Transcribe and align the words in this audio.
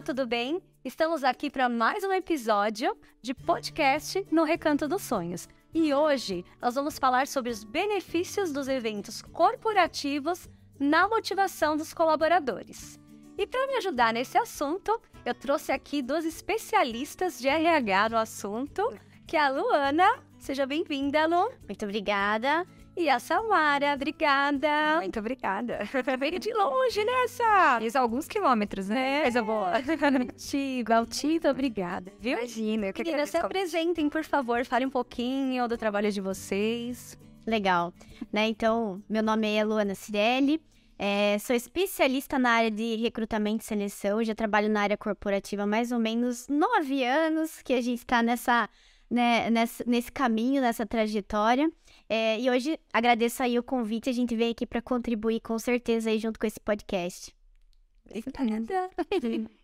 Olá, 0.00 0.06
tudo 0.06 0.26
bem? 0.26 0.62
Estamos 0.82 1.22
aqui 1.22 1.50
para 1.50 1.68
mais 1.68 2.02
um 2.02 2.10
episódio 2.10 2.96
de 3.20 3.34
podcast 3.34 4.26
no 4.32 4.44
Recanto 4.44 4.88
dos 4.88 5.02
Sonhos. 5.02 5.46
E 5.74 5.92
hoje 5.92 6.42
nós 6.58 6.74
vamos 6.74 6.98
falar 6.98 7.26
sobre 7.26 7.50
os 7.50 7.62
benefícios 7.64 8.50
dos 8.50 8.66
eventos 8.66 9.20
corporativos 9.20 10.48
na 10.78 11.06
motivação 11.06 11.76
dos 11.76 11.92
colaboradores. 11.92 12.98
E 13.36 13.46
para 13.46 13.66
me 13.66 13.74
ajudar 13.74 14.14
nesse 14.14 14.38
assunto, 14.38 14.98
eu 15.22 15.34
trouxe 15.34 15.70
aqui 15.70 16.00
duas 16.00 16.24
especialistas 16.24 17.38
de 17.38 17.48
RH 17.48 18.08
no 18.08 18.16
assunto, 18.16 18.82
que 19.26 19.36
é 19.36 19.40
a 19.40 19.50
Luana. 19.50 20.08
Seja 20.38 20.64
bem-vinda, 20.64 21.26
Lu. 21.26 21.52
Muito 21.68 21.84
obrigada. 21.84 22.66
E 23.00 23.08
a 23.08 23.18
Samara, 23.18 23.94
obrigada. 23.94 24.96
Muito 24.96 25.18
obrigada. 25.18 25.78
Veio 26.20 26.38
de 26.38 26.52
longe 26.52 27.02
nessa. 27.02 27.78
Fiz 27.80 27.96
alguns 27.96 28.28
quilômetros, 28.28 28.90
né? 28.90 29.20
É. 29.20 29.22
Coisa 29.22 29.42
boa. 29.42 29.72
Altiva, 30.28 30.96
Altiva, 30.96 31.50
obrigada. 31.50 32.12
Viu? 32.20 32.36
Imagina, 32.36 32.88
eu 32.88 32.92
Meninas, 32.98 33.30
se 33.30 33.38
apresentem, 33.38 34.10
por 34.10 34.22
favor. 34.22 34.66
Fale 34.66 34.84
um 34.84 34.90
pouquinho 34.90 35.66
do 35.66 35.78
trabalho 35.78 36.12
de 36.12 36.20
vocês. 36.20 37.18
Legal. 37.46 37.90
Né? 38.30 38.48
Então, 38.48 39.02
meu 39.08 39.22
nome 39.22 39.50
é 39.50 39.64
Luana 39.64 39.94
Cirelli. 39.94 40.60
é, 40.98 41.38
sou 41.38 41.56
especialista 41.56 42.38
na 42.38 42.50
área 42.50 42.70
de 42.70 42.96
recrutamento 42.96 43.64
e 43.64 43.66
seleção. 43.66 44.22
Já 44.22 44.34
trabalho 44.34 44.68
na 44.68 44.82
área 44.82 44.98
corporativa 44.98 45.62
há 45.62 45.66
mais 45.66 45.90
ou 45.90 45.98
menos 45.98 46.48
nove 46.48 47.02
anos 47.02 47.62
que 47.62 47.72
a 47.72 47.80
gente 47.80 48.00
está 48.00 48.22
nessa, 48.22 48.68
né, 49.10 49.48
nessa, 49.48 49.82
nesse 49.86 50.12
caminho, 50.12 50.60
nessa 50.60 50.84
trajetória. 50.84 51.66
É, 52.12 52.40
e 52.40 52.50
hoje 52.50 52.76
agradeço 52.92 53.40
aí 53.40 53.56
o 53.56 53.62
convite. 53.62 54.10
A 54.10 54.12
gente 54.12 54.34
veio 54.34 54.50
aqui 54.50 54.66
para 54.66 54.82
contribuir 54.82 55.38
com 55.38 55.56
certeza 55.60 56.10
aí 56.10 56.18
junto 56.18 56.40
com 56.40 56.46
esse 56.46 56.58
podcast. 56.58 57.32
Obrigada. 58.10 58.90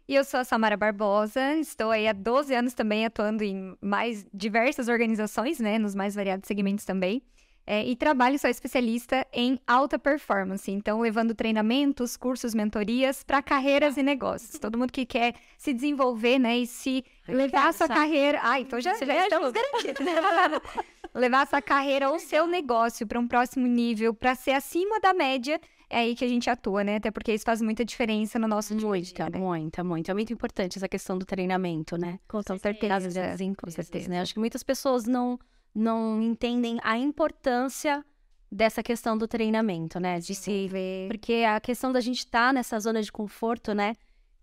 E 0.09 0.15
eu 0.15 0.23
sou 0.23 0.39
a 0.39 0.45
Samara 0.45 0.77
Barbosa, 0.77 1.57
estou 1.57 1.91
aí 1.91 2.07
há 2.07 2.13
12 2.13 2.55
anos 2.55 2.75
também 2.75 3.05
atuando 3.05 3.43
em 3.43 3.77
mais 3.81 4.25
diversas 4.33 4.87
organizações, 4.87 5.59
né, 5.59 5.81
nos 5.81 5.97
mais 5.97 6.15
variados 6.15 6.47
segmentos 6.47 6.85
também. 6.85 7.21
É, 7.67 7.85
e 7.85 7.97
trabalho, 7.97 8.39
sou 8.39 8.49
especialista 8.49 9.27
em 9.33 9.59
alta 9.67 9.99
performance, 9.99 10.71
então 10.71 11.01
levando 11.01 11.35
treinamentos, 11.35 12.17
cursos, 12.17 12.55
mentorias 12.55 13.25
para 13.25 13.43
carreiras 13.43 13.97
e 13.97 14.05
negócios. 14.05 14.57
Todo 14.61 14.79
mundo 14.79 14.93
que 14.93 15.05
quer 15.05 15.35
se 15.59 15.75
desenvolver, 15.75 16.39
né, 16.39 16.59
e 16.59 16.67
se 16.69 17.05
levar 17.27 17.71
a 17.71 17.73
sua 17.73 17.89
carreira. 17.89 18.39
Ah, 18.41 18.61
então 18.61 18.81
já, 18.81 18.95
Você 18.95 19.05
já 19.05 19.13
me 19.13 19.21
estamos 19.23 19.51
garantidos. 19.51 20.07
levar 21.17 21.43
a 21.43 21.47
sua 21.47 21.63
carreira 21.63 22.11
ou 22.11 22.19
seu 22.19 22.47
negócio 22.47 23.07
para 23.07 23.19
um 23.19 23.27
próximo 23.27 23.67
nível, 23.67 24.13
para 24.15 24.35
ser 24.35 24.53
acima 24.53 25.01
da 25.01 25.13
média, 25.15 25.61
é 25.89 25.99
aí 25.99 26.15
que 26.15 26.25
a 26.25 26.29
gente 26.29 26.51
atua, 26.51 26.83
né? 26.85 26.97
Até 26.97 27.11
porque 27.11 27.33
isso 27.33 27.45
faz 27.45 27.61
muita 27.63 27.85
diferença 27.85 28.39
no 28.39 28.49
nosso 28.49 28.75
dia 28.75 28.89
a 28.89 29.01
dia, 29.01 29.13
Muita, 29.25 29.31
né? 29.31 29.39
muita, 29.39 29.85
muito. 29.85 30.11
É 30.11 30.15
muito 30.15 30.33
importante 30.33 30.79
essa 30.79 30.89
questão 30.89 31.17
do 31.17 31.25
treinamento, 31.25 31.97
né? 31.97 32.19
Com 32.29 32.41
Das 32.43 32.61
certeza. 32.61 32.89
das 33.21 33.41
empresas, 33.41 33.77
com 33.77 33.83
certeza. 33.83 34.09
né? 34.11 34.21
Acho 34.21 34.35
que 34.35 34.41
muitas 34.41 34.63
pessoas 34.63 35.05
não, 35.07 35.39
não 35.75 36.21
entendem 36.21 36.79
a 36.83 36.99
importância 36.99 38.05
dessa 38.51 38.83
questão 38.83 39.17
do 39.17 39.27
treinamento, 39.29 39.99
né? 40.01 40.19
De 40.19 40.35
se 40.35 40.69
ver. 40.69 41.09
Porque 41.09 41.45
a 41.47 41.61
questão 41.61 41.93
da 41.93 42.01
gente 42.01 42.19
estar 42.19 42.53
nessa 42.53 42.79
zona 42.81 43.01
de 43.03 43.11
conforto, 43.13 43.73
né? 43.73 43.95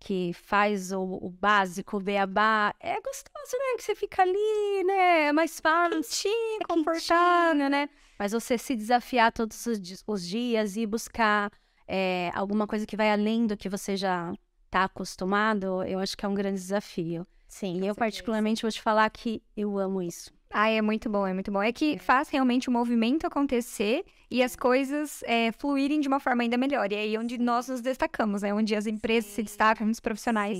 Que 0.06 0.32
faz 0.34 0.92
o, 0.92 1.00
o 1.00 1.30
básico, 1.30 1.96
o 1.96 2.00
beabá, 2.00 2.74
é 2.78 3.00
gostoso, 3.00 3.52
né? 3.58 3.76
Que 3.78 3.82
você 3.84 3.94
fica 3.94 4.20
ali, 4.20 4.84
né? 4.84 5.28
É 5.28 5.32
mais 5.32 5.58
fácil, 5.58 6.30
confortável, 6.68 7.70
né? 7.70 7.88
Mas 8.18 8.32
você 8.32 8.58
se 8.58 8.76
desafiar 8.76 9.32
todos 9.32 9.64
os, 9.66 9.80
di- 9.80 9.96
os 10.06 10.26
dias 10.26 10.76
e 10.76 10.84
buscar 10.86 11.50
é, 11.88 12.30
alguma 12.34 12.66
coisa 12.66 12.84
que 12.86 12.96
vai 12.98 13.10
além 13.10 13.46
do 13.46 13.56
que 13.56 13.68
você 13.68 13.96
já 13.96 14.32
está 14.66 14.84
acostumado, 14.84 15.82
eu 15.84 15.98
acho 15.98 16.16
que 16.16 16.26
é 16.26 16.28
um 16.28 16.34
grande 16.34 16.60
desafio. 16.60 17.26
Sim, 17.48 17.76
E 17.76 17.78
eu, 17.78 17.94
certeza. 17.94 17.94
particularmente, 17.94 18.60
vou 18.62 18.70
te 18.70 18.82
falar 18.82 19.08
que 19.08 19.42
eu 19.56 19.78
amo 19.78 20.02
isso. 20.02 20.30
Ah, 20.56 20.68
é 20.68 20.80
muito 20.80 21.10
bom, 21.10 21.26
é 21.26 21.34
muito 21.34 21.50
bom. 21.50 21.60
É 21.60 21.72
que 21.72 21.98
faz 21.98 22.28
realmente 22.28 22.68
o 22.68 22.72
movimento 22.72 23.26
acontecer 23.26 24.04
e 24.30 24.40
as 24.40 24.54
coisas 24.54 25.20
é, 25.24 25.50
fluírem 25.50 25.98
de 25.98 26.06
uma 26.06 26.20
forma 26.20 26.44
ainda 26.44 26.56
melhor. 26.56 26.92
E 26.92 26.94
é 26.94 27.00
aí 27.00 27.18
onde 27.18 27.36
nós 27.38 27.66
nos 27.66 27.80
destacamos, 27.80 28.42
né? 28.42 28.54
Onde 28.54 28.76
as 28.76 28.86
empresas 28.86 29.32
se 29.32 29.42
destacam, 29.42 29.90
os 29.90 29.98
profissionais 29.98 30.56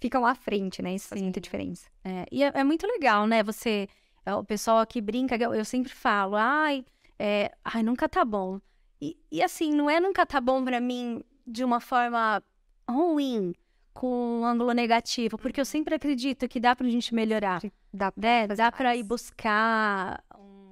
ficam 0.00 0.24
à 0.24 0.34
frente, 0.34 0.80
né? 0.80 0.94
Isso 0.94 1.08
faz 1.08 1.18
Sim. 1.18 1.26
muita 1.26 1.42
diferença. 1.42 1.90
É, 2.02 2.24
e 2.32 2.42
é, 2.42 2.52
é 2.54 2.64
muito 2.64 2.86
legal, 2.86 3.26
né? 3.26 3.42
Você, 3.42 3.86
é, 4.24 4.34
o 4.34 4.42
pessoal 4.42 4.78
aqui 4.78 4.98
brinca, 4.98 5.36
eu, 5.36 5.52
eu 5.52 5.64
sempre 5.64 5.92
falo, 5.92 6.34
ai, 6.34 6.82
é, 7.18 7.52
ai, 7.62 7.82
nunca 7.82 8.08
tá 8.08 8.24
bom. 8.24 8.58
E, 8.98 9.14
e 9.30 9.42
assim, 9.42 9.74
não 9.74 9.90
é 9.90 10.00
nunca 10.00 10.24
tá 10.24 10.40
bom 10.40 10.64
pra 10.64 10.80
mim 10.80 11.22
de 11.46 11.62
uma 11.62 11.80
forma 11.80 12.42
ruim, 12.88 13.52
com 13.98 14.42
um 14.42 14.44
ângulo 14.44 14.70
negativo, 14.70 15.36
porque 15.36 15.60
eu 15.60 15.64
sempre 15.64 15.92
acredito 15.96 16.46
que 16.46 16.60
dá 16.60 16.76
pra 16.76 16.88
gente 16.88 17.12
melhorar. 17.12 17.60
Dá 17.92 18.12
né? 18.16 18.46
Dá 18.46 18.70
pra 18.70 18.94
ir 18.94 19.02
buscar 19.02 20.22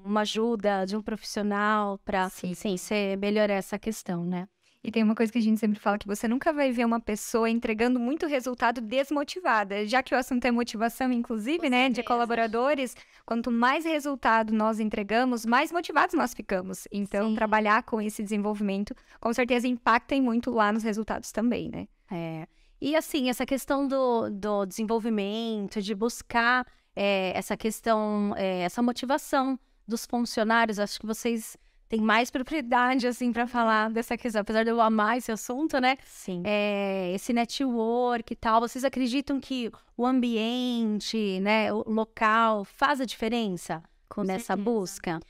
uma 0.05 0.21
ajuda 0.21 0.85
de 0.87 0.97
um 0.97 1.03
profissional 1.03 1.99
pra 2.05 2.29
Sim. 2.29 2.55
sim, 2.55 2.77
ser 2.77 3.19
melhorar 3.19 3.55
essa 3.55 3.81
questão, 3.81 4.25
né? 4.25 4.47
E 4.85 4.93
tem 4.93 5.03
uma 5.03 5.17
coisa 5.17 5.33
que 5.33 5.39
a 5.39 5.43
gente 5.43 5.59
sempre 5.59 5.81
fala 5.81 5.99
que 5.99 6.07
você 6.07 6.29
nunca 6.29 6.53
vai 6.53 6.71
ver 6.71 6.85
uma 6.85 7.01
pessoa 7.01 7.51
entregando 7.51 7.99
muito 7.99 8.29
resultado 8.29 8.81
desmotivada. 8.81 9.85
Já 9.85 10.01
que 10.01 10.15
o 10.15 10.17
assunto 10.17 10.45
é 10.45 10.53
motivação, 10.53 11.11
inclusive, 11.11 11.59
Com 11.59 11.69
né, 11.69 11.91
de 11.91 12.05
colaboradores, 12.05 12.95
quanto 13.25 13.51
mais 13.51 13.85
resultado 13.85 14.55
nós 14.55 14.79
entregamos, 14.79 15.45
mais 15.45 15.73
motivados 15.73 16.15
nós 16.15 16.33
ficamos. 16.33 16.87
Então, 16.93 17.31
Sim. 17.31 17.35
trabalhar 17.35 17.83
com 17.83 18.01
esse 18.01 18.23
desenvolvimento, 18.23 18.95
com 19.19 19.33
certeza 19.33 19.67
impacta 19.67 20.15
muito 20.23 20.53
lá 20.53 20.73
nos 20.73 20.85
resultados 20.85 21.33
também, 21.33 21.69
né? 21.69 21.89
É. 22.09 22.47
E 22.81 22.95
assim, 22.95 23.29
essa 23.29 23.47
questão 23.47 23.87
do, 23.87 24.31
do 24.31 24.67
desenvolvimento, 24.67 25.81
de 25.81 25.95
buscar 25.95 26.67
é, 26.95 27.33
essa 27.35 27.57
questão, 27.57 28.35
é, 28.37 28.61
essa 28.61 28.83
motivação 28.83 29.59
dos 29.87 30.05
funcionários, 30.05 30.79
acho 30.79 31.01
que 31.01 31.07
vocês 31.07 31.57
têm 31.89 32.01
mais 32.01 32.31
propriedade, 32.31 33.07
assim, 33.09 33.33
para 33.33 33.47
falar 33.47 33.91
dessa 33.91 34.17
questão. 34.17 34.43
Apesar 34.43 34.65
de 34.65 34.71
eu 34.71 34.81
amar 34.81 35.17
esse 35.17 35.33
assunto, 35.33 35.81
né? 35.81 35.97
Sim. 36.05 36.43
É, 36.45 37.13
esse 37.15 37.33
network 37.33 38.33
e 38.33 38.37
tal, 38.37 38.61
vocês 38.61 38.85
acreditam 38.85 39.41
que 39.41 39.71
o 39.97 40.05
ambiente, 40.05 41.41
né, 41.41 41.73
o 41.73 41.83
local 41.87 42.65
faz 42.65 43.01
a 43.01 43.05
diferença 43.05 43.83
Com 44.09 44.23
nessa 44.23 44.55
certeza. 44.55 44.65
busca? 44.65 45.21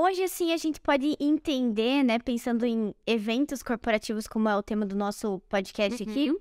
Hoje, 0.00 0.22
assim, 0.22 0.52
a 0.52 0.56
gente 0.56 0.80
pode 0.80 1.16
entender, 1.18 2.04
né, 2.04 2.20
pensando 2.20 2.64
em 2.64 2.94
eventos 3.04 3.64
corporativos, 3.64 4.28
como 4.28 4.48
é 4.48 4.56
o 4.56 4.62
tema 4.62 4.86
do 4.86 4.94
nosso 4.94 5.40
podcast 5.48 6.00
aqui, 6.00 6.32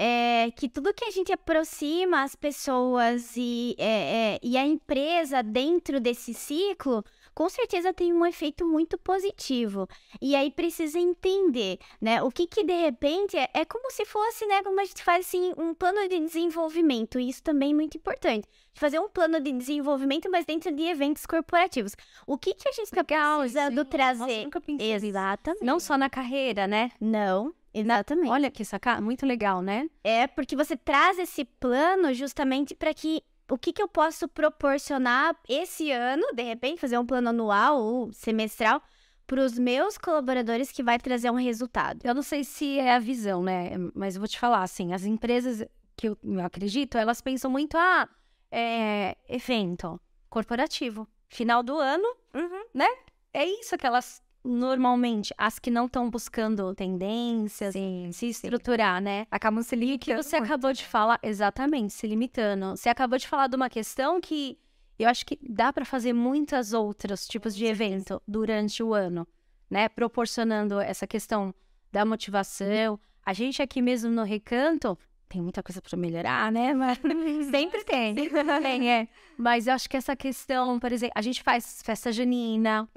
é 0.00 0.52
que 0.52 0.68
tudo 0.68 0.94
que 0.94 1.04
a 1.04 1.10
gente 1.10 1.32
aproxima 1.32 2.22
as 2.22 2.36
pessoas 2.36 3.36
e, 3.36 3.74
é, 3.76 4.34
é, 4.34 4.38
e 4.40 4.56
a 4.56 4.64
empresa 4.64 5.42
dentro 5.42 5.98
desse 5.98 6.32
ciclo, 6.32 7.04
com 7.34 7.48
certeza 7.48 7.92
tem 7.92 8.12
um 8.12 8.24
efeito 8.24 8.64
muito 8.64 8.96
positivo. 8.96 9.88
E 10.22 10.36
aí 10.36 10.52
precisa 10.52 11.00
entender, 11.00 11.78
né, 12.00 12.22
o 12.22 12.30
que 12.30 12.46
que 12.46 12.62
de 12.62 12.74
repente 12.74 13.36
é, 13.36 13.50
é 13.52 13.64
como 13.64 13.90
se 13.90 14.04
fosse, 14.04 14.46
né, 14.46 14.62
como 14.62 14.80
a 14.80 14.84
gente 14.84 15.02
faz 15.02 15.26
assim, 15.26 15.52
um 15.58 15.74
plano 15.74 16.08
de 16.08 16.20
desenvolvimento, 16.20 17.18
e 17.18 17.28
isso 17.28 17.42
também 17.42 17.72
é 17.72 17.74
muito 17.74 17.96
importante. 17.96 18.46
Fazer 18.74 19.00
um 19.00 19.08
plano 19.08 19.40
de 19.40 19.50
desenvolvimento, 19.50 20.30
mas 20.30 20.44
dentro 20.44 20.72
de 20.72 20.82
eventos 20.84 21.26
corporativos. 21.26 21.96
O 22.24 22.38
que 22.38 22.54
que 22.54 22.68
a 22.68 22.72
gente 22.72 22.84
está 22.84 23.02
precisando 23.02 23.74
Nossa, 23.74 23.90
trazer? 23.90 24.44
nunca 24.44 24.60
pensei. 24.60 24.92
Exatamente. 24.92 25.64
Não 25.64 25.80
só 25.80 25.98
na 25.98 26.08
carreira, 26.08 26.68
né? 26.68 26.92
Não, 27.00 27.52
exatamente. 27.72 28.30
Olha 28.30 28.50
que 28.50 28.64
saca, 28.64 29.00
muito 29.00 29.24
legal, 29.26 29.62
né? 29.62 29.88
É 30.02 30.26
porque 30.26 30.56
você 30.56 30.76
traz 30.76 31.18
esse 31.18 31.44
plano 31.44 32.12
justamente 32.12 32.74
para 32.74 32.92
que 32.92 33.22
o 33.50 33.56
que, 33.56 33.72
que 33.72 33.82
eu 33.82 33.88
posso 33.88 34.28
proporcionar 34.28 35.34
esse 35.48 35.90
ano, 35.90 36.26
de 36.34 36.42
repente, 36.42 36.80
fazer 36.80 36.98
um 36.98 37.06
plano 37.06 37.30
anual 37.30 37.80
ou 37.80 38.12
semestral 38.12 38.82
para 39.26 39.40
os 39.42 39.58
meus 39.58 39.98
colaboradores 39.98 40.70
que 40.70 40.82
vai 40.82 40.98
trazer 40.98 41.30
um 41.30 41.36
resultado. 41.36 42.00
Eu 42.04 42.14
não 42.14 42.22
sei 42.22 42.44
se 42.44 42.78
é 42.78 42.94
a 42.94 42.98
visão, 42.98 43.42
né? 43.42 43.72
Mas 43.94 44.14
eu 44.14 44.20
vou 44.20 44.28
te 44.28 44.38
falar, 44.38 44.62
assim, 44.62 44.92
as 44.92 45.04
empresas 45.04 45.64
que 45.96 46.08
eu, 46.08 46.18
acredito, 46.44 46.96
elas 46.96 47.20
pensam 47.20 47.50
muito, 47.50 47.76
ah, 47.76 48.08
é 48.50 49.16
evento 49.28 50.00
corporativo, 50.30 51.06
final 51.28 51.62
do 51.62 51.76
ano, 51.78 52.08
né? 52.72 52.86
É 53.32 53.44
isso 53.44 53.76
que 53.76 53.86
elas 53.86 54.22
normalmente, 54.48 55.34
as 55.36 55.58
que 55.58 55.70
não 55.70 55.86
estão 55.86 56.08
buscando 56.08 56.74
tendências, 56.74 57.74
Sim, 57.74 58.10
se 58.12 58.26
estruturar, 58.26 59.00
né? 59.00 59.26
Acabam 59.30 59.62
se 59.62 59.76
que 59.76 59.84
limitando. 59.84 60.22
você 60.22 60.36
acabou 60.36 60.72
de 60.72 60.84
falar, 60.84 61.18
exatamente, 61.22 61.92
se 61.92 62.06
limitando. 62.06 62.70
Você 62.76 62.88
acabou 62.88 63.18
de 63.18 63.28
falar 63.28 63.46
de 63.46 63.56
uma 63.56 63.68
questão 63.68 64.20
que 64.20 64.58
eu 64.98 65.08
acho 65.08 65.24
que 65.24 65.38
dá 65.48 65.72
para 65.72 65.84
fazer 65.84 66.12
muitas 66.12 66.72
outros 66.72 67.28
tipos 67.28 67.54
de 67.54 67.66
evento 67.66 68.20
durante 68.26 68.82
o 68.82 68.94
ano, 68.94 69.28
né? 69.70 69.88
Proporcionando 69.88 70.80
essa 70.80 71.06
questão 71.06 71.54
da 71.92 72.04
motivação. 72.04 72.98
A 73.24 73.32
gente 73.32 73.62
aqui 73.62 73.80
mesmo 73.80 74.10
no 74.10 74.24
Recanto 74.24 74.98
tem 75.28 75.42
muita 75.42 75.62
coisa 75.62 75.80
para 75.82 75.96
melhorar, 75.96 76.50
né? 76.50 76.72
Mas 76.74 76.98
Sempre 77.50 77.84
tem. 77.84 78.14
tem, 78.14 78.90
é. 78.90 79.08
Mas 79.36 79.66
eu 79.66 79.74
acho 79.74 79.88
que 79.88 79.96
essa 79.96 80.16
questão, 80.16 80.78
por 80.80 80.90
exemplo, 80.90 81.12
a 81.14 81.22
gente 81.22 81.42
faz 81.42 81.82
festa 81.84 82.10
junina, 82.10 82.88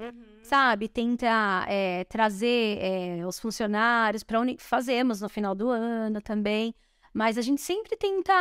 sabe? 0.42 0.88
Tenta 0.88 1.64
é, 1.68 2.04
trazer 2.04 2.78
é, 2.80 3.26
os 3.26 3.38
funcionários 3.38 4.22
para 4.22 4.40
onde 4.40 4.56
fazemos 4.58 5.20
no 5.20 5.28
final 5.28 5.54
do 5.54 5.68
ano 5.68 6.20
também. 6.20 6.74
Mas 7.12 7.36
a 7.36 7.42
gente 7.42 7.60
sempre 7.60 7.96
tenta 7.96 8.32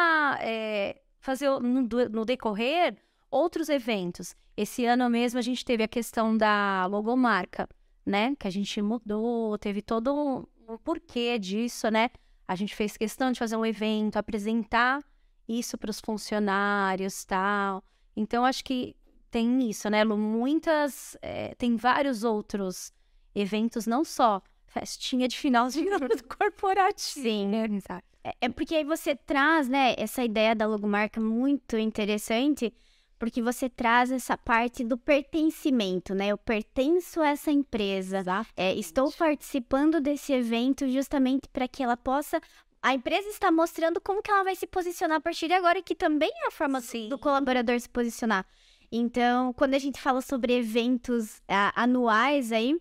é, 0.41 1.01
fazer 1.19 1.49
no, 1.49 1.81
no 2.09 2.25
decorrer 2.25 2.95
outros 3.29 3.69
eventos. 3.69 4.35
Esse 4.55 4.85
ano 4.85 5.09
mesmo 5.09 5.39
a 5.39 5.41
gente 5.41 5.63
teve 5.63 5.83
a 5.83 5.87
questão 5.87 6.35
da 6.35 6.85
logomarca, 6.85 7.67
né? 8.05 8.35
Que 8.39 8.47
a 8.47 8.51
gente 8.51 8.81
mudou, 8.81 9.57
teve 9.57 9.81
todo 9.81 10.13
um 10.13 10.77
porquê 10.77 11.37
disso, 11.37 11.89
né? 11.89 12.09
A 12.51 12.55
gente 12.55 12.75
fez 12.75 12.97
questão 12.97 13.31
de 13.31 13.39
fazer 13.39 13.55
um 13.55 13.65
evento, 13.65 14.17
apresentar 14.17 15.01
isso 15.47 15.77
para 15.77 15.89
os 15.89 16.01
funcionários, 16.01 17.23
tal. 17.23 17.81
Então 18.13 18.43
acho 18.43 18.61
que 18.61 18.93
tem 19.29 19.69
isso, 19.69 19.89
né, 19.89 20.03
Lu? 20.03 20.17
Muitas, 20.17 21.15
é, 21.21 21.55
tem 21.55 21.77
vários 21.77 22.25
outros 22.25 22.91
eventos, 23.33 23.87
não 23.87 24.03
só 24.03 24.41
festinha 24.65 25.29
de 25.29 25.37
final 25.37 25.69
de 25.69 25.87
ano 25.87 26.09
corporativo. 26.37 27.25
Sim, 27.25 27.47
né? 27.47 27.67
exato. 27.71 28.03
É, 28.21 28.33
é 28.41 28.49
porque 28.49 28.75
aí 28.75 28.83
você 28.83 29.15
traz, 29.15 29.69
né, 29.69 29.95
essa 29.97 30.21
ideia 30.21 30.53
da 30.53 30.67
logomarca 30.67 31.21
muito 31.21 31.77
interessante, 31.77 32.73
porque 33.21 33.39
você 33.39 33.69
traz 33.69 34.11
essa 34.11 34.35
parte 34.35 34.83
do 34.83 34.97
pertencimento, 34.97 36.15
né? 36.15 36.29
Eu 36.29 36.39
pertenço 36.39 37.21
a 37.21 37.29
essa 37.29 37.51
empresa. 37.51 38.23
É, 38.57 38.73
estou 38.73 39.11
participando 39.11 40.01
desse 40.01 40.33
evento 40.33 40.89
justamente 40.89 41.47
para 41.53 41.67
que 41.67 41.83
ela 41.83 41.95
possa 41.95 42.41
a 42.81 42.95
empresa 42.95 43.29
está 43.29 43.51
mostrando 43.51 44.01
como 44.01 44.23
que 44.23 44.31
ela 44.31 44.43
vai 44.43 44.55
se 44.55 44.65
posicionar 44.65 45.17
a 45.17 45.21
partir 45.21 45.47
de 45.47 45.53
agora, 45.53 45.83
que 45.83 45.93
também 45.93 46.31
é 46.33 46.47
a 46.47 46.51
forma 46.51 46.81
Sim. 46.81 47.09
do 47.09 47.19
colaborador 47.19 47.79
se 47.79 47.87
posicionar. 47.87 48.43
Então, 48.91 49.53
quando 49.53 49.75
a 49.75 49.79
gente 49.79 50.01
fala 50.01 50.19
sobre 50.19 50.53
eventos 50.53 51.43
anuais 51.75 52.51
aí, 52.51 52.75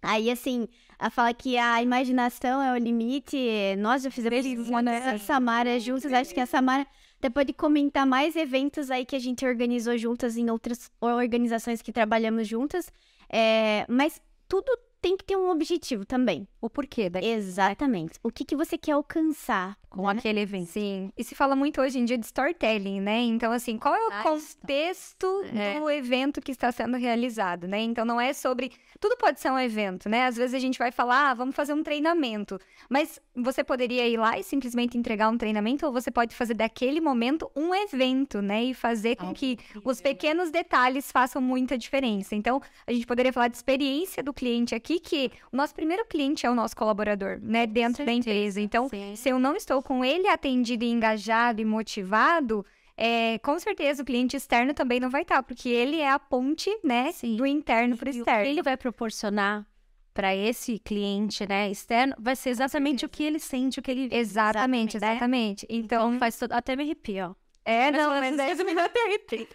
aí 0.00 0.30
assim, 0.30 0.66
a 0.98 1.10
fala 1.10 1.34
que 1.34 1.58
a 1.58 1.82
imaginação 1.82 2.62
é 2.62 2.72
o 2.72 2.78
limite, 2.78 3.36
nós 3.76 4.02
já 4.02 4.10
fizemos 4.10 4.66
uma 4.66 4.80
né? 4.80 5.18
Samara 5.18 5.78
juntas, 5.78 6.10
acho 6.10 6.32
que 6.32 6.40
a 6.40 6.46
Samara 6.46 6.86
até 7.24 7.30
pode 7.30 7.54
comentar 7.54 8.06
mais 8.06 8.36
eventos 8.36 8.90
aí 8.90 9.06
que 9.06 9.16
a 9.16 9.18
gente 9.18 9.46
organizou 9.46 9.96
juntas 9.96 10.36
em 10.36 10.50
outras 10.50 10.90
organizações 11.00 11.80
que 11.80 11.90
trabalhamos 11.90 12.46
juntas, 12.46 12.92
é, 13.30 13.86
mas 13.88 14.20
tudo 14.46 14.70
tem 15.04 15.18
que 15.18 15.24
ter 15.24 15.36
um 15.36 15.50
objetivo 15.50 16.06
também. 16.06 16.48
O 16.62 16.70
porquê 16.70 17.10
da... 17.10 17.22
Exatamente. 17.22 18.18
O 18.22 18.30
que, 18.30 18.42
que 18.42 18.56
você 18.56 18.78
quer 18.78 18.92
alcançar 18.92 19.76
com 19.94 20.02
né? 20.02 20.18
aquele 20.18 20.40
evento. 20.40 20.66
Sim. 20.66 21.12
E 21.16 21.22
se 21.22 21.34
fala 21.34 21.54
muito 21.54 21.80
hoje 21.80 21.98
em 21.98 22.04
dia 22.04 22.18
de 22.18 22.26
storytelling, 22.26 23.00
né? 23.00 23.20
Então, 23.20 23.52
assim, 23.52 23.78
qual 23.78 23.94
é 23.94 24.06
o 24.06 24.22
contexto 24.22 25.44
é. 25.54 25.78
do 25.78 25.88
evento 25.88 26.40
que 26.40 26.50
está 26.50 26.72
sendo 26.72 26.96
realizado, 26.96 27.68
né? 27.68 27.80
Então, 27.80 28.04
não 28.04 28.20
é 28.20 28.32
sobre. 28.32 28.72
Tudo 29.00 29.16
pode 29.16 29.40
ser 29.40 29.50
um 29.50 29.58
evento, 29.58 30.08
né? 30.08 30.26
Às 30.26 30.36
vezes 30.36 30.54
a 30.54 30.58
gente 30.58 30.78
vai 30.78 30.90
falar, 30.90 31.30
ah, 31.30 31.34
vamos 31.34 31.54
fazer 31.54 31.72
um 31.72 31.82
treinamento. 31.82 32.58
Mas 32.88 33.20
você 33.34 33.62
poderia 33.62 34.08
ir 34.08 34.16
lá 34.16 34.38
e 34.38 34.42
simplesmente 34.42 34.98
entregar 34.98 35.28
um 35.28 35.38
treinamento, 35.38 35.86
ou 35.86 35.92
você 35.92 36.10
pode 36.10 36.34
fazer 36.34 36.54
daquele 36.54 37.00
momento 37.00 37.50
um 37.54 37.74
evento, 37.74 38.42
né? 38.42 38.64
E 38.64 38.74
fazer 38.74 39.16
com 39.16 39.32
que 39.32 39.58
os 39.84 40.00
pequenos 40.00 40.50
detalhes 40.50 41.12
façam 41.12 41.40
muita 41.40 41.78
diferença. 41.78 42.34
Então, 42.34 42.60
a 42.86 42.92
gente 42.92 43.06
poderia 43.06 43.32
falar 43.32 43.48
de 43.48 43.56
experiência 43.56 44.22
do 44.22 44.32
cliente 44.32 44.74
aqui, 44.74 44.93
que 45.00 45.30
o 45.52 45.56
nosso 45.56 45.74
primeiro 45.74 46.04
cliente 46.06 46.46
é 46.46 46.50
o 46.50 46.54
nosso 46.54 46.76
colaborador, 46.76 47.38
né? 47.40 47.66
Dentro 47.66 48.04
da 48.04 48.12
empresa. 48.12 48.60
Então, 48.60 48.88
Sim. 48.88 49.14
se 49.16 49.28
eu 49.28 49.38
não 49.38 49.56
estou 49.56 49.82
com 49.82 50.04
ele 50.04 50.28
atendido 50.28 50.84
e 50.84 50.90
engajado 50.90 51.60
e 51.60 51.64
motivado, 51.64 52.64
é, 52.96 53.38
com 53.38 53.58
certeza 53.58 54.02
o 54.02 54.06
cliente 54.06 54.36
externo 54.36 54.72
também 54.72 55.00
não 55.00 55.10
vai 55.10 55.22
estar, 55.22 55.42
porque 55.42 55.68
ele 55.68 56.00
é 56.00 56.10
a 56.10 56.18
ponte, 56.18 56.70
né, 56.82 57.10
Sim. 57.12 57.36
do 57.36 57.46
interno 57.46 57.96
para 57.96 58.06
o 58.06 58.10
externo. 58.10 58.40
O 58.40 58.44
que 58.44 58.50
ele 58.50 58.62
vai 58.62 58.76
proporcionar 58.76 59.66
para 60.12 60.34
esse 60.34 60.78
cliente, 60.78 61.46
né, 61.46 61.68
externo, 61.70 62.14
vai 62.18 62.36
ser 62.36 62.50
exatamente 62.50 63.04
o 63.04 63.08
que 63.08 63.24
ele 63.24 63.40
sente, 63.40 63.80
o 63.80 63.82
que 63.82 63.90
ele 63.90 64.08
Exatamente, 64.12 64.96
exatamente. 64.96 64.96
exatamente. 64.96 65.66
Então, 65.68 66.08
então, 66.08 66.18
faz 66.20 66.38
tudo, 66.38 66.52
até 66.52 66.76
me 66.76 66.84
arrepio, 66.84 67.30
ó. 67.30 67.34
É, 67.64 67.90
não, 67.90 68.10
mas, 68.10 68.36
mas 68.36 68.60
é... 68.60 68.64
me 68.64 68.80
arrepio. 68.80 69.48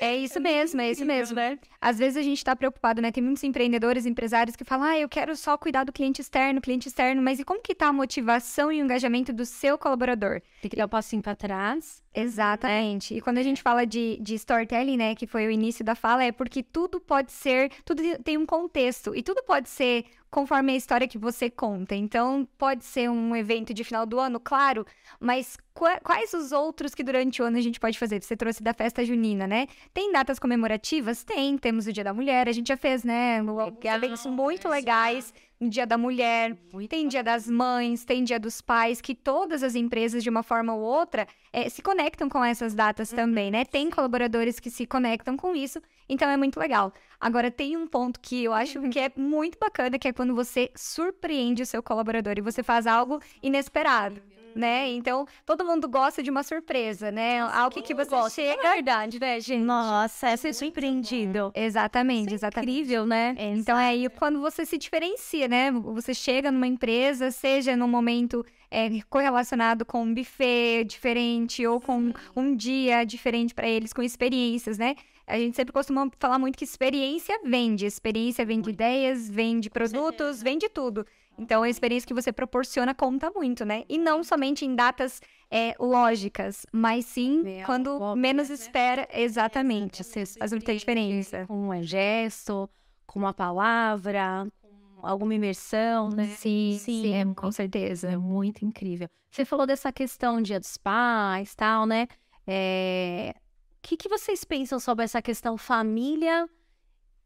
É 0.00 0.16
isso 0.16 0.40
mesmo, 0.40 0.80
é 0.80 0.90
isso 0.90 1.04
mesmo. 1.04 1.36
Né? 1.36 1.58
Às 1.80 1.98
vezes 1.98 2.16
a 2.16 2.22
gente 2.22 2.38
está 2.38 2.56
preocupado, 2.56 3.00
né? 3.00 3.12
Tem 3.12 3.22
muitos 3.22 3.42
empreendedores, 3.44 4.06
empresários 4.06 4.56
que 4.56 4.64
falam, 4.64 4.86
ah, 4.86 4.98
eu 4.98 5.08
quero 5.08 5.36
só 5.36 5.56
cuidar 5.56 5.84
do 5.84 5.92
cliente 5.92 6.20
externo, 6.20 6.60
cliente 6.60 6.88
externo, 6.88 7.22
mas 7.22 7.38
e 7.38 7.44
como 7.44 7.60
que 7.60 7.74
tá 7.74 7.88
a 7.88 7.92
motivação 7.92 8.72
e 8.72 8.80
o 8.80 8.84
engajamento 8.84 9.32
do 9.32 9.44
seu 9.44 9.78
colaborador? 9.78 10.40
Tem 10.60 10.70
que 10.70 10.76
dar 10.76 10.86
um 10.86 10.88
passinho 10.88 11.22
para 11.22 11.36
trás. 11.36 12.02
Exatamente. 12.14 13.14
E 13.14 13.20
quando 13.20 13.38
a 13.38 13.42
gente 13.42 13.62
fala 13.62 13.86
de, 13.86 14.18
de 14.20 14.34
storytelling, 14.34 14.96
né, 14.98 15.14
que 15.14 15.26
foi 15.26 15.46
o 15.46 15.50
início 15.50 15.84
da 15.84 15.94
fala, 15.94 16.22
é 16.22 16.30
porque 16.30 16.62
tudo 16.62 17.00
pode 17.00 17.32
ser, 17.32 17.70
tudo 17.84 18.02
tem 18.22 18.36
um 18.36 18.44
contexto 18.44 19.14
e 19.16 19.22
tudo 19.22 19.42
pode 19.42 19.70
ser 19.70 20.04
conforme 20.30 20.72
a 20.72 20.76
história 20.76 21.08
que 21.08 21.18
você 21.18 21.48
conta. 21.50 21.94
Então, 21.94 22.48
pode 22.58 22.84
ser 22.84 23.08
um 23.10 23.36
evento 23.36 23.72
de 23.72 23.84
final 23.84 24.06
do 24.06 24.18
ano, 24.18 24.40
claro, 24.40 24.86
mas 25.20 25.56
quais 25.74 26.32
os 26.32 26.52
outros 26.52 26.94
que 26.94 27.02
durante 27.02 27.42
o 27.42 27.44
ano 27.44 27.58
a 27.58 27.60
gente 27.60 27.78
pode 27.78 27.98
fazer? 27.98 28.22
Você 28.22 28.36
trouxe 28.36 28.62
da 28.62 28.72
festa 28.72 29.04
junina, 29.04 29.46
né? 29.46 29.66
Tem 29.92 30.10
datas 30.10 30.38
comemorativas? 30.38 31.22
Tem. 31.22 31.56
Temos 31.58 31.86
o 31.86 31.92
Dia 31.92 32.04
da 32.04 32.14
Mulher, 32.14 32.48
a 32.48 32.52
gente 32.52 32.68
já 32.68 32.76
fez, 32.76 33.04
né? 33.04 33.40
Eventos 33.82 34.26
muito 34.26 34.68
legais 34.68 35.32
Dia 35.68 35.86
da 35.86 35.96
Mulher, 35.98 36.56
Muito 36.72 36.90
tem 36.90 37.08
Dia 37.08 37.22
das 37.22 37.48
Mães, 37.48 38.04
tem 38.04 38.24
Dia 38.24 38.38
dos 38.38 38.60
Pais, 38.60 39.00
que 39.00 39.14
todas 39.14 39.62
as 39.62 39.74
empresas, 39.74 40.22
de 40.22 40.30
uma 40.30 40.42
forma 40.42 40.74
ou 40.74 40.80
outra, 40.80 41.26
é, 41.52 41.68
se 41.68 41.82
conectam 41.82 42.28
com 42.28 42.44
essas 42.44 42.74
datas 42.74 43.10
uhum. 43.10 43.16
também, 43.16 43.50
né? 43.50 43.64
Tem 43.64 43.90
colaboradores 43.90 44.58
que 44.58 44.70
se 44.70 44.86
conectam 44.86 45.36
com 45.36 45.54
isso, 45.54 45.80
então 46.08 46.28
é 46.28 46.36
muito 46.36 46.58
legal. 46.58 46.92
Agora, 47.20 47.50
tem 47.50 47.76
um 47.76 47.86
ponto 47.86 48.18
que 48.20 48.44
eu 48.44 48.52
acho 48.52 48.80
que 48.90 48.98
é 48.98 49.12
muito 49.16 49.58
bacana, 49.58 49.98
que 49.98 50.08
é 50.08 50.12
quando 50.12 50.34
você 50.34 50.70
surpreende 50.74 51.62
o 51.62 51.66
seu 51.66 51.82
colaborador 51.82 52.34
e 52.36 52.40
você 52.40 52.62
faz 52.62 52.86
algo 52.86 53.20
inesperado 53.42 54.20
né? 54.54 54.90
Então, 54.90 55.26
todo 55.44 55.64
mundo 55.64 55.88
gosta 55.88 56.22
de 56.22 56.30
uma 56.30 56.42
surpresa, 56.42 57.10
né? 57.10 57.40
Algo 57.40 57.74
que, 57.74 57.82
que 57.82 57.94
você 57.94 58.10
gosta. 58.10 58.42
chega... 58.42 58.68
É 58.68 58.74
verdade, 58.74 59.20
né, 59.20 59.40
gente? 59.40 59.64
Nossa, 59.64 60.28
é 60.28 60.36
ser 60.36 60.52
surpreendido. 60.52 61.52
Exatamente, 61.54 62.34
Isso 62.34 62.44
é 62.44 62.48
exatamente. 62.48 62.70
incrível, 62.70 63.06
né? 63.06 63.34
É, 63.38 63.46
então, 63.52 63.78
é 63.78 63.86
aí 63.86 64.08
quando 64.08 64.40
você 64.40 64.64
se 64.64 64.78
diferencia, 64.78 65.48
né? 65.48 65.70
Você 65.70 66.14
chega 66.14 66.50
numa 66.50 66.66
empresa, 66.66 67.30
seja 67.30 67.76
num 67.76 67.88
momento 67.88 68.44
é, 68.70 68.88
correlacionado 69.08 69.84
com 69.84 70.02
um 70.02 70.14
buffet 70.14 70.84
diferente 70.84 71.66
ou 71.66 71.80
com 71.80 72.12
um 72.34 72.56
dia 72.56 73.04
diferente 73.04 73.54
para 73.54 73.68
eles, 73.68 73.92
com 73.92 74.02
experiências, 74.02 74.78
né? 74.78 74.96
A 75.26 75.38
gente 75.38 75.56
sempre 75.56 75.72
costuma 75.72 76.10
falar 76.18 76.38
muito 76.38 76.58
que 76.58 76.64
experiência 76.64 77.38
vende. 77.44 77.86
Experiência 77.86 78.44
vende 78.44 78.70
ideias, 78.70 79.30
vende 79.30 79.70
produtos, 79.70 80.42
vende 80.42 80.68
tudo. 80.68 81.06
Então, 81.38 81.62
a 81.62 81.68
experiência 81.68 82.06
que 82.06 82.14
você 82.14 82.32
proporciona 82.32 82.94
conta 82.94 83.30
muito, 83.30 83.64
né? 83.64 83.84
E 83.88 83.98
não 83.98 84.22
somente 84.22 84.64
em 84.64 84.74
datas 84.74 85.20
é, 85.50 85.74
lógicas, 85.78 86.66
mas 86.72 87.06
sim 87.06 87.42
Real, 87.42 87.66
quando 87.66 88.00
óbvio, 88.00 88.16
menos 88.16 88.48
né? 88.48 88.54
espera. 88.54 89.08
Exatamente. 89.12 90.02
Exatamente. 90.02 90.38
Faz 90.38 90.52
muita 90.52 90.74
diferença. 90.74 91.46
Com 91.46 91.68
um 91.68 91.82
gesto, 91.82 92.68
com 93.06 93.18
uma 93.18 93.34
palavra, 93.34 94.46
com 94.60 95.06
alguma 95.06 95.34
imersão, 95.34 96.10
né? 96.10 96.26
Sim, 96.26 96.78
sim, 96.78 97.02
sim 97.02 97.14
é, 97.14 97.24
com 97.34 97.50
certeza. 97.50 98.10
É 98.10 98.16
muito 98.16 98.64
incrível. 98.64 99.08
Você 99.30 99.44
falou 99.44 99.66
dessa 99.66 99.90
questão 99.90 100.42
Dia 100.42 100.60
dos 100.60 100.76
Pais, 100.76 101.54
tal, 101.54 101.86
né? 101.86 102.06
É... 102.46 103.34
O 103.78 103.82
que, 103.82 103.96
que 103.96 104.08
vocês 104.08 104.44
pensam 104.44 104.78
sobre 104.78 105.04
essa 105.04 105.20
questão 105.20 105.56
família 105.56 106.48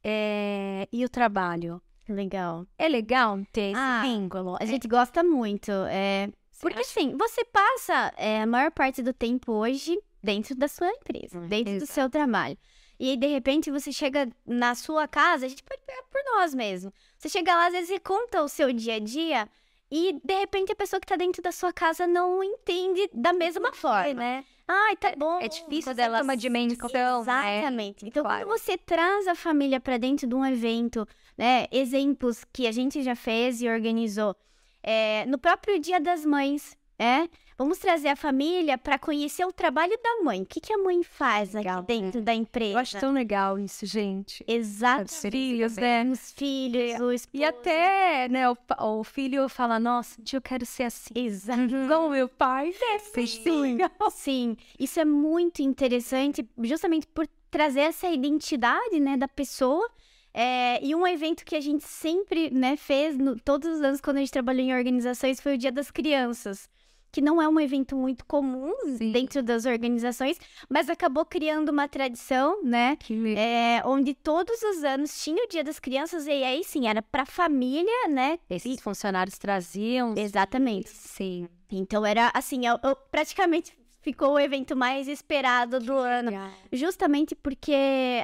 é... 0.02 0.88
e 0.92 1.04
o 1.04 1.08
trabalho? 1.08 1.82
Legal. 2.08 2.66
É 2.78 2.88
legal 2.88 3.38
ter 3.52 3.72
esse 3.72 3.80
ah, 3.80 4.02
vínculo. 4.02 4.56
A 4.60 4.64
é. 4.64 4.66
gente 4.66 4.86
gosta 4.86 5.22
muito. 5.22 5.70
É... 5.88 6.28
Porque 6.60 6.78
acha... 6.78 6.88
assim, 6.90 7.16
você 7.16 7.44
passa 7.44 8.12
é, 8.16 8.42
a 8.42 8.46
maior 8.46 8.70
parte 8.70 9.02
do 9.02 9.12
tempo 9.12 9.52
hoje 9.52 9.98
dentro 10.22 10.54
da 10.54 10.68
sua 10.68 10.88
empresa, 10.88 11.38
hum, 11.38 11.46
dentro 11.46 11.74
exato. 11.74 11.90
do 11.90 11.94
seu 11.94 12.10
trabalho. 12.10 12.56
E 12.98 13.10
aí, 13.10 13.16
de 13.16 13.26
repente, 13.26 13.70
você 13.70 13.92
chega 13.92 14.28
na 14.46 14.74
sua 14.74 15.06
casa, 15.06 15.44
a 15.44 15.48
gente 15.48 15.62
pode 15.62 15.82
pegar 15.86 16.02
por 16.04 16.20
nós 16.32 16.54
mesmo. 16.54 16.92
Você 17.18 17.28
chega 17.28 17.54
lá, 17.54 17.66
às 17.66 17.72
vezes, 17.72 17.90
e 17.90 18.00
conta 18.00 18.42
o 18.42 18.48
seu 18.48 18.72
dia 18.72 18.94
a 18.94 18.98
dia, 18.98 19.46
e 19.90 20.18
de 20.24 20.34
repente 20.34 20.72
a 20.72 20.76
pessoa 20.76 20.98
que 20.98 21.06
tá 21.06 21.16
dentro 21.16 21.42
da 21.42 21.52
sua 21.52 21.72
casa 21.72 22.06
não 22.06 22.42
entende 22.42 23.08
da 23.12 23.32
mesma 23.32 23.72
forma, 23.72 24.14
né? 24.14 24.44
Ai, 24.66 24.96
tá 24.96 25.12
bom. 25.16 25.38
É 25.40 25.46
difícil 25.46 25.94
dela 25.94 26.22
uma 26.22 26.36
dimensão. 26.36 26.88
Né? 26.92 27.20
Exatamente. 27.20 28.02
Né? 28.02 28.08
Então, 28.08 28.24
claro. 28.24 28.46
quando 28.46 28.58
você 28.58 28.76
traz 28.76 29.28
a 29.28 29.34
família 29.36 29.78
para 29.78 29.96
dentro 29.96 30.26
de 30.26 30.34
um 30.34 30.44
evento, 30.44 31.06
né? 31.36 31.66
Exemplos 31.70 32.44
que 32.52 32.66
a 32.66 32.72
gente 32.72 33.02
já 33.02 33.14
fez 33.14 33.60
e 33.60 33.68
organizou. 33.68 34.34
É, 34.82 35.26
no 35.26 35.38
próprio 35.38 35.78
Dia 35.80 36.00
das 36.00 36.24
Mães, 36.24 36.76
é? 36.98 37.28
Vamos 37.58 37.78
trazer 37.78 38.08
a 38.08 38.16
família 38.16 38.76
para 38.76 38.98
conhecer 38.98 39.44
o 39.46 39.52
trabalho 39.52 39.98
da 40.02 40.22
mãe. 40.22 40.42
O 40.42 40.46
que, 40.46 40.60
que 40.60 40.72
a 40.72 40.78
mãe 40.78 41.02
faz 41.02 41.54
legal, 41.54 41.78
aqui 41.78 41.86
dentro 41.86 42.18
né? 42.20 42.24
da 42.24 42.34
empresa? 42.34 42.72
Eu 42.72 42.78
acho 42.78 42.98
tão 42.98 43.12
legal 43.12 43.58
isso, 43.58 43.86
gente. 43.86 44.44
Exato. 44.46 45.04
Os 45.04 45.20
filhos, 45.22 45.76
né? 45.76 46.04
Os 46.04 46.32
filhos, 46.32 47.00
o 47.00 47.12
esposo. 47.12 47.42
E 47.42 47.44
até, 47.44 48.28
né, 48.28 48.50
o, 48.50 48.56
o 48.78 49.04
filho 49.04 49.48
fala, 49.48 49.80
nossa, 49.80 50.20
eu 50.30 50.42
quero 50.42 50.66
ser 50.66 50.84
assim. 50.84 51.14
Exato. 51.14 51.62
Igual 51.62 52.10
meu 52.10 52.28
pai. 52.28 52.74
É, 52.78 52.98
sim. 52.98 53.26
Sim. 53.26 53.78
Sim. 54.10 54.56
Isso 54.78 55.00
é 55.00 55.04
muito 55.04 55.62
interessante, 55.62 56.46
justamente 56.62 57.06
por 57.06 57.26
trazer 57.50 57.80
essa 57.80 58.06
identidade, 58.06 59.00
né, 59.00 59.16
da 59.16 59.28
pessoa 59.28 59.90
é, 60.38 60.84
e 60.84 60.94
um 60.94 61.06
evento 61.06 61.44
que 61.46 61.56
a 61.56 61.60
gente 61.60 61.82
sempre 61.84 62.50
né, 62.50 62.76
fez, 62.76 63.16
no, 63.16 63.40
todos 63.40 63.66
os 63.76 63.80
anos 63.80 64.02
quando 64.02 64.18
a 64.18 64.20
gente 64.20 64.30
trabalhou 64.30 64.62
em 64.62 64.74
organizações, 64.76 65.40
foi 65.40 65.54
o 65.54 65.58
Dia 65.58 65.72
das 65.72 65.90
Crianças 65.90 66.68
que 67.16 67.22
não 67.22 67.40
é 67.40 67.48
um 67.48 67.58
evento 67.58 67.96
muito 67.96 68.26
comum 68.26 68.74
Sim. 68.98 69.10
dentro 69.10 69.42
das 69.42 69.64
organizações, 69.64 70.38
mas 70.68 70.90
acabou 70.90 71.24
criando 71.24 71.70
uma 71.70 71.88
tradição, 71.88 72.62
né? 72.62 72.94
Que 72.96 73.34
É, 73.34 73.80
onde 73.86 74.12
todos 74.12 74.60
os 74.62 74.84
anos 74.84 75.24
tinha 75.24 75.42
o 75.42 75.48
Dia 75.48 75.64
das 75.64 75.78
Crianças 75.78 76.26
e 76.26 76.30
aí 76.30 76.62
sim 76.62 76.86
era 76.86 77.00
para 77.00 77.24
família, 77.24 78.08
né? 78.10 78.38
esses 78.50 78.82
funcionários 78.82 79.38
traziam. 79.38 80.12
Exatamente. 80.14 80.90
Sim. 80.90 81.48
Então 81.72 82.04
era 82.04 82.30
assim, 82.34 82.66
eu, 82.66 82.78
eu- 82.84 82.96
praticamente 83.10 83.72
ficou 84.06 84.34
o 84.34 84.38
evento 84.38 84.76
mais 84.76 85.08
esperado 85.08 85.80
do 85.80 85.92
ano. 85.94 86.30
Justamente 86.72 87.34
porque 87.34 87.74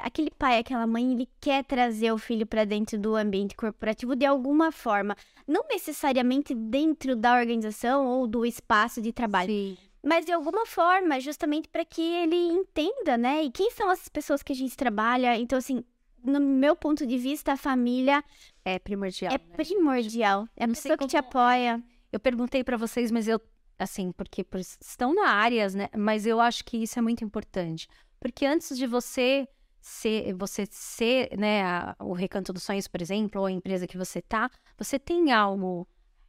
aquele 0.04 0.30
pai, 0.30 0.58
aquela 0.60 0.86
mãe, 0.86 1.10
ele 1.12 1.28
quer 1.40 1.64
trazer 1.64 2.12
o 2.12 2.18
filho 2.18 2.46
para 2.46 2.64
dentro 2.64 2.96
do 2.96 3.16
ambiente 3.16 3.56
corporativo 3.56 4.14
de 4.14 4.24
alguma 4.24 4.70
forma. 4.70 5.16
Não 5.44 5.64
necessariamente 5.68 6.54
dentro 6.54 7.16
da 7.16 7.34
organização 7.36 8.06
ou 8.06 8.28
do 8.28 8.46
espaço 8.46 9.02
de 9.02 9.12
trabalho, 9.12 9.50
Sim. 9.50 9.76
mas 10.04 10.24
de 10.24 10.30
alguma 10.30 10.64
forma, 10.66 11.18
justamente 11.18 11.68
para 11.68 11.84
que 11.84 12.00
ele 12.00 12.36
entenda, 12.36 13.18
né? 13.18 13.42
E 13.42 13.50
quem 13.50 13.72
são 13.72 13.90
as 13.90 14.08
pessoas 14.08 14.40
que 14.40 14.52
a 14.52 14.56
gente 14.56 14.76
trabalha. 14.76 15.36
Então, 15.36 15.58
assim, 15.58 15.82
no 16.24 16.38
meu 16.38 16.76
ponto 16.76 17.04
de 17.04 17.18
vista, 17.18 17.54
a 17.54 17.56
família 17.56 18.22
É 18.64 18.78
primordial. 18.78 19.32
é 19.32 19.38
né? 19.38 19.56
primordial. 19.56 20.46
É 20.56 20.62
a 20.64 20.68
pessoa 20.68 20.96
que 20.96 21.08
te 21.08 21.16
apoia. 21.16 21.82
Eu 22.12 22.20
perguntei 22.20 22.62
pra 22.62 22.76
vocês, 22.76 23.10
mas 23.10 23.26
eu, 23.26 23.40
assim, 23.82 24.12
porque 24.12 24.42
por- 24.44 24.60
estão 24.60 25.14
na 25.14 25.28
áreas, 25.28 25.74
né? 25.74 25.88
Mas 25.96 26.26
eu 26.26 26.40
acho 26.40 26.64
que 26.64 26.76
isso 26.78 26.98
é 26.98 27.02
muito 27.02 27.24
importante. 27.24 27.86
Porque 28.20 28.46
antes 28.46 28.76
de 28.76 28.86
você 28.86 29.48
ser, 29.80 30.32
você 30.34 30.66
ser, 30.70 31.36
né, 31.36 31.62
a- 31.64 31.96
o 32.00 32.12
Recanto 32.12 32.52
dos 32.52 32.62
Sonhos, 32.62 32.86
por 32.88 33.00
exemplo, 33.02 33.40
ou 33.40 33.46
a 33.46 33.50
empresa 33.52 33.86
que 33.86 33.98
você 33.98 34.22
tá, 34.22 34.50
você 34.78 34.98
tem 34.98 35.32
algo 35.32 35.86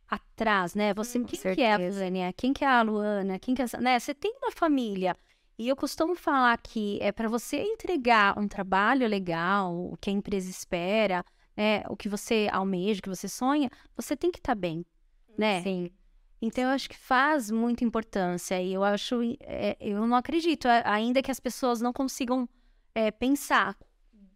atrás, 0.07 0.75
né? 0.75 0.93
Você, 0.93 1.17
Hum, 1.19 1.24
quem 1.25 1.39
com 1.39 1.55
que 1.55 1.62
é 1.62 1.74
a 1.74 1.77
certeza. 1.77 2.00
Vânia? 2.03 2.33
Quem 2.33 2.53
que 2.53 2.63
é 2.63 2.67
a 2.67 2.81
Luana? 2.81 3.39
Quem 3.39 3.55
que 3.55 3.62
é, 3.62 3.65
né? 3.79 4.00
Você 4.00 4.13
tem 4.13 4.33
uma 4.41 4.51
família. 4.51 5.15
E 5.57 5.67
eu 5.67 5.75
costumo 5.75 6.15
falar 6.15 6.57
que 6.57 6.98
é 7.01 7.12
para 7.12 7.29
você 7.29 7.57
entregar 7.62 8.38
um 8.39 8.48
trabalho 8.48 9.07
legal, 9.07 9.74
o 9.74 9.95
que 9.98 10.10
a 10.10 10.13
empresa 10.13 10.50
espera, 10.50 11.24
né? 11.55 11.83
O 11.89 11.95
que 11.95 12.10
você 12.10 12.50
almeja, 12.51 13.00
o 13.00 13.03
que 13.03 13.10
você 13.10 13.27
sonha, 13.29 13.69
você 13.95 14.15
tem 14.17 14.31
que 14.31 14.39
estar 14.39 14.55
bem, 14.55 14.83
né? 15.38 15.62
Sim. 15.62 15.91
Então, 16.45 16.65
eu 16.65 16.71
acho 16.71 16.89
que 16.89 16.97
faz 16.97 17.50
muita 17.50 17.85
importância. 17.85 18.62
E 18.62 18.73
eu 18.73 18.83
acho, 18.83 19.21
é, 19.39 19.77
eu 19.79 20.05
não 20.05 20.17
acredito, 20.17 20.67
ainda 20.83 21.21
que 21.21 21.31
as 21.31 21.39
pessoas 21.39 21.79
não 21.79 21.93
consigam 21.93 22.50
é, 22.93 23.12
pensar 23.12 23.77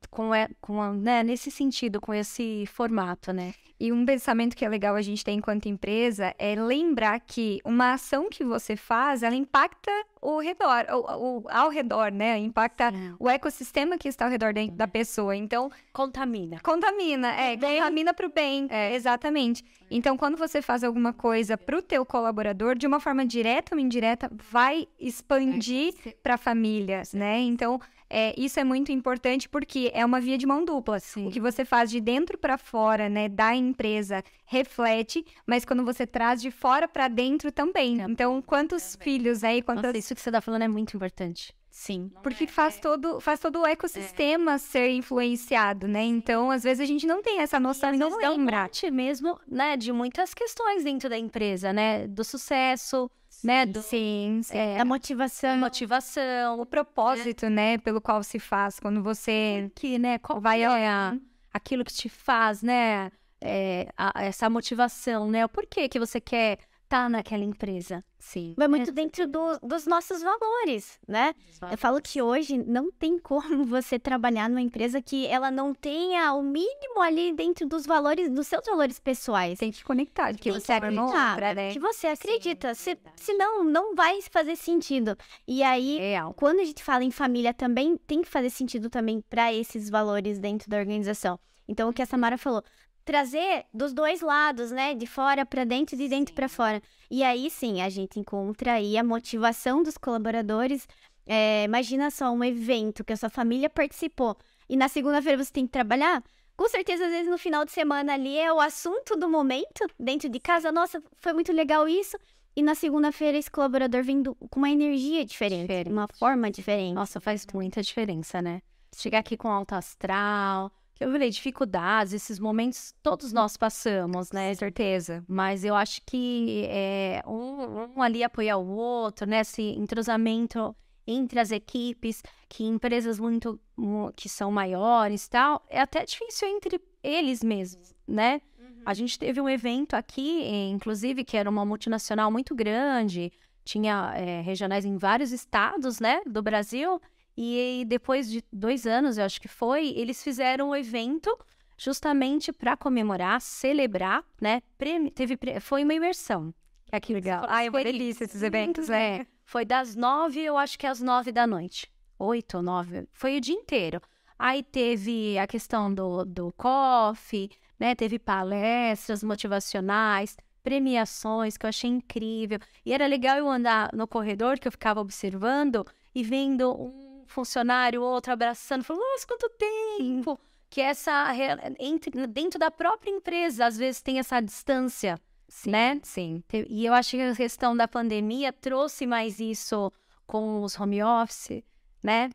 com, 0.09 0.33
é, 0.33 0.47
com 0.61 0.93
né, 0.93 1.21
nesse 1.21 1.51
sentido, 1.51 1.99
com 1.99 2.13
esse 2.13 2.63
formato, 2.67 3.33
né? 3.33 3.53
E 3.79 3.91
um 3.91 4.05
pensamento 4.05 4.55
que 4.55 4.65
é 4.65 4.69
legal 4.69 4.95
a 4.95 5.01
gente 5.01 5.23
ter 5.23 5.31
enquanto 5.33 5.67
empresa 5.67 6.33
é 6.39 6.55
lembrar 6.55 7.19
que 7.19 7.59
uma 7.63 7.93
ação 7.93 8.27
que 8.29 8.43
você 8.43 8.75
faz, 8.75 9.21
ela 9.21 9.35
impacta 9.35 9.91
o 10.19 10.39
redor, 10.39 10.85
o, 10.91 11.37
o- 11.37 11.43
ao 11.47 11.69
redor, 11.69 12.11
né? 12.11 12.39
Impacta 12.39 12.91
o 13.19 13.29
ecossistema 13.29 13.97
que 13.97 14.07
está 14.07 14.25
ao 14.25 14.31
redor 14.31 14.51
da, 14.51 14.65
da 14.65 14.87
pessoa. 14.87 15.35
Então, 15.35 15.69
Contamina. 15.93 16.59
contamina, 16.61 17.29
é, 17.39 17.55
contamina 17.55 18.13
para 18.13 18.25
o 18.25 18.31
bem, 18.31 18.67
é, 18.71 18.95
exatamente. 18.95 19.63
Então, 19.91 20.17
quando 20.17 20.37
você 20.37 20.61
faz 20.61 20.83
alguma 20.83 21.13
coisa 21.13 21.55
para 21.57 21.77
o 21.77 21.81
teu 21.81 22.03
colaborador, 22.05 22.75
de 22.75 22.87
uma 22.87 22.99
forma 22.99 23.25
direta 23.25 23.75
ou 23.75 23.79
indireta, 23.79 24.29
vai 24.51 24.87
expandir 24.99 25.93
para 26.23 26.33
a 26.33 26.37
família, 26.37 27.03
né? 27.13 27.39
Então, 27.41 27.79
é, 28.09 28.33
isso 28.39 28.57
é 28.59 28.63
muito 28.63 28.91
importante 28.91 29.49
porque 29.49 29.91
é 29.93 30.05
uma 30.05 30.19
via 30.21 30.37
de 30.37 30.45
mão 30.45 30.63
dupla. 30.63 30.97
O 31.17 31.29
que 31.31 31.39
você 31.41 31.65
faz 31.65 31.89
de 31.91 31.99
dentro 31.99 32.37
para 32.37 32.57
fora, 32.57 33.09
né, 33.09 33.27
da 33.27 33.53
empresa, 33.67 34.23
reflete, 34.45 35.23
mas 35.45 35.63
quando 35.65 35.83
você 35.85 36.07
traz 36.07 36.41
de 36.41 36.49
fora 36.51 36.87
para 36.87 37.07
dentro 37.07 37.51
também. 37.51 37.97
Também, 37.97 38.11
Então, 38.13 38.41
quantos 38.41 38.95
filhos 39.01 39.43
aí, 39.43 39.61
quantas 39.61 39.83
Nossa, 39.85 39.97
isso 39.97 40.15
que 40.15 40.21
você 40.21 40.31
tá 40.31 40.41
falando 40.41 40.63
é 40.63 40.67
muito 40.67 40.95
importante. 40.95 41.53
Sim. 41.69 42.09
porque 42.23 42.47
faz 42.47 42.79
todo, 42.79 43.19
faz 43.21 43.39
todo 43.39 43.59
o 43.61 43.65
ecossistema 43.67 44.57
ser 44.57 44.89
influenciado, 44.89 45.87
né? 45.87 46.03
Então, 46.03 46.49
às 46.49 46.63
vezes 46.63 46.81
a 46.81 46.85
gente 46.87 47.05
não 47.05 47.21
tem 47.21 47.39
essa 47.39 47.59
noção 47.59 47.93
e 47.93 47.97
não 47.97 48.19
é 48.19 48.29
um 48.31 48.37
lembra. 48.37 48.67
mesmo, 48.91 49.39
né, 49.47 49.77
de 49.77 49.91
muitas 49.91 50.33
questões 50.33 50.83
dentro 50.83 51.07
da 51.07 51.17
empresa, 51.19 51.71
né? 51.71 52.07
Do 52.07 52.23
sucesso, 52.23 53.11
né? 53.43 53.63
Do, 53.63 53.83
Sim, 53.83 54.41
sim. 54.43 54.57
é, 54.57 54.79
A 54.79 54.85
motivação. 54.85 55.55
motivação, 55.57 56.59
O 56.59 56.65
propósito, 56.65 57.47
né, 57.47 57.77
pelo 57.77 58.01
qual 58.01 58.23
se 58.23 58.39
faz 58.39 58.79
quando 58.79 59.03
você 59.03 59.69
que, 59.75 59.99
né? 59.99 60.17
Qual 60.17 60.41
vai 60.41 60.63
é 60.63 60.69
olhar. 60.71 61.13
a- 61.13 61.17
aquilo 61.53 61.83
que 61.85 61.93
te 61.93 62.09
faz, 62.09 62.63
né? 62.63 63.11
É, 63.41 63.87
a- 63.97 64.13
essa 64.23 64.49
motivação, 64.49 65.29
né? 65.29 65.45
O 65.45 65.49
porquê 65.49 65.87
que 65.89 65.99
você 65.99 66.19
quer 66.19 66.59
estar 66.83 67.09
naquela 67.09 67.43
empresa. 67.43 68.01
Sim. 68.17 68.53
Vai 68.57 68.65
muito 68.69 68.93
dentro 68.93 69.27
do- 69.27 69.59
dos 69.61 69.85
nossos 69.85 70.21
valores, 70.23 70.97
né? 71.05 71.35
Eu 71.69 71.77
falo 71.77 72.01
que 72.01 72.21
hoje 72.21 72.57
não 72.57 72.89
tem 72.89 73.19
como 73.19 73.39
você 73.67 73.99
trabalhar 73.99 74.47
numa 74.49 74.61
empresa 74.61 75.01
que 75.01 75.27
ela 75.27 75.51
não 75.51 75.73
tenha 75.73 76.31
o 76.33 76.41
mínimo 76.41 77.01
ali 77.01 77.33
dentro 77.33 77.67
dos 77.67 77.85
valores, 77.85 78.31
dos 78.31 78.47
seus 78.47 78.65
valores 78.65 78.99
pessoais. 78.99 79.59
Tem 79.59 79.69
que 79.69 79.83
conectar, 79.83 80.33
que 80.33 80.49
você 80.49 80.65
que 80.67 80.71
acredita, 80.71 81.03
acreditar, 81.03 81.55
né? 81.55 81.71
Que 81.73 81.79
você 81.79 82.07
acredita. 82.07 82.73
Se, 82.73 82.97
senão, 83.17 83.65
não 83.65 83.93
vai 83.93 84.21
fazer 84.31 84.55
sentido. 84.55 85.17
E 85.45 85.61
aí, 85.63 85.97
Real. 85.97 86.33
quando 86.35 86.61
a 86.61 86.65
gente 86.65 86.81
fala 86.81 87.03
em 87.03 87.11
família 87.11 87.53
também, 87.53 87.97
tem 87.97 88.21
que 88.21 88.29
fazer 88.29 88.49
sentido 88.49 88.89
também 88.89 89.19
para 89.29 89.53
esses 89.53 89.89
valores 89.89 90.39
dentro 90.39 90.69
da 90.69 90.77
organização. 90.77 91.37
Então, 91.67 91.89
o 91.89 91.93
que 91.93 92.01
a 92.01 92.05
Samara 92.05 92.37
falou, 92.37 92.63
trazer 93.07 93.65
dos 93.73 93.93
dois 93.93 94.19
lados, 94.19 94.69
né? 94.69 94.93
De 94.93 95.07
fora 95.07 95.45
para 95.45 95.63
dentro 95.63 95.95
e 95.95 95.97
de 95.97 96.09
dentro 96.09 96.35
para 96.35 96.49
fora. 96.49 96.81
E 97.09 97.23
aí 97.23 97.49
sim, 97.49 97.81
a 97.81 97.89
gente 97.89 98.19
encontra 98.19 98.73
aí 98.73 98.97
a 98.97 99.03
motivação 99.03 99.81
dos 99.81 99.97
colaboradores. 99.97 100.85
É, 101.25 101.63
imagina 101.63 102.11
só 102.11 102.29
um 102.31 102.43
evento 102.43 103.03
que 103.05 103.13
a 103.13 103.17
sua 103.17 103.29
família 103.29 103.69
participou 103.69 104.37
e 104.69 104.75
na 104.75 104.87
segunda-feira 104.89 105.41
você 105.41 105.51
tem 105.51 105.65
que 105.65 105.71
trabalhar. 105.71 106.21
Com 106.57 106.67
certeza, 106.67 107.05
às 107.05 107.11
vezes 107.11 107.29
no 107.29 107.37
final 107.37 107.63
de 107.63 107.71
semana 107.71 108.13
ali 108.13 108.37
é 108.37 108.51
o 108.51 108.59
assunto 108.59 109.15
do 109.15 109.29
momento 109.29 109.87
dentro 109.97 110.27
de 110.27 110.39
casa. 110.39 110.71
Nossa, 110.71 111.01
foi 111.17 111.31
muito 111.31 111.51
legal 111.53 111.87
isso. 111.87 112.17
E 112.55 112.61
na 112.61 112.75
segunda-feira 112.75 113.37
esse 113.37 113.51
colaborador 113.51 114.03
vindo 114.03 114.35
com 114.49 114.59
uma 114.59 114.69
energia 114.69 115.23
diferente, 115.23 115.61
Diferente. 115.61 115.91
uma 115.91 116.07
forma 116.19 116.49
diferente. 116.51 116.93
Nossa, 116.95 117.21
faz 117.21 117.45
muita 117.53 117.81
diferença, 117.81 118.41
né? 118.41 118.61
Chegar 118.95 119.19
aqui 119.19 119.37
com 119.37 119.47
alto 119.47 119.75
astral, 119.75 120.71
eu 120.99 121.11
falei, 121.11 121.29
dificuldades, 121.29 122.13
esses 122.13 122.39
momentos 122.39 122.93
todos 123.03 123.31
nós 123.31 123.55
passamos, 123.57 124.31
né? 124.31 124.53
certeza. 124.55 125.23
Mas 125.27 125.63
eu 125.63 125.75
acho 125.75 126.01
que 126.05 126.65
é, 126.69 127.21
um, 127.27 127.97
um 127.97 128.01
ali 128.01 128.23
apoiar 128.23 128.57
o 128.57 128.67
outro, 128.67 129.27
né? 129.27 129.41
Esse 129.41 129.61
entrosamento 129.61 130.75
entre 131.05 131.39
as 131.39 131.51
equipes, 131.51 132.21
que 132.49 132.63
em 132.63 132.73
empresas 132.73 133.17
muito 133.19 133.59
mu- 133.77 134.11
que 134.15 134.27
são 134.27 134.51
maiores 134.51 135.25
e 135.25 135.29
tal, 135.29 135.65
é 135.69 135.79
até 135.79 136.03
difícil 136.03 136.47
entre 136.49 136.81
eles 137.01 137.41
mesmos, 137.43 137.93
né? 138.07 138.41
A 138.85 138.93
gente 138.93 139.17
teve 139.19 139.39
um 139.41 139.47
evento 139.49 139.95
aqui, 139.95 140.43
eh, 140.43 140.69
inclusive, 140.69 141.23
que 141.23 141.35
era 141.37 141.49
uma 141.49 141.65
multinacional 141.65 142.31
muito 142.31 142.55
grande, 142.55 143.31
tinha 143.65 144.13
eh, 144.15 144.41
regionais 144.41 144.85
em 144.85 144.97
vários 144.97 145.31
estados, 145.33 145.99
né, 145.99 146.21
do 146.25 146.41
Brasil, 146.41 147.01
e 147.37 147.85
depois 147.85 148.29
de 148.29 148.43
dois 148.51 148.87
anos, 148.87 149.17
eu 149.17 149.23
acho 149.25 149.39
que 149.39 149.47
foi, 149.47 149.89
eles 149.95 150.23
fizeram 150.23 150.69
um 150.69 150.75
evento 150.75 151.37
justamente 151.77 152.51
para 152.51 152.75
comemorar, 152.75 153.39
celebrar, 153.39 154.23
né? 154.41 154.61
prêmio- 154.77 155.11
teve, 155.11 155.37
foi 155.61 155.83
uma 155.83 155.93
imersão. 155.93 156.51
É 156.91 156.99
que 156.99 157.13
legal. 157.13 157.45
Ah, 157.47 157.63
é 157.63 157.69
uma 157.69 157.83
delícia 157.83 158.23
esses 158.23 158.41
eventos, 158.41 158.87
né? 158.89 159.27
Foi 159.43 159.63
das 159.63 159.95
nove, 159.95 160.41
eu 160.41 160.57
acho 160.57 160.77
que 160.79 160.87
às 160.87 161.01
nove 161.01 161.31
da 161.31 161.45
noite. 161.45 161.89
Oito 162.17 162.57
ou 162.57 162.63
nove. 162.63 163.07
Foi 163.13 163.37
o 163.37 163.41
dia 163.41 163.55
inteiro. 163.55 164.01
Aí 164.39 164.63
teve 164.63 165.37
a 165.37 165.45
questão 165.47 165.93
do, 165.93 166.25
do 166.25 166.51
coffee, 166.53 167.49
né? 167.79 167.93
Teve 167.95 168.19
palestras 168.19 169.23
motivacionais, 169.23 170.35
premiações, 170.63 171.57
que 171.57 171.65
eu 171.65 171.69
achei 171.69 171.89
incrível. 171.89 172.59
E 172.85 172.93
era 172.93 173.05
legal 173.07 173.37
eu 173.37 173.49
andar 173.49 173.89
no 173.93 174.07
corredor, 174.07 174.59
que 174.59 174.67
eu 174.67 174.71
ficava 174.71 174.99
observando 174.99 175.85
e 176.15 176.23
vendo 176.23 176.71
um 176.73 177.06
funcionário, 177.27 178.01
outro 178.01 178.33
abraçando, 178.33 178.83
falando, 178.83 179.01
nossa, 179.03 179.27
quanto 179.27 179.49
tempo! 179.49 180.39
Que 180.69 180.81
essa, 180.81 181.31
re- 181.31 181.75
entre, 181.79 182.27
dentro 182.27 182.59
da 182.59 182.69
própria 182.69 183.09
empresa, 183.11 183.65
às 183.65 183.77
vezes 183.77 184.01
tem 184.01 184.19
essa 184.19 184.39
distância, 184.41 185.17
né? 185.65 185.99
Sim. 186.03 186.43
E 186.69 186.85
eu 186.85 186.93
acho 186.93 187.11
que 187.11 187.21
a 187.21 187.35
questão 187.35 187.75
da 187.75 187.87
pandemia 187.87 188.51
trouxe 188.51 189.07
mais 189.07 189.39
isso 189.39 189.91
com 190.25 190.61
os 190.61 190.77
home 190.77 191.01
office, 191.01 191.63
né? 192.03 192.29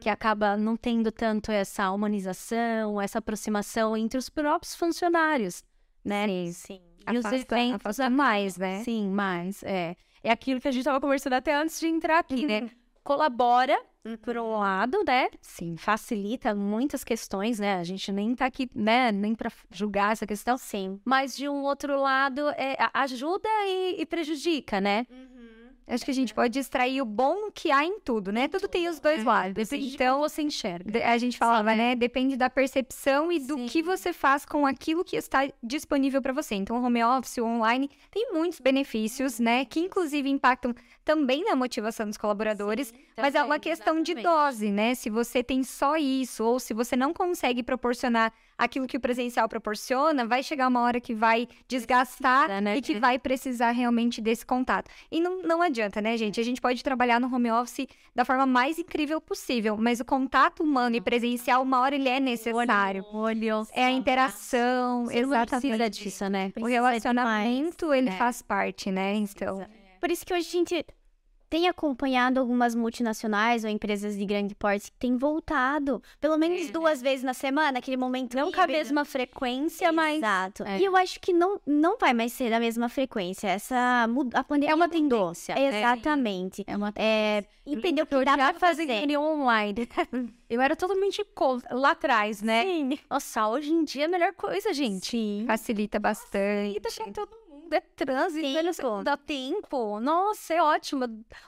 Que 0.00 0.10
acaba 0.10 0.54
não 0.56 0.76
tendo 0.76 1.10
tanto 1.10 1.50
essa 1.50 1.90
humanização, 1.90 3.00
essa 3.00 3.18
aproximação 3.20 3.96
entre 3.96 4.18
os 4.18 4.28
próprios 4.28 4.74
funcionários, 4.76 5.62
né? 6.04 6.26
Sim. 6.26 6.52
Sim. 6.52 6.80
E 7.10 7.16
os 7.18 7.24
Afasta- 7.24 7.58
eventos 7.58 7.80
afasta 7.86 8.10
mais, 8.10 8.56
né? 8.58 8.82
Sim, 8.84 9.08
mais, 9.08 9.62
é. 9.62 9.96
É 10.22 10.30
aquilo 10.30 10.60
que 10.60 10.68
a 10.68 10.70
gente 10.70 10.80
estava 10.82 11.00
conversando 11.00 11.32
até 11.34 11.54
antes 11.54 11.80
de 11.80 11.86
entrar 11.86 12.18
aqui, 12.18 12.44
né? 12.46 12.68
Colabora, 13.08 13.80
por 14.20 14.36
um 14.36 14.58
lado, 14.58 15.02
né? 15.02 15.30
Sim, 15.40 15.78
facilita 15.78 16.54
muitas 16.54 17.02
questões, 17.02 17.58
né? 17.58 17.76
A 17.76 17.82
gente 17.82 18.12
nem 18.12 18.34
tá 18.34 18.44
aqui, 18.44 18.68
né? 18.74 19.10
Nem 19.10 19.34
para 19.34 19.50
julgar 19.70 20.12
essa 20.12 20.26
questão. 20.26 20.58
Sim. 20.58 21.00
Mas 21.06 21.34
de 21.34 21.48
um 21.48 21.62
outro 21.62 21.98
lado, 21.98 22.50
é, 22.50 22.76
ajuda 22.92 23.48
e, 23.66 24.02
e 24.02 24.04
prejudica, 24.04 24.78
né? 24.78 25.06
Acho 25.88 26.04
que 26.04 26.10
a 26.10 26.14
gente 26.14 26.34
pode 26.34 26.58
extrair 26.58 27.00
o 27.00 27.04
bom 27.06 27.50
que 27.50 27.70
há 27.70 27.82
em 27.82 27.98
tudo, 27.98 28.30
né? 28.30 28.46
Tudo 28.46 28.68
tem 28.68 28.88
os 28.88 29.00
dois 29.00 29.24
lados. 29.24 29.54
Depende 29.54 29.94
então, 29.94 30.20
você 30.20 30.42
enxerga. 30.42 31.08
a 31.08 31.16
gente 31.16 31.38
falava, 31.38 31.74
né? 31.74 31.96
Depende 31.96 32.36
da 32.36 32.50
percepção 32.50 33.32
e 33.32 33.38
do 33.38 33.56
Sim. 33.56 33.66
que 33.66 33.82
você 33.82 34.12
faz 34.12 34.44
com 34.44 34.66
aquilo 34.66 35.02
que 35.02 35.16
está 35.16 35.48
disponível 35.62 36.20
para 36.20 36.34
você. 36.34 36.54
Então, 36.56 36.78
o 36.78 36.84
home 36.84 37.02
office, 37.02 37.38
o 37.38 37.44
online, 37.44 37.88
tem 38.10 38.32
muitos 38.32 38.60
benefícios, 38.60 39.40
né? 39.40 39.64
Que 39.64 39.80
inclusive 39.80 40.28
impactam 40.28 40.74
também 41.08 41.42
na 41.42 41.56
motivação 41.56 42.04
dos 42.06 42.18
colaboradores. 42.18 42.92
Mas 43.16 43.34
é 43.34 43.42
uma 43.42 43.58
questão 43.58 44.02
de 44.02 44.14
dose, 44.14 44.70
né? 44.70 44.94
Se 44.94 45.08
você 45.08 45.42
tem 45.42 45.64
só 45.64 45.96
isso, 45.96 46.44
ou 46.44 46.60
se 46.60 46.74
você 46.74 46.94
não 46.96 47.14
consegue 47.14 47.62
proporcionar 47.62 48.30
aquilo 48.58 48.86
que 48.86 48.96
o 48.98 49.00
presencial 49.00 49.48
proporciona, 49.48 50.26
vai 50.26 50.42
chegar 50.42 50.68
uma 50.68 50.82
hora 50.82 51.00
que 51.00 51.14
vai 51.14 51.48
desgastar 51.66 52.44
Precisa, 52.44 52.60
né? 52.60 52.76
e 52.76 52.82
que 52.82 52.98
vai 52.98 53.18
precisar 53.18 53.70
realmente 53.70 54.20
desse 54.20 54.44
contato. 54.44 54.90
E 55.10 55.18
não, 55.18 55.40
não 55.42 55.62
adianta, 55.62 56.02
né, 56.02 56.14
gente? 56.18 56.38
A 56.40 56.44
gente 56.44 56.60
pode 56.60 56.84
trabalhar 56.84 57.18
no 57.18 57.34
home 57.34 57.50
office 57.52 57.86
da 58.14 58.22
forma 58.24 58.44
mais 58.44 58.78
incrível 58.78 59.18
possível, 59.18 59.78
mas 59.78 60.00
o 60.00 60.04
contato 60.04 60.62
humano 60.62 60.94
e 60.94 61.00
presencial, 61.00 61.62
uma 61.62 61.80
hora 61.80 61.94
ele 61.94 62.08
é 62.10 62.20
necessário. 62.20 63.02
Olho, 63.14 63.66
É 63.72 63.84
a 63.86 63.90
interação, 63.90 65.06
Você 65.06 65.22
não 65.22 65.30
precisa 65.30 65.66
exatamente. 65.68 66.04
disso, 66.04 66.28
né? 66.28 66.52
O 66.60 66.66
relacionamento, 66.66 67.94
ele 67.94 68.10
É. 68.10 68.12
faz 68.12 68.42
parte, 68.42 68.90
né? 68.90 69.14
Então, 69.14 69.66
Por 70.00 70.12
isso 70.12 70.24
que 70.24 70.32
hoje 70.32 70.46
a 70.46 70.50
gente 70.52 70.86
tem 71.48 71.68
acompanhado 71.68 72.40
algumas 72.40 72.74
multinacionais 72.74 73.64
ou 73.64 73.70
empresas 73.70 74.16
de 74.16 74.24
grande 74.24 74.54
porte 74.54 74.90
que 74.90 74.98
têm 74.98 75.16
voltado 75.16 76.02
pelo 76.20 76.36
menos 76.36 76.70
duas 76.70 77.00
vezes 77.00 77.24
na 77.24 77.34
semana, 77.34 77.78
aquele 77.78 77.96
momento 77.96 78.36
Não 78.36 78.52
com 78.52 78.60
a 78.60 78.66
mesma 78.66 79.04
frequência, 79.04 79.92
mas 79.92 80.18
Exato. 80.18 80.62
É. 80.64 80.78
E 80.78 80.84
eu 80.84 80.96
acho 80.96 81.20
que 81.20 81.32
não, 81.32 81.60
não 81.66 81.96
vai 81.98 82.12
mais 82.12 82.32
ser 82.32 82.50
da 82.50 82.60
mesma 82.60 82.88
frequência. 82.88 83.48
Essa 83.48 84.06
a 84.34 84.44
pandemia 84.44 84.72
é 84.72 84.74
uma 84.74 84.88
tendência. 84.88 85.54
né? 85.54 85.78
Exatamente. 85.78 86.64
É 86.66 86.76
uma 86.76 86.92
É, 86.96 87.44
entendeu 87.66 88.06
que 88.06 88.14
Eu 88.14 88.24
dá 88.24 88.36
já 88.36 88.50
pra 88.50 88.60
fazer 88.60 88.84
reunião 88.84 89.40
online. 89.40 89.88
Eu 90.48 90.60
era 90.60 90.74
totalmente 90.74 91.24
contra, 91.34 91.74
lá 91.74 91.90
atrás, 91.90 92.42
né? 92.42 92.64
Sim. 92.64 92.98
Nossa, 93.10 93.48
hoje 93.48 93.70
em 93.70 93.84
dia 93.84 94.02
é 94.02 94.06
a 94.06 94.08
melhor 94.08 94.32
coisa, 94.32 94.72
gente. 94.72 95.10
Sim. 95.10 95.44
facilita 95.46 95.98
bastante. 95.98 96.76
E 96.76 96.80
deixar 96.80 97.04
todo 97.12 97.30
mundo. 97.30 97.47
É 97.70 97.80
trânsito, 97.80 98.46
Sim, 98.46 98.56
eles- 98.56 98.76
pô. 98.78 99.02
dá 99.02 99.16
tempo. 99.16 100.00
Nossa, 100.00 100.54
é 100.54 100.62
ótimo. 100.62 101.04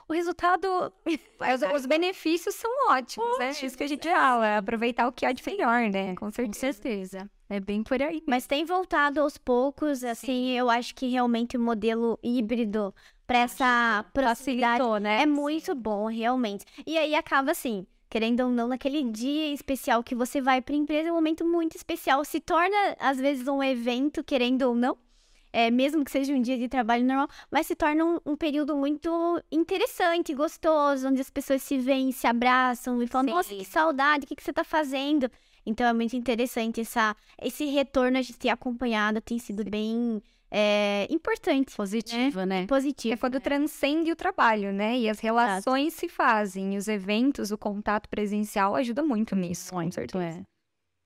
O 0.08 0.12
resultado. 0.12 0.92
Os, 1.40 1.74
os 1.80 1.86
benefícios 1.86 2.54
são 2.54 2.70
ótimos, 2.90 3.38
né? 3.38 3.50
Isso 3.62 3.76
que 3.76 3.84
a 3.84 3.88
gente 3.88 4.06
fala, 4.08 4.46
é 4.46 4.56
aproveitar 4.58 5.08
o 5.08 5.12
que 5.12 5.24
há 5.24 5.32
de 5.32 5.42
melhor, 5.46 5.88
né? 5.90 6.14
Com 6.16 6.26
Com 6.26 6.30
certeza. 6.30 6.72
certeza. 6.72 7.30
É 7.48 7.58
bem 7.58 7.82
por 7.82 8.00
aí. 8.00 8.22
Mas 8.26 8.46
tem 8.46 8.64
voltado 8.64 9.20
aos 9.20 9.36
poucos, 9.38 10.04
assim, 10.04 10.50
eu 10.50 10.68
acho 10.70 10.94
que 10.94 11.08
realmente 11.08 11.56
o 11.56 11.60
modelo 11.60 12.18
híbrido 12.22 12.94
para 13.26 13.38
essa 13.38 14.04
proximidade 14.12 14.84
né? 15.00 15.22
é 15.22 15.26
muito 15.26 15.74
bom, 15.74 16.06
realmente. 16.06 16.64
E 16.86 16.96
aí 16.96 17.14
acaba 17.14 17.50
assim, 17.50 17.86
querendo 18.08 18.40
ou 18.44 18.50
não, 18.50 18.68
naquele 18.68 19.02
dia 19.02 19.52
especial 19.52 20.02
que 20.04 20.14
você 20.14 20.40
vai 20.40 20.60
para 20.60 20.76
empresa, 20.76 21.08
é 21.08 21.12
um 21.12 21.16
momento 21.16 21.44
muito 21.44 21.76
especial, 21.76 22.24
se 22.24 22.38
torna 22.40 22.76
às 23.00 23.18
vezes 23.18 23.48
um 23.48 23.62
evento, 23.62 24.22
querendo 24.22 24.62
ou 24.62 24.74
não. 24.74 24.96
É, 25.52 25.70
mesmo 25.70 26.04
que 26.04 26.10
seja 26.10 26.32
um 26.32 26.40
dia 26.40 26.56
de 26.56 26.68
trabalho 26.68 27.04
normal, 27.04 27.28
mas 27.50 27.66
se 27.66 27.74
torna 27.74 28.04
um, 28.04 28.20
um 28.24 28.36
período 28.36 28.76
muito 28.76 29.42
interessante, 29.50 30.34
gostoso, 30.34 31.08
onde 31.08 31.20
as 31.20 31.30
pessoas 31.30 31.62
se 31.62 31.76
veem, 31.78 32.12
se 32.12 32.26
abraçam 32.26 33.02
e 33.02 33.06
falam, 33.06 33.28
Sim. 33.28 33.34
nossa, 33.34 33.54
que 33.54 33.64
saudade, 33.64 34.24
o 34.24 34.28
que, 34.28 34.36
que 34.36 34.44
você 34.44 34.52
tá 34.52 34.62
fazendo? 34.62 35.30
Então 35.66 35.86
é 35.86 35.92
muito 35.92 36.16
interessante 36.16 36.80
essa, 36.80 37.16
esse 37.40 37.64
retorno 37.66 38.18
a 38.18 38.22
gente 38.22 38.38
ter 38.38 38.48
acompanhado, 38.48 39.20
tem 39.20 39.38
sido 39.38 39.64
bem 39.68 40.22
é, 40.50 41.06
importante, 41.08 41.76
Positivo, 41.76 42.44
né? 42.44 42.62
É 42.62 42.66
positivo. 42.66 43.20
quando 43.20 43.38
transcende 43.40 44.10
o 44.10 44.16
trabalho, 44.16 44.72
né? 44.72 44.98
E 44.98 45.08
as 45.08 45.20
relações 45.20 45.94
se 45.94 46.08
fazem, 46.08 46.76
os 46.76 46.88
eventos, 46.88 47.52
o 47.52 47.58
contato 47.58 48.08
presencial 48.08 48.74
ajuda 48.74 49.02
muito 49.02 49.36
nisso, 49.36 49.72
com 49.72 49.90
certeza. 49.90 50.38
É. 50.38 50.60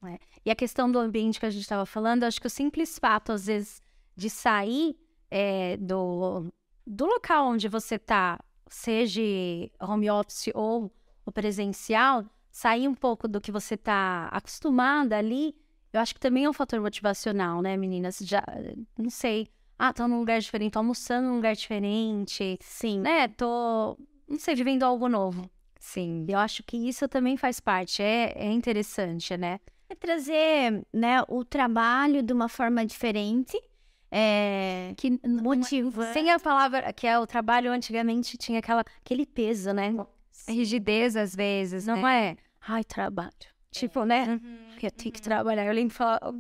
É. 0.06 0.18
E 0.44 0.50
a 0.50 0.54
questão 0.54 0.90
do 0.90 0.98
ambiente 0.98 1.40
que 1.40 1.46
a 1.46 1.50
gente 1.50 1.62
estava 1.62 1.86
falando, 1.86 2.24
acho 2.24 2.40
que 2.40 2.46
o 2.46 2.50
simples 2.50 2.98
fato, 2.98 3.32
às 3.32 3.46
vezes, 3.46 3.82
de 4.16 4.30
sair 4.30 4.96
é, 5.30 5.76
do, 5.76 6.46
do 6.86 7.06
local 7.06 7.48
onde 7.48 7.68
você 7.68 7.98
tá, 7.98 8.38
seja 8.68 9.20
home 9.80 10.10
office 10.10 10.50
ou 10.54 10.92
o 11.26 11.32
presencial, 11.32 12.24
sair 12.50 12.86
um 12.86 12.94
pouco 12.94 13.26
do 13.26 13.40
que 13.40 13.50
você 13.50 13.76
tá 13.76 14.28
acostumada 14.30 15.16
ali, 15.16 15.56
eu 15.92 16.00
acho 16.00 16.14
que 16.14 16.20
também 16.20 16.44
é 16.44 16.50
um 16.50 16.52
fator 16.52 16.80
motivacional, 16.80 17.62
né, 17.62 17.76
meninas? 17.76 18.18
Já, 18.18 18.42
não 18.98 19.10
sei. 19.10 19.48
Ah, 19.78 19.92
tô 19.92 20.06
num 20.06 20.18
lugar 20.18 20.40
diferente, 20.40 20.72
tô 20.72 20.80
almoçando 20.80 21.28
num 21.28 21.36
lugar 21.36 21.54
diferente, 21.54 22.58
Sim. 22.60 23.00
né? 23.00 23.28
Tô, 23.28 23.96
não 24.28 24.38
sei, 24.38 24.54
vivendo 24.54 24.82
algo 24.82 25.08
novo. 25.08 25.48
Sim. 25.78 26.26
Eu 26.28 26.38
acho 26.38 26.62
que 26.62 26.76
isso 26.76 27.08
também 27.08 27.36
faz 27.36 27.60
parte, 27.60 28.02
é, 28.02 28.32
é 28.36 28.50
interessante, 28.50 29.36
né? 29.36 29.60
É 29.88 29.94
trazer 29.94 30.84
né, 30.92 31.22
o 31.28 31.44
trabalho 31.44 32.22
de 32.22 32.32
uma 32.32 32.48
forma 32.48 32.84
diferente, 32.86 33.60
é, 34.16 34.94
Que 34.96 35.18
motiva. 35.26 36.12
sem 36.12 36.30
a 36.30 36.38
palavra 36.38 36.92
que 36.92 37.04
é 37.06 37.18
o 37.18 37.26
trabalho 37.26 37.72
antigamente 37.72 38.36
tinha 38.38 38.60
aquela 38.60 38.84
aquele 39.04 39.26
peso, 39.26 39.72
né? 39.72 39.92
A 40.46 40.52
rigidez, 40.52 41.16
às 41.16 41.34
vezes, 41.34 41.86
Não 41.86 42.00
né? 42.02 42.30
é, 42.30 42.36
ai, 42.68 42.84
trabalho. 42.84 43.32
Tipo, 43.70 44.04
né? 44.04 44.40
Eu 44.80 44.90
tenho 44.90 45.12
que 45.12 45.20
trabalhar. 45.20 45.64
Eu 45.66 45.72
lembro 45.72 45.96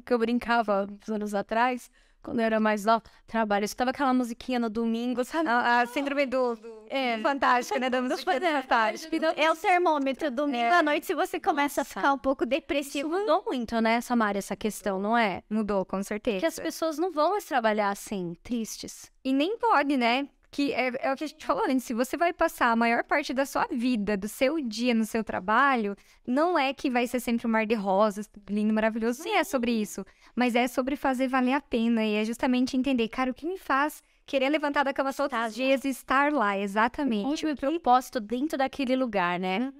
que 0.06 0.12
eu 0.12 0.18
brincava 0.18 0.86
uns 0.88 1.08
anos 1.08 1.34
atrás, 1.34 1.90
quando 2.24 2.40
eu 2.40 2.44
era 2.46 2.58
mais 2.58 2.84
nova, 2.84 3.02
trabalho. 3.26 3.62
Eu 3.62 3.66
escutava 3.66 3.90
aquela 3.90 4.12
musiquinha 4.14 4.58
no 4.58 4.68
domingo, 4.70 5.24
sabe? 5.24 5.48
A, 5.48 5.82
a 5.82 5.86
síndrome 5.86 6.26
do, 6.26 6.54
do 6.56 6.84
É. 6.88 7.18
fantástico, 7.18 7.78
né? 7.78 7.90
Do 7.90 7.96
fantástico. 8.18 9.14
É 9.36 9.50
o 9.52 9.56
termômetro. 9.56 10.30
Domingo 10.30 10.56
É. 10.56 10.70
à 10.78 10.82
noite, 10.82 11.06
se 11.06 11.14
você 11.14 11.38
começa 11.38 11.80
Nossa. 11.82 11.98
a 11.98 12.02
ficar 12.02 12.12
um 12.12 12.18
pouco 12.18 12.44
Isso 12.44 12.48
depressivo. 12.50 13.08
mudou 13.08 13.44
muito, 13.46 13.80
né, 13.80 14.00
Samara, 14.00 14.38
essa 14.38 14.56
questão, 14.56 14.98
não 14.98 15.16
é? 15.16 15.42
Mudou, 15.50 15.84
com 15.84 16.02
certeza. 16.02 16.40
Que 16.40 16.46
as 16.46 16.58
pessoas 16.58 16.98
não 16.98 17.12
vão 17.12 17.30
mais 17.32 17.44
trabalhar 17.44 17.90
assim, 17.90 18.34
tristes. 18.42 19.12
E 19.24 19.32
nem 19.32 19.56
pode, 19.58 19.96
né? 19.96 20.28
Que 20.54 20.72
é, 20.72 20.92
é 21.00 21.12
o 21.12 21.16
que 21.16 21.24
a 21.24 21.26
gente 21.26 21.44
falou 21.44 21.64
antes. 21.64 21.82
Se 21.82 21.92
você 21.92 22.16
vai 22.16 22.32
passar 22.32 22.70
a 22.70 22.76
maior 22.76 23.02
parte 23.02 23.34
da 23.34 23.44
sua 23.44 23.66
vida, 23.72 24.16
do 24.16 24.28
seu 24.28 24.60
dia 24.60 24.94
no 24.94 25.04
seu 25.04 25.24
trabalho, 25.24 25.96
não 26.24 26.56
é 26.56 26.72
que 26.72 26.88
vai 26.88 27.08
ser 27.08 27.18
sempre 27.18 27.44
um 27.44 27.50
mar 27.50 27.66
de 27.66 27.74
rosas, 27.74 28.30
lindo, 28.48 28.72
maravilhoso. 28.72 29.24
Nem 29.24 29.36
é 29.36 29.42
sobre 29.42 29.72
isso. 29.72 30.06
Mas 30.32 30.54
é 30.54 30.68
sobre 30.68 30.94
fazer 30.94 31.26
valer 31.26 31.54
a 31.54 31.60
pena. 31.60 32.04
E 32.04 32.14
é 32.14 32.24
justamente 32.24 32.76
entender, 32.76 33.08
cara, 33.08 33.32
o 33.32 33.34
que 33.34 33.44
me 33.44 33.58
faz 33.58 34.00
querer 34.24 34.48
levantar 34.48 34.84
da 34.84 34.92
cama 34.92 35.12
todos 35.12 35.36
os 35.36 35.54
dias 35.56 35.84
e 35.84 35.88
estar 35.88 36.32
lá, 36.32 36.56
exatamente. 36.56 37.26
Onde 37.26 37.46
o 37.48 37.56
propósito 37.56 38.20
dentro 38.20 38.56
daquele 38.56 38.94
lugar, 38.94 39.40
né? 39.40 39.72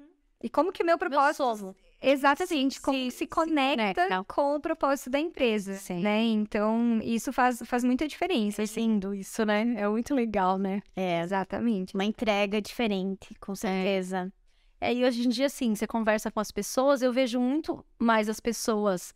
E 0.42 0.50
como 0.50 0.72
que 0.72 0.82
o 0.82 0.86
meu 0.86 0.98
propósito. 0.98 1.76
Exatamente, 2.10 2.80
como 2.80 2.96
se- 3.10 3.10
se, 3.10 3.26
conecta 3.26 3.94
conecta. 4.02 4.24
com 4.24 4.56
o 4.56 4.60
propósito 4.60 5.10
da 5.10 5.18
empresa, 5.18 5.74
Sim. 5.74 6.00
né? 6.00 6.22
Então, 6.22 7.00
isso 7.02 7.32
faz, 7.32 7.62
faz 7.64 7.82
muita 7.84 8.06
diferença. 8.06 8.62
É 8.62 8.66
lindo 8.76 9.14
isso, 9.14 9.44
né? 9.44 9.74
É 9.76 9.88
muito 9.88 10.14
legal, 10.14 10.58
né? 10.58 10.82
É, 10.94 11.20
Exatamente. 11.22 11.94
uma 11.94 12.04
entrega 12.04 12.60
diferente, 12.60 13.34
com 13.40 13.54
certeza. 13.54 14.32
É, 14.80 14.92
e 14.92 15.04
hoje 15.04 15.26
em 15.26 15.30
dia, 15.30 15.46
assim, 15.46 15.74
você 15.74 15.86
conversa 15.86 16.30
com 16.30 16.40
as 16.40 16.50
pessoas, 16.50 17.00
eu 17.00 17.12
vejo 17.12 17.40
muito 17.40 17.84
mais 17.98 18.28
as 18.28 18.38
pessoas 18.38 19.14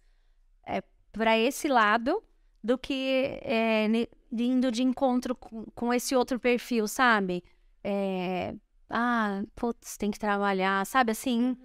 é, 0.66 0.82
para 1.12 1.38
esse 1.38 1.68
lado 1.68 2.22
do 2.64 2.78
que 2.78 3.38
é, 3.42 3.86
indo 4.32 4.70
de 4.72 4.82
encontro 4.82 5.34
com, 5.34 5.64
com 5.74 5.92
esse 5.92 6.14
outro 6.16 6.40
perfil, 6.40 6.88
sabe? 6.88 7.44
É, 7.84 8.54
ah, 8.88 9.42
putz, 9.54 9.96
tem 9.96 10.10
que 10.10 10.18
trabalhar, 10.18 10.84
sabe? 10.86 11.12
Assim, 11.12 11.56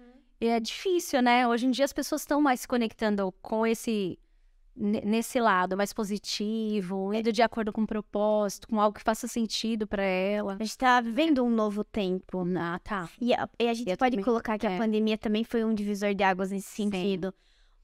e 0.44 0.48
é 0.48 0.60
difícil, 0.60 1.20
né? 1.22 1.46
Hoje 1.48 1.66
em 1.66 1.70
dia 1.70 1.84
as 1.84 1.92
pessoas 1.92 2.22
estão 2.22 2.40
mais 2.40 2.60
se 2.60 2.68
conectando 2.68 3.32
com 3.42 3.66
esse. 3.66 4.18
ne- 4.76 5.00
Nesse 5.02 5.38
lado 5.40 5.76
mais 5.76 5.92
positivo, 5.92 7.12
indo 7.14 7.32
de 7.32 7.42
acordo 7.42 7.72
com 7.72 7.82
o 7.82 7.86
propósito, 7.86 8.66
com 8.68 8.80
algo 8.80 8.96
que 8.98 9.02
faça 9.04 9.26
sentido 9.28 9.86
para 9.86 10.02
ela. 10.02 10.56
A 10.60 10.64
gente 10.64 10.76
tá 10.78 11.00
vivendo 11.00 11.44
um 11.44 11.50
novo 11.50 11.84
tempo. 11.84 12.44
Ah, 12.58 12.78
tá. 12.82 13.08
E 13.20 13.32
a, 13.34 13.48
e 13.60 13.68
a 13.68 13.74
gente 13.74 13.88
Eu 13.90 13.96
pode 13.96 14.12
também- 14.12 14.24
colocar 14.24 14.58
que 14.58 14.66
é. 14.66 14.74
a 14.74 14.78
pandemia 14.78 15.16
também 15.16 15.44
foi 15.44 15.64
um 15.64 15.72
divisor 15.74 16.14
de 16.14 16.22
águas 16.24 16.50
nesse 16.50 16.68
Sim. 16.68 16.90
sentido. 16.90 17.32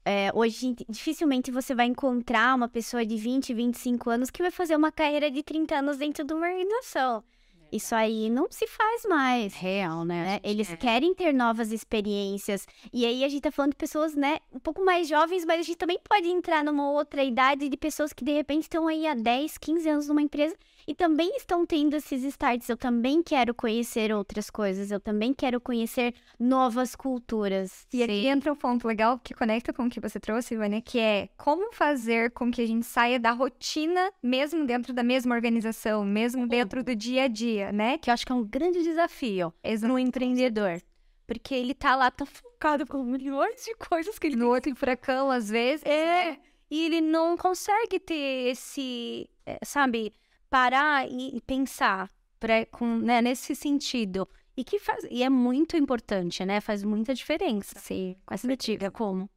É, 0.03 0.31
hoje, 0.33 0.75
dificilmente 0.89 1.51
você 1.51 1.75
vai 1.75 1.85
encontrar 1.85 2.55
uma 2.55 2.67
pessoa 2.67 3.05
de 3.05 3.15
20, 3.15 3.53
25 3.53 4.09
anos 4.09 4.31
que 4.31 4.41
vai 4.41 4.49
fazer 4.51 4.75
uma 4.75 4.91
carreira 4.91 5.29
de 5.29 5.43
30 5.43 5.75
anos 5.75 5.97
dentro 5.97 6.25
de 6.25 6.33
uma 6.33 6.47
organização. 6.47 7.23
Isso 7.71 7.95
aí 7.95 8.29
não 8.29 8.47
se 8.49 8.67
faz 8.67 9.05
mais. 9.05 9.53
Real, 9.53 10.03
né? 10.03 10.23
né? 10.23 10.39
Eles 10.43 10.73
querem 10.75 11.13
ter 11.13 11.33
novas 11.33 11.71
experiências. 11.71 12.67
E 12.91 13.05
aí 13.05 13.23
a 13.23 13.29
gente 13.29 13.41
tá 13.41 13.51
falando 13.51 13.71
de 13.71 13.77
pessoas, 13.77 14.13
né, 14.15 14.39
um 14.51 14.59
pouco 14.59 14.83
mais 14.83 15.07
jovens, 15.07 15.45
mas 15.45 15.59
a 15.59 15.63
gente 15.63 15.77
também 15.77 15.99
pode 16.03 16.27
entrar 16.27 16.63
numa 16.63 16.91
outra 16.91 17.23
idade 17.23 17.69
de 17.69 17.77
pessoas 17.77 18.11
que 18.11 18.23
de 18.23 18.31
repente 18.31 18.63
estão 18.63 18.87
aí 18.87 19.07
há 19.07 19.13
10, 19.13 19.57
15 19.57 19.89
anos 19.89 20.07
numa 20.07 20.21
empresa 20.21 20.55
e 20.87 20.93
também 20.93 21.35
estão 21.35 21.65
tendo 21.65 21.95
esses 21.95 22.23
starts. 22.23 22.69
Eu 22.69 22.77
também 22.77 23.23
quero 23.23 23.53
conhecer 23.53 24.13
outras 24.13 24.49
coisas, 24.49 24.91
eu 24.91 24.99
também 24.99 25.33
quero 25.33 25.59
conhecer 25.59 26.13
novas 26.39 26.95
culturas. 26.95 27.87
E 27.93 28.03
aqui 28.03 28.27
entra 28.27 28.51
um 28.51 28.55
ponto 28.55 28.87
legal 28.87 29.19
que 29.19 29.33
conecta 29.33 29.73
com 29.73 29.85
o 29.85 29.89
que 29.89 29.99
você 29.99 30.19
trouxe, 30.19 30.55
Vânia, 30.55 30.81
que 30.81 30.99
é 30.99 31.29
como 31.37 31.73
fazer 31.73 32.31
com 32.31 32.51
que 32.51 32.61
a 32.61 32.67
gente 32.67 32.85
saia 32.85 33.19
da 33.19 33.31
rotina, 33.31 34.11
mesmo 34.21 34.65
dentro 34.65 34.93
da 34.93 35.03
mesma 35.03 35.35
organização, 35.35 36.03
mesmo 36.05 36.47
dentro 36.47 36.83
do 36.83 36.95
dia 36.95 37.23
a 37.23 37.27
dia. 37.27 37.71
né? 37.71 37.97
Que 37.97 38.09
eu 38.09 38.13
acho 38.13 38.25
que 38.25 38.31
é 38.31 38.35
um 38.35 38.43
grande 38.43 38.83
desafio 38.83 39.53
no 39.81 39.97
empreendedor. 39.97 40.81
Porque 41.25 41.55
ele 41.55 41.73
tá 41.73 41.95
lá, 41.95 42.11
tá 42.11 42.25
focado 42.25 42.85
com 42.85 43.03
milhões 43.03 43.63
de 43.63 43.73
coisas 43.75 44.19
que 44.19 44.27
ele 44.27 44.35
No 44.35 44.49
outro 44.49 44.75
furacão, 44.75 45.31
às 45.31 45.49
vezes. 45.49 45.85
É. 45.85 46.37
E 46.69 46.85
ele 46.85 47.01
não 47.01 47.35
consegue 47.37 47.99
ter 47.99 48.49
esse, 48.49 49.29
eh, 49.45 49.59
sabe, 49.63 50.13
parar 50.51 51.09
e 51.09 51.37
e 51.37 51.41
pensar 51.41 52.07
pra, 52.39 52.65
com, 52.67 52.97
né, 52.97 53.21
nesse 53.21 53.55
sentido. 53.55 54.27
E 54.55 54.63
que 54.63 54.77
faz, 54.79 55.05
e 55.09 55.23
é 55.23 55.29
muito 55.29 55.77
importante, 55.77 56.45
né? 56.45 56.59
Faz 56.59 56.83
muita 56.83 57.13
diferença. 57.13 57.79
Sim. 57.79 58.17
Me 58.43 58.57
diga 58.57 58.91
como. 58.91 59.29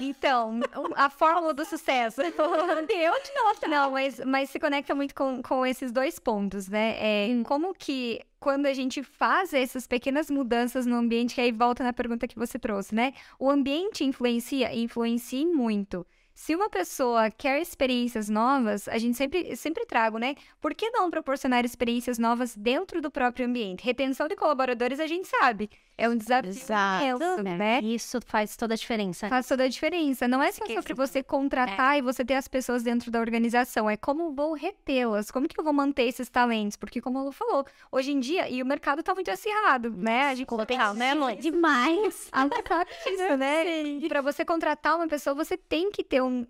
Então, 0.00 0.60
a 0.96 1.10
fórmula 1.10 1.52
do 1.52 1.64
sucesso. 1.66 2.22
Eu 2.24 2.32
de 2.32 3.34
nota. 3.34 3.68
Não, 3.68 3.90
mas, 3.90 4.18
mas 4.24 4.48
se 4.48 4.58
conecta 4.58 4.94
muito 4.94 5.14
com, 5.14 5.42
com 5.42 5.66
esses 5.66 5.92
dois 5.92 6.18
pontos, 6.18 6.68
né? 6.68 6.96
É, 6.98 7.42
como 7.44 7.74
que 7.74 8.20
quando 8.40 8.64
a 8.66 8.72
gente 8.72 9.02
faz 9.02 9.52
essas 9.52 9.86
pequenas 9.86 10.30
mudanças 10.30 10.86
no 10.86 10.96
ambiente, 10.96 11.34
que 11.34 11.40
aí 11.42 11.52
volta 11.52 11.84
na 11.84 11.92
pergunta 11.92 12.26
que 12.26 12.38
você 12.38 12.58
trouxe, 12.58 12.94
né? 12.94 13.12
O 13.38 13.50
ambiente 13.50 14.02
influencia? 14.04 14.74
Influencia 14.74 15.46
muito. 15.46 16.06
Se 16.34 16.54
uma 16.54 16.70
pessoa 16.70 17.30
quer 17.30 17.60
experiências 17.60 18.28
novas, 18.28 18.88
a 18.88 18.98
gente 18.98 19.16
sempre, 19.16 19.54
sempre 19.54 19.84
trago, 19.86 20.18
né? 20.18 20.34
Por 20.60 20.74
que 20.74 20.90
não 20.90 21.10
proporcionar 21.10 21.64
experiências 21.64 22.18
novas 22.18 22.56
dentro 22.56 23.00
do 23.00 23.10
próprio 23.10 23.46
ambiente? 23.46 23.84
Retenção 23.84 24.26
de 24.28 24.36
colaboradores, 24.36 24.98
a 24.98 25.06
gente 25.06 25.28
sabe. 25.28 25.70
É 25.96 26.08
um 26.08 26.16
desafio 26.16 26.48
imenso, 27.16 27.42
né? 27.42 27.80
Isso 27.82 28.18
faz 28.26 28.56
toda 28.56 28.74
a 28.74 28.76
diferença. 28.76 29.28
Faz 29.28 29.46
toda 29.46 29.64
a 29.64 29.68
diferença. 29.68 30.26
Não 30.26 30.42
é 30.42 30.50
só 30.50 30.58
Porque 30.60 30.74
sobre 30.74 30.94
você 30.94 31.22
contratar 31.22 31.98
e 31.98 32.02
você 32.02 32.24
ter 32.24 32.34
as 32.34 32.48
pessoas 32.48 32.82
dentro 32.82 33.10
da 33.10 33.20
organização. 33.20 33.88
É 33.88 33.96
como 33.96 34.32
vou 34.32 34.54
retê-las. 34.54 35.30
Como 35.30 35.46
que 35.46 35.58
eu 35.58 35.64
vou 35.64 35.72
manter 35.72 36.04
esses 36.04 36.28
talentos? 36.28 36.76
Porque, 36.76 37.00
como 37.00 37.18
a 37.18 37.22
Lu 37.22 37.32
falou, 37.32 37.64
hoje 37.90 38.10
em 38.10 38.20
dia, 38.20 38.48
e 38.48 38.62
o 38.62 38.66
mercado 38.66 39.02
tá 39.02 39.14
muito 39.14 39.30
acirrado, 39.30 39.90
né? 39.90 40.22
A 40.24 40.34
gente 40.34 40.48
Total, 40.48 40.94
né, 40.94 41.14
mãe? 41.14 41.36
Demais. 41.36 42.28
a 42.32 42.46
isso, 43.06 43.36
né? 43.36 43.82
E 43.82 44.08
para 44.08 44.20
você 44.22 44.44
contratar 44.44 44.96
uma 44.96 45.06
pessoa, 45.08 45.34
você 45.34 45.56
tem 45.56 45.90
que 45.90 46.02
ter 46.02 46.22
um- 46.22 46.46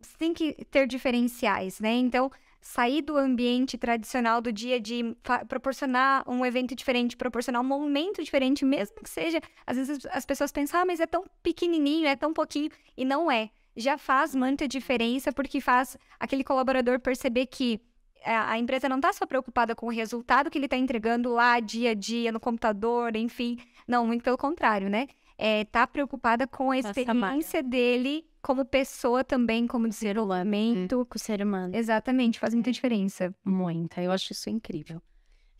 Você 0.00 0.16
tem 0.18 0.32
que 0.34 0.52
ter 0.70 0.86
diferenciais, 0.86 1.80
né? 1.80 1.92
Então, 1.94 2.30
sair 2.60 3.02
do 3.02 3.16
ambiente 3.16 3.78
tradicional 3.78 4.40
do 4.40 4.52
dia 4.52 4.76
a 4.76 4.78
dia, 4.78 5.16
fa- 5.22 5.44
proporcionar 5.44 6.28
um 6.28 6.44
evento 6.44 6.74
diferente, 6.74 7.16
proporcionar 7.16 7.62
um 7.62 7.64
momento 7.66 8.22
diferente, 8.22 8.64
mesmo 8.64 8.96
que 9.02 9.10
seja. 9.10 9.40
Às 9.66 9.76
vezes 9.76 10.06
as 10.10 10.26
pessoas 10.26 10.50
pensam, 10.50 10.80
ah, 10.80 10.84
mas 10.84 11.00
é 11.00 11.06
tão 11.06 11.24
pequenininho, 11.42 12.06
é 12.06 12.16
tão 12.16 12.32
pouquinho. 12.32 12.70
E 12.96 13.04
não 13.04 13.30
é. 13.30 13.50
Já 13.76 13.98
faz 13.98 14.34
muita 14.34 14.66
diferença, 14.66 15.32
porque 15.32 15.60
faz 15.60 15.96
aquele 16.18 16.42
colaborador 16.42 16.98
perceber 16.98 17.46
que 17.46 17.80
é, 18.22 18.34
a 18.34 18.58
empresa 18.58 18.88
não 18.88 18.96
está 18.96 19.12
só 19.12 19.26
preocupada 19.26 19.74
com 19.74 19.86
o 19.86 19.90
resultado 19.90 20.50
que 20.50 20.58
ele 20.58 20.64
está 20.66 20.76
entregando 20.76 21.32
lá 21.32 21.60
dia 21.60 21.90
a 21.90 21.94
dia, 21.94 22.32
no 22.32 22.40
computador, 22.40 23.14
enfim. 23.14 23.58
Não, 23.86 24.06
muito 24.06 24.24
pelo 24.24 24.36
contrário, 24.38 24.88
né? 24.88 25.06
É, 25.38 25.64
tá 25.66 25.86
preocupada 25.86 26.46
com 26.46 26.70
a 26.70 26.78
experiência 26.78 27.62
dele 27.62 28.24
como 28.46 28.64
pessoa 28.64 29.24
também, 29.24 29.66
como 29.66 29.88
desenvolvimento. 29.88 31.04
Com 31.06 31.16
o 31.16 31.18
ser 31.18 31.42
humano. 31.42 31.74
Exatamente, 31.74 32.38
faz 32.38 32.54
muita 32.54 32.70
diferença. 32.70 33.34
Muita. 33.44 34.00
Eu 34.00 34.12
acho 34.12 34.32
isso 34.32 34.48
incrível. 34.48 35.02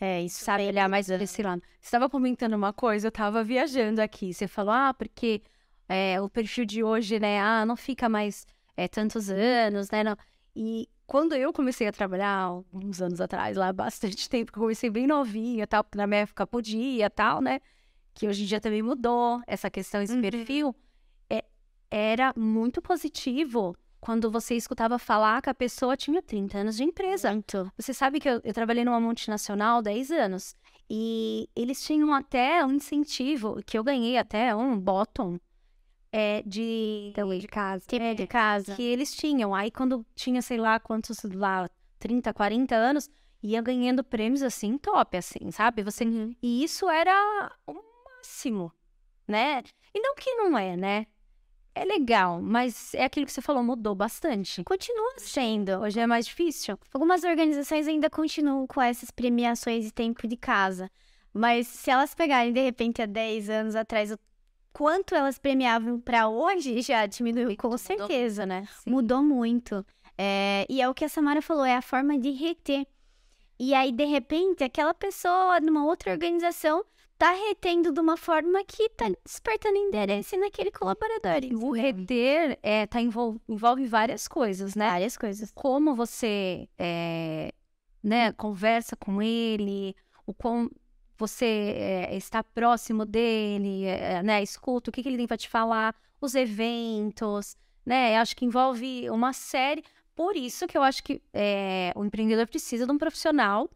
É, 0.00 0.22
isso 0.22 0.44
sabe 0.44 0.68
olhar 0.68 0.88
mais 0.88 1.08
desse 1.08 1.42
lado. 1.42 1.60
Você 1.80 1.86
estava 1.88 2.08
comentando 2.08 2.54
uma 2.54 2.72
coisa, 2.72 3.06
eu 3.06 3.08
estava 3.08 3.42
viajando 3.42 4.00
aqui. 4.00 4.32
Você 4.32 4.46
falou, 4.46 4.72
ah, 4.72 4.94
porque 4.94 5.42
é, 5.88 6.20
o 6.20 6.28
perfil 6.28 6.64
de 6.64 6.84
hoje, 6.84 7.18
né? 7.18 7.40
Ah, 7.40 7.66
não 7.66 7.74
fica 7.76 8.08
mais 8.08 8.46
é, 8.76 8.86
tantos 8.86 9.30
anos, 9.30 9.90
né? 9.90 10.04
não- 10.04 10.16
E 10.54 10.88
quando 11.08 11.34
eu 11.34 11.52
comecei 11.52 11.88
a 11.88 11.92
trabalhar, 11.92 12.52
uns 12.72 13.02
anos 13.02 13.20
atrás, 13.20 13.56
lá 13.56 13.72
bastante 13.74 14.28
tempo, 14.28 14.52
que 14.52 14.58
eu 14.58 14.62
comecei 14.62 14.90
bem 14.90 15.08
novinha, 15.08 15.66
tal, 15.66 15.82
porque 15.82 15.98
na 15.98 16.06
minha 16.06 16.20
época 16.20 16.46
podia, 16.46 17.10
tal, 17.10 17.40
né? 17.40 17.58
Que 18.14 18.28
hoje 18.28 18.44
em 18.44 18.46
dia 18.46 18.60
também 18.60 18.80
mudou 18.82 19.40
essa 19.46 19.68
questão, 19.68 20.00
esse 20.02 20.14
Uhum. 20.14 20.20
perfil. 20.20 20.76
É, 21.90 22.12
era 22.12 22.32
muito 22.36 22.80
positivo 22.80 23.76
quando 24.00 24.30
você 24.30 24.54
escutava 24.54 24.98
falar 24.98 25.42
que 25.42 25.50
a 25.50 25.54
pessoa 25.54 25.96
tinha 25.96 26.22
30 26.22 26.58
anos 26.58 26.76
de 26.76 26.84
empresa. 26.84 27.32
Você 27.76 27.92
sabe 27.92 28.20
que 28.20 28.28
eu, 28.28 28.40
eu 28.44 28.54
trabalhei 28.54 28.84
numa 28.84 29.00
multinacional 29.00 29.82
10 29.82 30.10
anos. 30.10 30.54
E 30.88 31.48
eles 31.56 31.82
tinham 31.84 32.14
até 32.14 32.64
um 32.64 32.72
incentivo, 32.72 33.60
que 33.66 33.76
eu 33.76 33.82
ganhei 33.82 34.16
até 34.16 34.54
um 34.54 34.78
bottom, 34.78 35.38
é, 36.12 36.42
de, 36.46 37.08
Então, 37.10 37.28
de 37.36 37.48
casa. 37.48 37.84
Tipo 37.86 38.14
de 38.14 38.26
casa. 38.26 38.74
que 38.74 38.82
eles 38.82 39.14
tinham. 39.14 39.54
Aí 39.54 39.70
quando 39.70 40.06
tinha, 40.14 40.40
sei 40.40 40.56
lá, 40.56 40.78
quantos 40.78 41.22
lá, 41.24 41.68
30, 41.98 42.32
40 42.32 42.74
anos, 42.74 43.10
ia 43.42 43.60
ganhando 43.60 44.04
prêmios 44.04 44.42
assim, 44.42 44.78
top, 44.78 45.16
assim, 45.16 45.50
sabe? 45.50 45.82
Você... 45.82 46.04
E 46.40 46.62
isso 46.62 46.88
era 46.88 47.52
o 47.66 47.74
máximo, 48.04 48.72
né? 49.26 49.62
E 49.92 50.00
não 50.00 50.14
que 50.14 50.34
não 50.34 50.56
é, 50.56 50.76
né? 50.76 51.06
É 51.76 51.84
legal, 51.84 52.40
mas 52.40 52.94
é 52.94 53.04
aquilo 53.04 53.26
que 53.26 53.32
você 53.32 53.42
falou, 53.42 53.62
mudou 53.62 53.94
bastante. 53.94 54.64
Continua 54.64 55.12
sendo. 55.18 55.72
Hoje 55.82 56.00
é 56.00 56.06
mais 56.06 56.24
difícil. 56.24 56.78
Algumas 56.90 57.22
organizações 57.22 57.86
ainda 57.86 58.08
continuam 58.08 58.66
com 58.66 58.80
essas 58.80 59.10
premiações 59.10 59.84
de 59.84 59.92
tempo 59.92 60.26
de 60.26 60.38
casa. 60.38 60.90
Mas 61.34 61.66
se 61.66 61.90
elas 61.90 62.14
pegarem, 62.14 62.50
de 62.50 62.62
repente, 62.62 63.02
há 63.02 63.06
10 63.06 63.50
anos 63.50 63.76
atrás, 63.76 64.10
o 64.10 64.18
quanto 64.72 65.14
elas 65.14 65.38
premiavam 65.38 66.00
para 66.00 66.28
hoje, 66.28 66.80
já 66.80 67.04
diminuiu 67.04 67.54
com 67.58 67.76
certeza. 67.76 68.46
né? 68.46 68.66
Mudou 68.86 69.22
muito. 69.22 69.84
É, 70.16 70.64
e 70.70 70.80
é 70.80 70.88
o 70.88 70.94
que 70.94 71.04
a 71.04 71.10
Samara 71.10 71.42
falou, 71.42 71.66
é 71.66 71.76
a 71.76 71.82
forma 71.82 72.18
de 72.18 72.30
reter. 72.30 72.86
E 73.58 73.74
aí, 73.74 73.92
de 73.92 74.06
repente, 74.06 74.64
aquela 74.64 74.94
pessoa 74.94 75.60
numa 75.60 75.84
outra 75.84 76.10
organização 76.12 76.82
tá 77.18 77.32
retendo 77.32 77.92
de 77.92 78.00
uma 78.00 78.16
forma 78.16 78.62
que 78.64 78.88
tá 78.90 79.06
despertando 79.24 79.76
interesse 79.76 80.36
naquele 80.36 80.70
colaborador. 80.70 81.40
O 81.62 81.72
reter 81.72 82.58
é, 82.62 82.86
tá 82.86 83.00
envol- 83.00 83.40
envolve 83.48 83.86
várias 83.86 84.28
coisas, 84.28 84.74
né? 84.74 84.90
Várias 84.90 85.16
coisas. 85.16 85.50
Como 85.52 85.94
você 85.94 86.68
é, 86.78 87.52
né, 88.02 88.32
conversa 88.32 88.94
com 88.96 89.22
ele, 89.22 89.96
o 90.26 90.34
quão 90.34 90.70
você 91.16 91.74
é, 91.76 92.16
está 92.16 92.44
próximo 92.44 93.06
dele, 93.06 93.84
é, 93.84 94.22
né? 94.22 94.42
Escuta 94.42 94.90
o 94.90 94.92
que, 94.92 95.02
que 95.02 95.08
ele 95.08 95.16
tem 95.16 95.26
para 95.26 95.38
te 95.38 95.48
falar, 95.48 95.94
os 96.20 96.34
eventos, 96.34 97.56
né? 97.84 98.18
Acho 98.18 98.36
que 98.36 98.44
envolve 98.44 99.08
uma 99.10 99.32
série. 99.32 99.82
Por 100.14 100.36
isso 100.36 100.66
que 100.66 100.76
eu 100.76 100.82
acho 100.82 101.02
que 101.02 101.22
é, 101.32 101.92
o 101.96 102.04
empreendedor 102.04 102.46
precisa 102.46 102.86
de 102.86 102.92
um 102.92 102.98
profissional, 102.98 103.70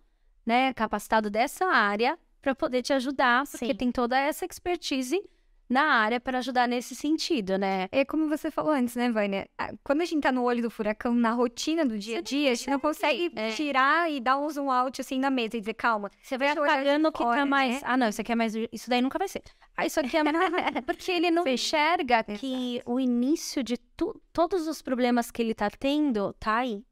né, 0.45 0.73
capacitado 0.73 1.31
dessa 1.31 1.67
área 1.67 2.19
para 2.41 2.55
poder 2.55 2.83
te 2.83 2.93
ajudar, 2.93 3.45
porque 3.51 3.67
Sim. 3.67 3.75
tem 3.75 3.93
toda 3.93 4.19
essa 4.19 4.45
expertise 4.45 5.21
na 5.69 5.83
área 5.85 6.19
para 6.19 6.39
ajudar 6.39 6.67
nesse 6.67 6.97
sentido, 6.97 7.57
né? 7.57 7.87
É 7.93 8.05
como 8.05 8.29
você 8.29 8.51
falou 8.51 8.73
antes, 8.73 8.97
né, 8.97 9.09
Vânia? 9.09 9.49
Quando 9.85 10.01
a 10.01 10.05
gente 10.05 10.21
tá 10.23 10.33
no 10.33 10.43
olho 10.43 10.61
do 10.63 10.69
furacão, 10.71 11.15
na 11.15 11.31
rotina 11.31 11.85
do 11.87 11.97
dia 11.97 12.19
a 12.19 12.21
dia, 12.21 12.51
a 12.51 12.55
gente 12.55 12.69
não 12.71 12.81
consegue 12.81 13.31
É. 13.37 13.51
tirar 13.53 14.11
e 14.11 14.19
dar 14.21 14.37
um 14.37 14.51
zoom 14.51 14.69
out 14.69 15.01
assim 15.01 15.21
na 15.21 15.31
mesa 15.31 15.57
e 15.57 15.61
dizer, 15.61 15.75
calma, 15.75 16.11
Você 16.21 16.37
vai 16.37 16.49
apagando 16.49 17.07
o 17.09 17.13
que 17.13 17.23
tá 17.23 17.47
mais. 17.47 17.75
né? 17.75 17.81
Ah, 17.85 17.97
não, 17.97 18.09
isso 18.09 18.21
aqui 18.21 18.33
é 18.33 18.35
mais. 18.35 18.53
Isso 18.73 18.91
daí 18.91 19.01
nunca 19.01 19.17
vai 19.17 19.29
ser. 19.29 19.43
Ah, 19.77 19.87
isso 19.87 20.01
aqui 20.01 20.17
é 20.17 20.25
mais. 20.25 20.35
Porque 20.85 21.13
ele 21.13 21.31
não 21.31 21.47
enxerga 21.47 22.25
que 22.25 22.83
o 22.85 22.99
início 22.99 23.63
de 23.63 23.77
tu- 23.97 24.21
todos 24.33 24.67
os 24.67 24.83
problemas 24.83 25.31
que 25.31 25.41
ele 25.41 25.55
tá 25.55 25.71
tendo 25.71 26.33
tá 26.33 26.57
aí. 26.57 26.83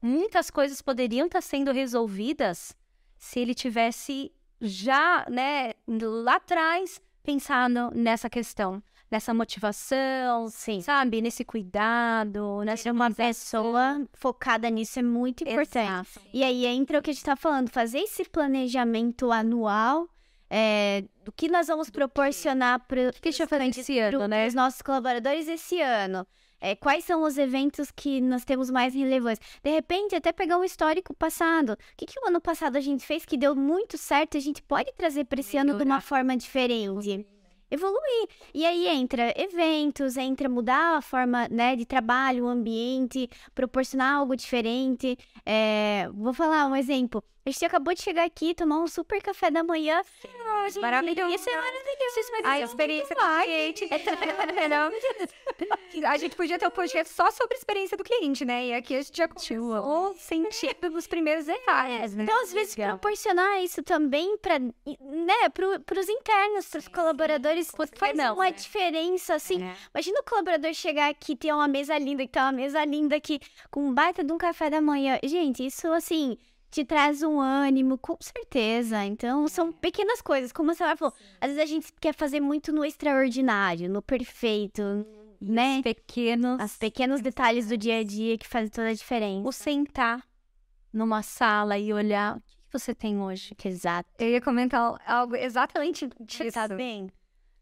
Muitas 0.00 0.50
coisas 0.50 0.82
poderiam 0.82 1.26
estar 1.26 1.40
sendo 1.40 1.72
resolvidas 1.72 2.76
se 3.18 3.38
ele 3.40 3.54
tivesse 3.54 4.32
já, 4.62 5.26
né, 5.28 5.72
lá 5.86 6.36
atrás, 6.36 7.00
pensado 7.22 7.90
nessa 7.94 8.30
questão, 8.30 8.82
nessa 9.10 9.34
motivação, 9.34 10.48
Sim. 10.48 10.80
sabe? 10.80 11.20
Nesse 11.20 11.44
cuidado, 11.44 12.62
nessa 12.64 12.84
Ser 12.84 12.90
uma 12.92 13.10
pessoa 13.10 14.06
focada 14.14 14.70
nisso 14.70 14.98
é 14.98 15.02
muito 15.02 15.42
importante. 15.42 16.08
Exato. 16.08 16.20
E 16.32 16.42
aí 16.42 16.64
entra 16.64 16.98
o 16.98 17.02
que 17.02 17.10
a 17.10 17.12
gente 17.12 17.24
tá 17.24 17.36
falando, 17.36 17.70
fazer 17.70 17.98
esse 17.98 18.24
planejamento 18.24 19.30
anual 19.30 20.08
é, 20.48 21.04
do 21.24 21.32
que 21.32 21.48
nós 21.48 21.66
vamos 21.66 21.90
proporcionar 21.90 22.80
para 22.86 23.10
que 23.12 23.32
fazer 23.32 23.66
esse 23.68 23.98
ano, 23.98 24.28
né? 24.28 24.46
os 24.46 24.54
nossos 24.54 24.82
colaboradores 24.82 25.48
esse 25.48 25.80
ano. 25.80 26.26
É, 26.64 26.76
quais 26.76 27.04
são 27.04 27.24
os 27.24 27.36
eventos 27.36 27.90
que 27.90 28.20
nós 28.20 28.44
temos 28.44 28.70
mais 28.70 28.94
relevância? 28.94 29.44
De 29.64 29.70
repente, 29.70 30.14
até 30.14 30.30
pegar 30.30 30.58
um 30.58 30.62
histórico 30.62 31.12
passado. 31.12 31.72
O 31.72 31.76
que, 31.96 32.06
que 32.06 32.20
o 32.20 32.28
ano 32.28 32.40
passado 32.40 32.76
a 32.76 32.80
gente 32.80 33.04
fez 33.04 33.24
que 33.24 33.36
deu 33.36 33.56
muito 33.56 33.98
certo? 33.98 34.36
A 34.36 34.40
gente 34.40 34.62
pode 34.62 34.92
trazer 34.92 35.24
para 35.24 35.40
esse 35.40 35.56
ano 35.56 35.76
de 35.76 35.82
uma 35.82 36.00
forma 36.00 36.36
diferente. 36.36 37.26
evoluir. 37.68 38.28
E 38.54 38.64
aí 38.64 38.86
entra 38.86 39.34
eventos, 39.34 40.16
entra 40.16 40.48
mudar 40.48 40.98
a 40.98 41.02
forma 41.02 41.48
né, 41.48 41.74
de 41.74 41.84
trabalho, 41.84 42.44
o 42.44 42.48
ambiente, 42.48 43.28
proporcionar 43.54 44.16
algo 44.16 44.36
diferente. 44.36 45.18
É, 45.44 46.08
vou 46.14 46.32
falar 46.32 46.66
um 46.66 46.76
exemplo. 46.76 47.24
A 47.44 47.50
gente 47.50 47.64
acabou 47.64 47.92
de 47.92 48.00
chegar 48.00 48.24
aqui, 48.24 48.54
tomar 48.54 48.78
um 48.78 48.86
super 48.86 49.20
café 49.20 49.50
da 49.50 49.64
manhã. 49.64 50.00
Sim, 50.20 50.28
maravilhoso. 50.80 51.34
Isso 51.34 51.50
é 51.50 51.56
maravilhoso. 51.56 52.20
Isso 52.20 52.30
a 52.44 52.60
experiência 52.60 53.16
do 53.16 53.42
cliente. 53.42 53.88
a 56.06 56.16
gente 56.18 56.36
podia 56.36 56.56
ter 56.56 56.68
um 56.68 56.70
podcast 56.70 57.12
só 57.12 57.32
sobre 57.32 57.56
a 57.56 57.58
experiência 57.58 57.96
do 57.96 58.04
cliente, 58.04 58.44
né? 58.44 58.66
E 58.66 58.74
aqui 58.74 58.94
a 58.94 59.02
gente 59.02 59.16
já 59.16 59.26
começou 59.26 60.14
sentindo 60.14 60.88
nos 60.90 61.08
primeiros 61.08 61.46
detalhes, 61.46 62.14
né? 62.14 62.22
Então, 62.22 62.44
às 62.44 62.52
vezes, 62.52 62.76
Legal. 62.76 62.96
proporcionar 62.96 63.60
isso 63.60 63.82
também 63.82 64.38
para 64.38 64.60
né, 64.60 65.48
para 65.52 65.98
os 65.98 66.08
internos, 66.08 66.68
para 66.68 66.78
os 66.78 66.86
colaboradores, 66.86 67.72
faz 67.96 68.16
não, 68.16 68.34
uma 68.34 68.44
né? 68.44 68.52
diferença, 68.52 69.34
assim. 69.34 69.64
É. 69.64 69.74
Imagina 69.92 70.20
o 70.20 70.24
colaborador 70.24 70.72
chegar 70.74 71.10
aqui, 71.10 71.34
ter 71.34 71.52
uma 71.52 71.66
mesa 71.66 71.98
linda, 71.98 72.24
que 72.24 72.32
tem 72.32 72.42
uma 72.42 72.52
mesa 72.52 72.84
linda 72.84 73.16
aqui, 73.16 73.40
com 73.68 73.88
um 73.88 73.92
baita 73.92 74.22
de 74.22 74.32
um 74.32 74.38
café 74.38 74.70
da 74.70 74.80
manhã. 74.80 75.18
Gente, 75.24 75.66
isso, 75.66 75.88
assim 75.88 76.38
te 76.72 76.86
traz 76.86 77.22
um 77.22 77.38
ânimo, 77.38 77.98
com 77.98 78.16
certeza. 78.18 79.04
Então, 79.04 79.46
são 79.46 79.68
é. 79.68 79.72
pequenas 79.72 80.22
coisas, 80.22 80.50
como 80.52 80.74
você 80.74 80.96
falou. 80.96 81.14
Às 81.38 81.50
vezes 81.50 81.62
a 81.62 81.66
gente 81.66 81.92
quer 82.00 82.14
fazer 82.14 82.40
muito 82.40 82.72
no 82.72 82.82
extraordinário, 82.82 83.90
no 83.90 84.00
perfeito, 84.00 84.82
né? 85.38 85.76
Os 85.76 85.82
pequenos. 85.82 86.64
Os 86.64 86.76
pequenos 86.78 87.20
detalhes 87.20 87.68
do 87.68 87.76
dia 87.76 87.98
a 87.98 88.02
dia 88.02 88.38
que 88.38 88.48
fazem 88.48 88.70
toda 88.70 88.88
a 88.88 88.94
diferença. 88.94 89.46
O 89.46 89.52
sentar 89.52 90.26
numa 90.90 91.22
sala 91.22 91.78
e 91.78 91.92
olhar 91.92 92.38
o 92.38 92.40
que 92.40 92.72
você 92.72 92.94
tem 92.94 93.20
hoje. 93.20 93.54
Exato. 93.62 94.08
Eu 94.18 94.30
ia 94.30 94.40
comentar 94.40 94.98
algo 95.06 95.36
exatamente 95.36 96.08
disso. 96.20 96.52
Tá 96.52 96.66
bem? 96.68 97.10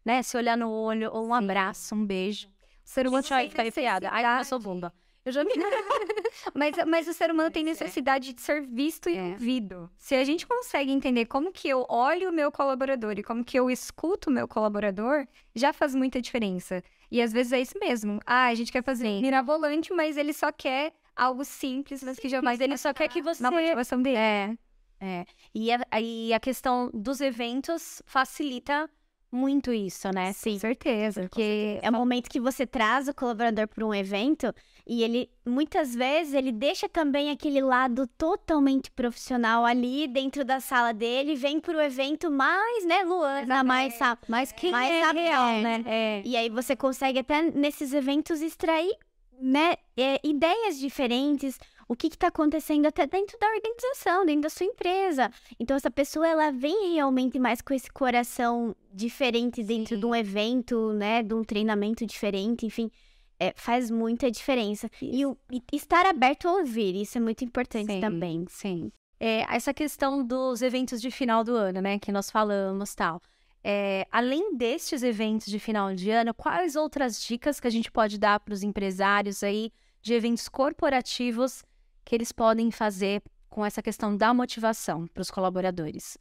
Né? 0.05 0.23
Se 0.23 0.37
olhar 0.37 0.57
no 0.57 0.71
olho, 0.71 1.11
ou 1.11 1.27
um 1.27 1.33
abraço, 1.33 1.93
um 1.93 2.05
beijo. 2.05 2.47
O 2.47 2.51
ser 2.85 3.07
humano 3.07 3.23
fica 3.23 3.67
enfiada. 3.67 4.09
Ai, 4.09 4.39
eu 4.39 4.45
sou 4.45 4.57
bunda. 4.57 4.93
Eu 5.25 5.33
já 5.33 5.43
me. 5.43 5.51
mas, 6.53 6.75
mas 6.87 7.07
o 7.07 7.13
ser 7.13 7.31
humano 7.31 7.51
tem 7.51 7.63
necessidade 7.63 8.33
de 8.33 8.41
ser 8.41 8.61
visto 8.61 9.09
e 9.09 9.17
é. 9.17 9.23
ouvido. 9.23 9.89
Se 9.97 10.15
a 10.15 10.23
gente 10.23 10.47
consegue 10.47 10.91
entender 10.91 11.25
como 11.25 11.51
que 11.51 11.67
eu 11.67 11.85
olho 11.89 12.29
o 12.29 12.33
meu 12.33 12.51
colaborador 12.51 13.17
e 13.17 13.23
como 13.23 13.43
que 13.43 13.57
eu 13.57 13.69
escuto 13.69 14.29
o 14.29 14.33
meu 14.33 14.47
colaborador, 14.47 15.27
já 15.55 15.73
faz 15.73 15.95
muita 15.95 16.21
diferença. 16.21 16.83
E 17.09 17.21
às 17.21 17.33
vezes 17.33 17.51
é 17.51 17.59
isso 17.59 17.77
mesmo. 17.79 18.19
Ah, 18.25 18.47
a 18.47 18.55
gente 18.55 18.71
quer 18.71 18.83
fazer 18.83 19.21
mirabolante, 19.21 19.93
mas 19.93 20.17
ele 20.17 20.33
só 20.33 20.51
quer 20.51 20.93
algo 21.15 21.43
simples, 21.43 22.03
mas 22.03 22.17
que 22.17 22.29
já 22.29 22.41
Mas 22.41 22.59
ele 22.59 22.77
só 22.77 22.93
quer 22.93 23.07
que 23.07 23.21
você. 23.21 23.43
Na 23.43 23.51
motivação 23.51 24.01
dele. 24.01 24.17
É. 24.17 24.57
É. 24.99 25.25
E 25.53 25.71
a, 25.71 25.99
e 25.99 26.31
a 26.31 26.39
questão 26.39 26.91
dos 26.93 27.21
eventos 27.21 28.03
facilita 28.05 28.87
muito 29.31 29.71
isso, 29.71 30.09
né? 30.13 30.33
Sim. 30.33 30.53
Com 30.53 30.59
certeza. 30.59 31.21
Porque 31.21 31.79
é 31.81 31.89
o 31.89 31.93
momento 31.93 32.29
que 32.29 32.39
você 32.39 32.67
traz 32.67 33.07
o 33.07 33.13
colaborador 33.13 33.67
para 33.67 33.85
um 33.85 33.93
evento 33.93 34.53
e 34.85 35.03
ele, 35.03 35.29
muitas 35.45 35.95
vezes, 35.95 36.33
ele 36.33 36.51
deixa 36.51 36.89
também 36.89 37.29
aquele 37.29 37.61
lado 37.61 38.07
totalmente 38.17 38.91
profissional 38.91 39.65
ali 39.65 40.07
dentro 40.07 40.43
da 40.43 40.59
sala 40.59 40.93
dele, 40.93 41.35
vem 41.35 41.59
para 41.59 41.77
o 41.77 41.81
evento 41.81 42.29
mais, 42.29 42.85
né, 42.85 43.03
Luana, 43.03 43.63
mais, 43.63 43.97
mais, 44.27 44.51
que 44.51 44.69
mais 44.69 44.91
é 44.91 45.11
real, 45.11 45.47
é. 45.47 45.61
né? 45.61 45.83
É. 45.85 46.21
E 46.25 46.35
aí 46.35 46.49
você 46.49 46.75
consegue 46.75 47.19
até 47.19 47.41
nesses 47.41 47.93
eventos 47.93 48.41
extrair 48.41 48.91
né, 49.39 49.75
é, 49.97 50.19
ideias 50.23 50.77
diferentes, 50.77 51.57
o 51.91 51.95
que 51.95 52.07
está 52.07 52.27
acontecendo 52.27 52.85
até 52.85 53.05
dentro 53.05 53.37
da 53.37 53.47
organização, 53.47 54.25
dentro 54.25 54.43
da 54.43 54.49
sua 54.49 54.65
empresa. 54.65 55.29
Então, 55.59 55.75
essa 55.75 55.91
pessoa, 55.91 56.25
ela 56.25 56.49
vem 56.49 56.93
realmente 56.93 57.37
mais 57.37 57.61
com 57.61 57.73
esse 57.73 57.91
coração 57.91 58.73
diferente 58.93 59.61
dentro 59.61 59.95
Sim. 59.95 59.99
de 59.99 60.05
um 60.05 60.15
evento, 60.15 60.93
né, 60.93 61.21
de 61.21 61.33
um 61.33 61.43
treinamento 61.43 62.05
diferente, 62.05 62.65
enfim. 62.65 62.89
É, 63.37 63.51
faz 63.57 63.91
muita 63.91 64.31
diferença. 64.31 64.89
E, 65.01 65.25
o, 65.25 65.37
e, 65.51 65.61
estar 65.73 66.05
aberto 66.05 66.47
a 66.47 66.53
ouvir, 66.53 66.95
isso 66.95 67.17
é 67.17 67.21
muito 67.21 67.43
importante 67.43 67.91
sim, 67.91 67.99
também. 67.99 68.45
Sim. 68.47 68.89
É, 69.19 69.41
essa 69.53 69.73
questão 69.73 70.25
dos 70.25 70.61
eventos 70.61 71.01
de 71.01 71.11
final 71.11 71.43
do 71.43 71.57
ano, 71.57 71.81
né, 71.81 71.99
que 71.99 72.09
nós 72.09 72.31
falamos 72.31 72.95
tal. 72.95 73.21
É, 73.61 74.07
além 74.09 74.55
destes 74.55 75.03
eventos 75.03 75.47
de 75.47 75.59
final 75.59 75.93
de 75.93 76.09
ano, 76.09 76.33
quais 76.33 76.77
outras 76.77 77.21
dicas 77.21 77.59
que 77.59 77.67
a 77.67 77.71
gente 77.71 77.91
pode 77.91 78.17
dar 78.17 78.39
para 78.39 78.53
os 78.53 78.63
empresários 78.63 79.43
aí 79.43 79.73
de 80.01 80.13
eventos 80.13 80.47
corporativos 80.47 81.65
que 82.03 82.15
eles 82.15 82.31
podem 82.31 82.71
fazer 82.71 83.21
com 83.49 83.65
essa 83.65 83.81
questão 83.81 84.15
da 84.15 84.33
motivação 84.33 85.07
para 85.07 85.21
os 85.21 85.31
colaboradores? 85.31 86.17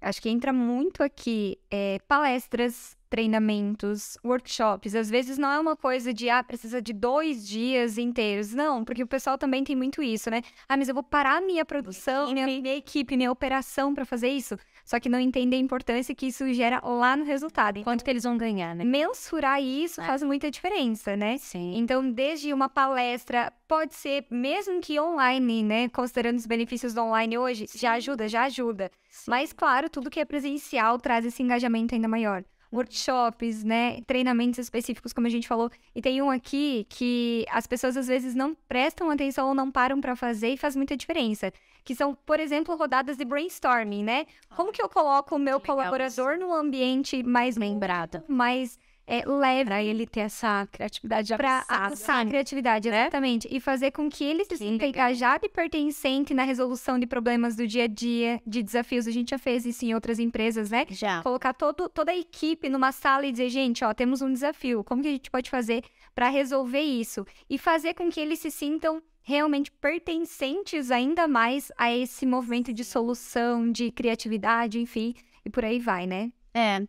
Acho 0.00 0.20
que 0.20 0.28
entra 0.28 0.52
muito 0.52 1.02
aqui 1.02 1.58
é, 1.70 1.98
palestras, 2.06 2.96
treinamentos, 3.14 4.18
workshops. 4.24 4.92
Às 4.92 5.08
vezes 5.08 5.38
não 5.38 5.48
é 5.48 5.60
uma 5.60 5.76
coisa 5.76 6.12
de, 6.12 6.28
ah, 6.28 6.42
precisa 6.42 6.82
de 6.82 6.92
dois 6.92 7.46
dias 7.46 7.96
inteiros. 7.96 8.52
Não, 8.52 8.84
porque 8.84 9.04
o 9.04 9.06
pessoal 9.06 9.38
também 9.38 9.62
tem 9.62 9.76
muito 9.76 10.02
isso, 10.02 10.28
né? 10.28 10.42
Ah, 10.68 10.76
mas 10.76 10.88
eu 10.88 10.94
vou 10.94 11.04
parar 11.04 11.40
minha 11.40 11.64
produção, 11.64 12.32
minha, 12.32 12.44
minha 12.44 12.74
equipe, 12.74 13.16
minha 13.16 13.30
operação 13.30 13.94
para 13.94 14.04
fazer 14.04 14.30
isso 14.30 14.58
só 14.84 15.00
que 15.00 15.08
não 15.08 15.18
entende 15.18 15.56
a 15.56 15.58
importância 15.58 16.14
que 16.14 16.26
isso 16.26 16.52
gera 16.52 16.78
lá 16.84 17.16
no 17.16 17.24
resultado. 17.24 17.82
Quanto 17.82 17.86
então, 17.86 18.04
que 18.04 18.10
eles 18.10 18.24
vão 18.24 18.36
ganhar, 18.36 18.74
né? 18.76 18.84
Mensurar 18.84 19.60
isso 19.62 20.00
é. 20.00 20.04
faz 20.04 20.22
muita 20.22 20.50
diferença, 20.50 21.16
né? 21.16 21.38
Sim. 21.38 21.76
Então, 21.76 22.10
desde 22.10 22.52
uma 22.52 22.68
palestra, 22.68 23.50
pode 23.66 23.94
ser 23.94 24.26
mesmo 24.30 24.80
que 24.80 25.00
online, 25.00 25.62
né? 25.62 25.88
Considerando 25.88 26.36
os 26.36 26.46
benefícios 26.46 26.92
do 26.92 27.00
online 27.00 27.38
hoje, 27.38 27.66
Sim. 27.66 27.78
já 27.78 27.92
ajuda, 27.92 28.28
já 28.28 28.42
ajuda. 28.44 28.90
Sim. 29.08 29.30
Mas, 29.30 29.52
claro, 29.52 29.88
tudo 29.88 30.10
que 30.10 30.20
é 30.20 30.24
presencial 30.24 30.98
traz 30.98 31.24
esse 31.24 31.42
engajamento 31.42 31.94
ainda 31.94 32.06
maior 32.06 32.44
workshops, 32.74 33.62
né, 33.62 34.00
treinamentos 34.06 34.58
específicos, 34.58 35.12
como 35.12 35.26
a 35.26 35.30
gente 35.30 35.46
falou. 35.46 35.70
E 35.94 36.02
tem 36.02 36.20
um 36.20 36.30
aqui 36.30 36.86
que 36.88 37.44
as 37.50 37.66
pessoas 37.66 37.96
às 37.96 38.08
vezes 38.08 38.34
não 38.34 38.54
prestam 38.68 39.10
atenção 39.10 39.48
ou 39.48 39.54
não 39.54 39.70
param 39.70 40.00
para 40.00 40.16
fazer 40.16 40.48
e 40.48 40.56
faz 40.56 40.74
muita 40.74 40.96
diferença. 40.96 41.52
Que 41.84 41.94
são, 41.94 42.14
por 42.14 42.40
exemplo, 42.40 42.74
rodadas 42.76 43.16
de 43.16 43.24
brainstorming, 43.24 44.02
né? 44.02 44.26
Como 44.56 44.72
que 44.72 44.82
eu 44.82 44.88
coloco 44.88 45.36
o 45.36 45.38
meu 45.38 45.60
colaborador 45.60 46.38
num 46.38 46.52
ambiente 46.52 47.22
mais 47.22 47.56
lembrado, 47.56 48.22
mais 48.26 48.78
é, 49.06 49.24
leve. 49.26 49.64
Pra 49.64 49.82
ele 49.82 50.06
ter 50.06 50.20
essa 50.20 50.66
criatividade 50.70 51.34
Pra 51.36 51.64
aguçar 51.68 52.20
a 52.20 52.26
criatividade, 52.26 52.90
né? 52.90 53.02
exatamente. 53.02 53.48
E 53.50 53.60
fazer 53.60 53.90
com 53.90 54.08
que 54.08 54.24
ele 54.24 54.44
se 54.44 54.56
sinta 54.56 54.86
engajado 54.86 55.46
e 55.46 55.48
pertencente 55.48 56.32
na 56.34 56.42
resolução 56.44 56.98
de 56.98 57.06
problemas 57.06 57.56
do 57.56 57.66
dia 57.66 57.84
a 57.84 57.86
dia, 57.86 58.40
de 58.46 58.62
desafios. 58.62 59.06
A 59.06 59.10
gente 59.10 59.30
já 59.30 59.38
fez 59.38 59.64
isso 59.66 59.84
em 59.84 59.94
outras 59.94 60.18
empresas, 60.18 60.70
né? 60.70 60.86
Já. 60.90 61.22
Colocar 61.22 61.52
todo, 61.52 61.88
toda 61.88 62.12
a 62.12 62.16
equipe 62.16 62.68
numa 62.68 62.92
sala 62.92 63.26
e 63.26 63.32
dizer, 63.32 63.48
gente, 63.50 63.84
ó, 63.84 63.92
temos 63.92 64.22
um 64.22 64.32
desafio. 64.32 64.82
Como 64.84 65.02
que 65.02 65.08
a 65.08 65.12
gente 65.12 65.30
pode 65.30 65.50
fazer 65.50 65.82
para 66.14 66.28
resolver 66.28 66.80
isso? 66.80 67.26
E 67.48 67.58
fazer 67.58 67.94
com 67.94 68.10
que 68.10 68.20
eles 68.20 68.38
se 68.38 68.50
sintam 68.50 69.02
realmente 69.22 69.70
pertencentes 69.72 70.90
ainda 70.90 71.26
mais 71.26 71.72
a 71.78 71.92
esse 71.94 72.26
movimento 72.26 72.72
de 72.72 72.84
solução, 72.84 73.72
de 73.72 73.90
criatividade, 73.90 74.78
enfim, 74.78 75.14
e 75.44 75.50
por 75.50 75.64
aí 75.64 75.78
vai, 75.78 76.06
né? 76.06 76.30
É, 76.54 76.86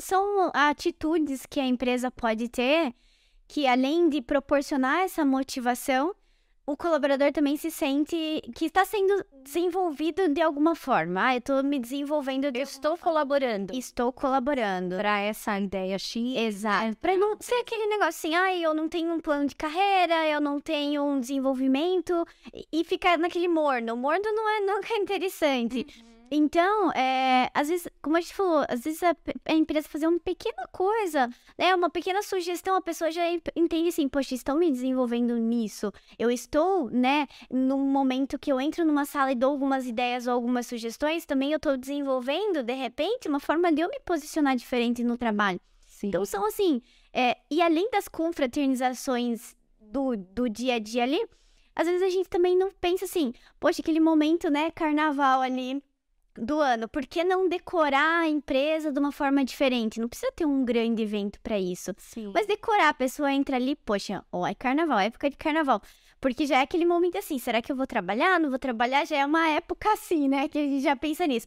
são 0.00 0.50
atitudes 0.52 1.46
que 1.46 1.60
a 1.60 1.66
empresa 1.66 2.10
pode 2.10 2.48
ter 2.48 2.92
que, 3.46 3.66
além 3.66 4.08
de 4.08 4.20
proporcionar 4.20 5.00
essa 5.00 5.24
motivação, 5.24 6.14
o 6.66 6.76
colaborador 6.76 7.30
também 7.30 7.56
se 7.56 7.70
sente 7.70 8.42
que 8.56 8.64
está 8.64 8.84
sendo 8.84 9.24
desenvolvido 9.44 10.28
de 10.28 10.42
alguma 10.42 10.74
forma. 10.74 11.26
Ah, 11.26 11.34
eu 11.34 11.38
estou 11.38 11.62
me 11.62 11.78
desenvolvendo. 11.78 12.46
Eu 12.46 12.62
estou 12.64 12.98
colaborando. 12.98 13.72
Estou 13.72 14.12
colaborando. 14.12 14.96
Para 14.96 15.20
essa 15.20 15.60
ideia 15.60 15.96
X. 15.96 16.36
Exato. 16.36 16.96
Para 16.96 17.16
não 17.16 17.36
ser 17.38 17.54
aquele 17.60 17.86
negócio 17.86 18.08
assim, 18.08 18.34
ah, 18.34 18.56
eu 18.56 18.74
não 18.74 18.88
tenho 18.88 19.14
um 19.14 19.20
plano 19.20 19.46
de 19.46 19.54
carreira, 19.54 20.26
eu 20.26 20.40
não 20.40 20.60
tenho 20.60 21.04
um 21.04 21.20
desenvolvimento. 21.20 22.26
E 22.72 22.82
ficar 22.82 23.16
naquele 23.16 23.46
morno. 23.46 23.96
Morno 23.96 24.24
não 24.24 24.48
é 24.48 24.60
nunca 24.62 24.92
interessante. 24.96 25.86
Uhum. 26.00 26.15
Então, 26.30 26.92
é, 26.92 27.50
às 27.54 27.68
vezes, 27.68 27.88
como 28.02 28.16
a 28.16 28.20
gente 28.20 28.34
falou, 28.34 28.64
às 28.68 28.82
vezes 28.82 29.02
a, 29.02 29.14
a, 29.44 29.52
empresa 29.52 29.88
fazer 29.88 30.06
uma 30.06 30.18
pequena 30.18 30.66
coisa, 30.72 31.28
né? 31.56 31.74
Uma 31.74 31.88
pequena 31.88 32.22
sugestão, 32.22 32.74
a 32.76 32.80
pessoa 32.80 33.10
já 33.10 33.22
entende 33.54 33.88
assim, 33.88 34.08
poxa, 34.08 34.34
estão 34.34 34.58
me 34.58 34.70
desenvolvendo 34.70 35.36
nisso. 35.36 35.92
Eu 36.18 36.30
estou, 36.30 36.90
né, 36.90 37.26
num 37.50 37.78
momento 37.78 38.38
que 38.38 38.50
eu 38.50 38.60
entro 38.60 38.84
numa 38.84 39.04
sala 39.04 39.32
e 39.32 39.34
dou 39.34 39.50
algumas 39.50 39.86
ideias 39.86 40.26
ou 40.26 40.32
algumas 40.32 40.66
sugestões, 40.66 41.24
também 41.24 41.52
eu 41.52 41.58
estou 41.58 41.76
desenvolvendo, 41.76 42.62
de 42.62 42.74
repente, 42.74 43.28
uma 43.28 43.40
forma 43.40 43.72
de 43.72 43.82
eu 43.82 43.88
me 43.88 44.00
posicionar 44.00 44.56
diferente 44.56 45.04
no 45.04 45.16
trabalho. 45.16 45.60
Sim. 45.86 46.08
Então, 46.08 46.24
são 46.24 46.44
assim, 46.44 46.82
é, 47.12 47.36
e 47.50 47.62
além 47.62 47.88
das 47.90 48.08
confraternizações 48.08 49.56
do, 49.80 50.16
do 50.16 50.48
dia 50.48 50.74
a 50.74 50.78
dia 50.78 51.04
ali, 51.04 51.24
às 51.74 51.86
vezes 51.86 52.02
a 52.02 52.08
gente 52.08 52.28
também 52.28 52.56
não 52.56 52.70
pensa 52.80 53.04
assim, 53.04 53.32
poxa, 53.60 53.82
aquele 53.82 54.00
momento, 54.00 54.50
né, 54.50 54.70
carnaval 54.70 55.42
ali 55.42 55.82
do 56.38 56.60
ano, 56.60 56.88
por 56.88 57.06
que 57.06 57.24
não 57.24 57.48
decorar 57.48 58.20
a 58.20 58.28
empresa 58.28 58.92
de 58.92 58.98
uma 58.98 59.12
forma 59.12 59.44
diferente? 59.44 60.00
Não 60.00 60.08
precisa 60.08 60.32
ter 60.32 60.44
um 60.44 60.64
grande 60.64 61.02
evento 61.02 61.40
para 61.40 61.58
isso. 61.58 61.92
Sim. 61.98 62.30
Mas 62.34 62.46
decorar, 62.46 62.88
a 62.88 62.94
pessoa 62.94 63.32
entra 63.32 63.56
ali, 63.56 63.76
poxa, 63.76 64.24
ó, 64.30 64.46
é 64.46 64.54
carnaval, 64.54 64.98
é 64.98 65.06
época 65.06 65.30
de 65.30 65.36
carnaval. 65.36 65.80
Porque 66.20 66.46
já 66.46 66.58
é 66.58 66.62
aquele 66.62 66.86
momento 66.86 67.18
assim, 67.18 67.38
será 67.38 67.60
que 67.60 67.70
eu 67.70 67.76
vou 67.76 67.86
trabalhar? 67.86 68.40
Não 68.40 68.48
vou 68.48 68.58
trabalhar? 68.58 69.06
Já 69.06 69.18
é 69.18 69.26
uma 69.26 69.48
época 69.48 69.92
assim, 69.92 70.28
né? 70.28 70.48
Que 70.48 70.58
a 70.58 70.62
gente 70.62 70.82
já 70.82 70.96
pensa 70.96 71.26
nisso. 71.26 71.46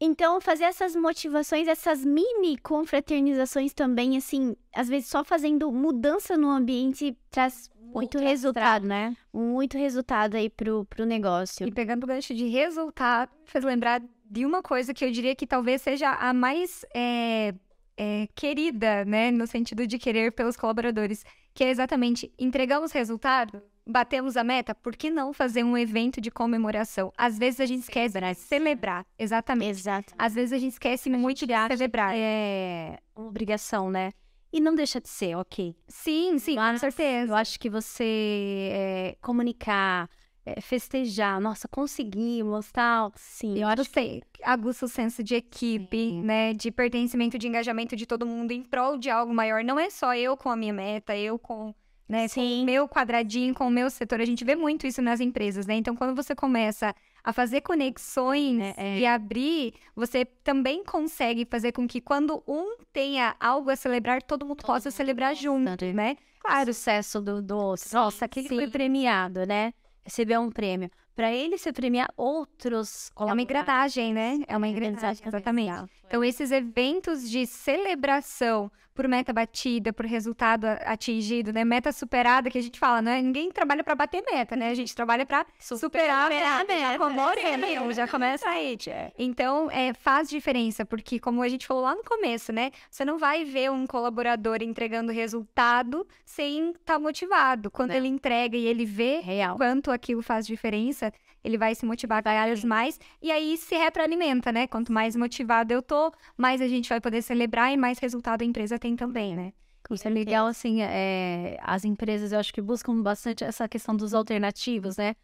Então, 0.00 0.40
fazer 0.40 0.64
essas 0.64 0.94
motivações, 0.94 1.68
essas 1.68 2.04
mini 2.04 2.58
confraternizações 2.58 3.72
também, 3.72 4.16
assim, 4.16 4.54
às 4.74 4.88
vezes 4.88 5.08
só 5.08 5.24
fazendo 5.24 5.72
mudança 5.72 6.36
no 6.36 6.50
ambiente 6.50 7.16
traz 7.30 7.70
muito 7.80 8.18
resultado, 8.18 8.86
né? 8.86 9.16
muito 9.32 9.78
resultado 9.78 10.36
aí 10.36 10.50
pro, 10.50 10.84
pro 10.84 11.06
negócio. 11.06 11.66
E 11.66 11.72
pegando 11.72 12.04
o 12.04 12.06
gancho 12.06 12.34
de 12.34 12.46
resultado, 12.46 13.30
fez 13.44 13.64
lembrar 13.64 14.02
de 14.30 14.44
uma 14.44 14.62
coisa 14.62 14.92
que 14.92 15.04
eu 15.04 15.10
diria 15.10 15.34
que 15.34 15.46
talvez 15.46 15.80
seja 15.80 16.10
a 16.10 16.34
mais 16.34 16.84
é, 16.94 17.54
é, 17.96 18.28
querida, 18.34 19.04
né? 19.04 19.30
No 19.30 19.46
sentido 19.46 19.86
de 19.86 19.98
querer 19.98 20.32
pelos 20.32 20.56
colaboradores, 20.56 21.24
que 21.54 21.64
é 21.64 21.70
exatamente 21.70 22.30
entregamos 22.38 22.92
resultado, 22.92 23.62
batemos 23.86 24.36
a 24.36 24.42
meta, 24.42 24.74
por 24.74 24.96
que 24.96 25.10
não 25.10 25.32
fazer 25.32 25.62
um 25.62 25.76
evento 25.76 26.20
de 26.20 26.30
comemoração? 26.30 27.12
Às 27.16 27.38
vezes 27.38 27.60
a 27.60 27.66
gente 27.66 27.82
esquece 27.82 28.20
de 28.20 28.34
celebrar, 28.34 29.06
exatamente. 29.18 29.78
Exato. 29.78 30.14
Às 30.18 30.34
vezes 30.34 30.52
a 30.52 30.58
gente 30.58 30.72
esquece 30.72 31.08
muito 31.08 31.46
de 31.46 31.54
celebrar. 31.68 32.12
É 32.14 32.98
uma 33.14 33.28
obrigação, 33.28 33.90
né? 33.90 34.12
E 34.52 34.60
não 34.60 34.74
deixa 34.74 35.00
de 35.00 35.08
ser, 35.08 35.36
ok. 35.36 35.76
Sim, 35.86 36.38
sim, 36.38 36.54
com 36.54 36.60
Mas 36.60 36.80
certeza. 36.80 37.32
Eu 37.32 37.36
acho 37.36 37.58
que 37.60 37.68
você 37.68 38.70
é, 38.72 39.16
comunicar, 39.20 40.08
é, 40.46 40.60
festejar, 40.60 41.40
nossa, 41.40 41.68
conseguimos, 41.68 42.70
tal. 42.72 43.12
Sim. 43.16 43.58
Eu 43.58 43.68
acho 43.68 43.84
que 43.84 43.90
Você 43.90 44.22
aguça 44.42 44.86
o 44.86 44.88
senso 44.88 45.22
de 45.22 45.34
equipe, 45.34 45.96
Sim. 45.96 46.22
né? 46.22 46.54
De 46.54 46.70
pertencimento, 46.70 47.38
de 47.38 47.48
engajamento 47.48 47.94
de 47.96 48.06
todo 48.06 48.24
mundo 48.24 48.52
em 48.52 48.62
prol 48.62 48.96
de 48.96 49.10
algo 49.10 49.34
maior. 49.34 49.62
Não 49.62 49.78
é 49.78 49.90
só 49.90 50.14
eu 50.14 50.36
com 50.36 50.48
a 50.48 50.56
minha 50.56 50.72
meta, 50.72 51.16
eu 51.16 51.38
com, 51.38 51.74
né, 52.08 52.22
com 52.28 52.34
Sim. 52.34 52.62
o 52.62 52.64
meu 52.64 52.88
quadradinho, 52.88 53.54
com 53.54 53.66
o 53.66 53.70
meu 53.70 53.90
setor. 53.90 54.20
A 54.20 54.24
gente 54.24 54.44
vê 54.44 54.54
muito 54.54 54.86
isso 54.86 55.02
nas 55.02 55.20
empresas, 55.20 55.66
né? 55.66 55.74
Então, 55.74 55.96
quando 55.96 56.14
você 56.14 56.34
começa 56.34 56.94
a 57.22 57.32
fazer 57.32 57.60
conexões 57.60 58.60
É, 58.60 58.74
é. 58.76 58.98
e 59.00 59.06
abrir, 59.06 59.74
você 59.94 60.24
também 60.24 60.84
consegue 60.84 61.44
fazer 61.44 61.72
com 61.72 61.86
que 61.88 62.00
quando 62.00 62.42
um 62.46 62.76
tenha 62.92 63.34
algo 63.40 63.70
a 63.70 63.76
celebrar, 63.76 64.22
todo 64.22 64.46
mundo 64.46 64.62
possa 64.64 64.90
celebrar 64.90 65.34
junto, 65.34 65.84
né? 65.86 65.92
né? 65.92 66.16
claro, 66.38 66.70
o 66.70 66.74
sucesso 66.74 67.20
do, 67.20 67.42
do 67.42 67.74
nossa, 67.92 68.24
aquele 68.24 68.48
foi 68.48 68.68
premiado, 68.68 69.44
né? 69.44 69.72
Recebeu 70.04 70.40
um 70.40 70.50
prêmio. 70.50 70.88
Para 71.16 71.32
ele 71.32 71.56
se 71.56 71.72
premiar 71.72 72.12
outros 72.16 73.10
É 73.18 73.24
uma 73.24 73.40
engrenagem, 73.40 74.12
né? 74.12 74.38
É 74.46 74.56
uma 74.56 74.68
engrenagem, 74.68 75.26
exatamente. 75.26 75.90
Então, 76.06 76.22
esses 76.22 76.52
eventos 76.52 77.28
de 77.28 77.46
celebração 77.46 78.70
por 78.96 79.06
meta 79.06 79.32
batida, 79.32 79.92
por 79.92 80.06
resultado 80.06 80.64
atingido, 80.64 81.52
né? 81.52 81.64
Meta 81.64 81.92
superada, 81.92 82.50
que 82.50 82.56
a 82.56 82.62
gente 82.62 82.78
fala, 82.78 83.02
né? 83.02 83.20
Ninguém 83.20 83.52
trabalha 83.52 83.84
para 83.84 83.94
bater 83.94 84.24
meta, 84.32 84.56
né? 84.56 84.70
A 84.70 84.74
gente 84.74 84.94
trabalha 84.94 85.26
para 85.26 85.44
superar, 85.58 86.26
a 86.26 86.28
meta. 86.30 86.78
Já 86.78 86.98
comemora, 86.98 87.40
já 87.94 88.08
começa 88.08 88.48
aí. 88.48 88.76
Tia. 88.76 89.12
Então, 89.18 89.70
é, 89.70 89.92
faz 89.92 90.30
diferença, 90.30 90.84
porque 90.86 91.20
como 91.20 91.42
a 91.42 91.48
gente 91.48 91.66
falou 91.66 91.82
lá 91.82 91.94
no 91.94 92.02
começo, 92.02 92.52
né? 92.52 92.70
Você 92.90 93.04
não 93.04 93.18
vai 93.18 93.44
ver 93.44 93.70
um 93.70 93.86
colaborador 93.86 94.62
entregando 94.62 95.12
resultado 95.12 96.06
sem 96.24 96.70
estar 96.70 96.98
motivado. 96.98 97.70
Quando 97.70 97.90
Não. 97.90 97.96
ele 97.96 98.08
entrega 98.08 98.56
e 98.56 98.64
ele 98.66 98.86
vê 98.86 99.20
Real. 99.20 99.56
quanto 99.56 99.90
aquilo 99.90 100.22
faz 100.22 100.46
diferença, 100.46 101.05
ele 101.46 101.56
vai 101.56 101.74
se 101.74 101.86
motivar 101.86 102.22
cada 102.22 102.44
vez 102.44 102.64
mais 102.64 102.98
e 103.22 103.30
aí 103.30 103.56
se 103.56 103.76
retroalimenta, 103.76 104.50
né? 104.50 104.66
Quanto 104.66 104.92
mais 104.92 105.14
motivado 105.14 105.72
eu 105.72 105.80
tô, 105.80 106.12
mais 106.36 106.60
a 106.60 106.66
gente 106.66 106.88
vai 106.88 107.00
poder 107.00 107.22
celebrar 107.22 107.72
e 107.72 107.76
mais 107.76 107.98
resultado 107.98 108.42
a 108.42 108.44
empresa 108.44 108.78
tem 108.78 108.96
também, 108.96 109.36
né? 109.36 109.52
Isso 109.88 110.08
é 110.08 110.10
legal, 110.10 110.46
assim, 110.48 110.82
é, 110.82 111.56
as 111.62 111.84
empresas 111.84 112.32
eu 112.32 112.40
acho 112.40 112.52
que 112.52 112.60
buscam 112.60 113.00
bastante 113.00 113.44
essa 113.44 113.68
questão 113.68 113.96
dos 113.96 114.12
alternativos, 114.12 114.96
né? 114.96 115.14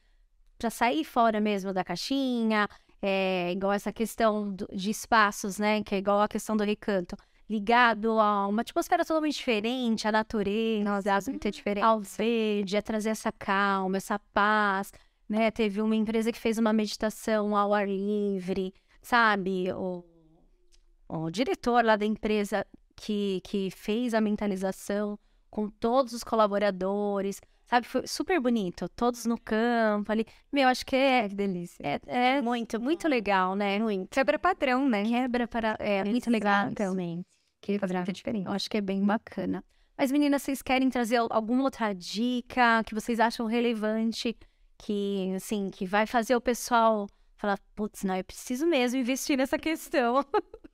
Pra 0.57 0.71
sair 0.71 1.03
fora 1.03 1.41
mesmo 1.41 1.73
da 1.73 1.83
caixinha, 1.83 2.69
é, 3.03 3.51
igual 3.51 3.73
essa 3.73 3.93
questão 3.93 4.53
do- 4.55 4.69
de 4.73 4.91
espaços, 4.91 5.59
né? 5.59 5.83
Que 5.83 5.97
é 5.97 5.99
igual 5.99 6.21
a 6.21 6.29
questão 6.29 6.57
do 6.57 6.63
recanto. 6.63 7.17
Ligado 7.51 8.19
a 8.21 8.47
uma 8.47 8.63
atmosfera 8.63 9.05
totalmente 9.05 9.35
diferente, 9.35 10.07
a 10.07 10.13
natureza, 10.13 10.85
Nossa, 10.85 11.31
muita 11.31 11.51
diferença. 11.51 11.85
ao 11.87 12.01
verde, 12.01 12.77
a 12.77 12.83
trazer 12.83 13.11
essa 13.11 13.33
calma, 13.33 13.97
essa 13.97 14.19
paz, 14.33 14.93
né? 15.33 15.51
Teve 15.51 15.81
uma 15.81 15.97
empresa 15.97 16.31
que 16.31 16.39
fez 16.39 16.59
uma 16.59 16.73
meditação 16.73 17.57
ao 17.57 17.73
ar 17.75 17.89
livre, 17.89 18.73
sabe? 19.01 19.73
O, 19.73 20.05
o 21.09 21.31
diretor 21.31 21.85
lá 21.85 21.97
da 21.97 22.07
empresa 22.07 22.67
que, 22.95 23.41
que 23.45 23.71
fez 23.71 24.15
a 24.15 24.21
mentalização 24.21 25.19
com 25.51 25.69
todos 25.69 26.13
os 26.13 26.23
colaboradores, 26.25 27.41
sabe? 27.67 27.87
Foi 27.87 28.07
super 28.07 28.41
bonito, 28.41 28.89
todos 28.91 29.27
no 29.27 29.39
campo 29.41 30.11
ali. 30.13 30.25
Meu, 30.53 30.69
acho 30.69 30.85
que 30.87 30.97
é, 30.97 31.29
Que 31.29 31.35
delícia. 31.35 31.83
é, 31.85 32.01
é 32.37 32.43
Muito, 32.43 32.81
muito 32.81 33.09
legal, 33.09 33.55
né? 33.57 33.79
muito. 33.79 34.11
Quebra 34.11 34.39
padrão, 34.39 34.89
né? 34.89 35.03
Quebra 35.05 35.49
para. 35.49 35.77
É 35.81 36.05
muito 36.05 36.31
legal 36.31 36.73
também. 36.75 37.25
Que 37.61 37.79
faz 37.79 37.93
muita 37.93 38.13
diferença. 38.13 38.49
Eu 38.49 38.53
acho 38.53 38.69
que 38.71 38.77
é 38.77 38.81
bem 38.81 39.05
bacana. 39.05 39.63
Mas, 39.97 40.11
meninas, 40.11 40.43
vocês 40.43 40.63
querem 40.63 40.89
trazer 40.91 41.17
al- 41.17 41.29
alguma 41.31 41.63
outra 41.63 41.93
dica 41.93 42.83
que 42.85 42.95
vocês 42.95 43.21
acham 43.21 43.47
relevante, 43.47 44.35
que, 44.83 45.33
assim, 45.37 45.71
que 45.71 45.87
vai 45.87 46.07
fazer 46.07 46.37
o 46.37 46.41
pessoal 46.41 47.09
falar, 47.37 47.59
putz, 47.75 48.05
não, 48.05 48.17
eu 48.17 48.25
preciso 48.25 48.67
mesmo 48.67 48.99
investir 49.01 49.37
nessa 49.37 49.59
questão. 49.59 50.25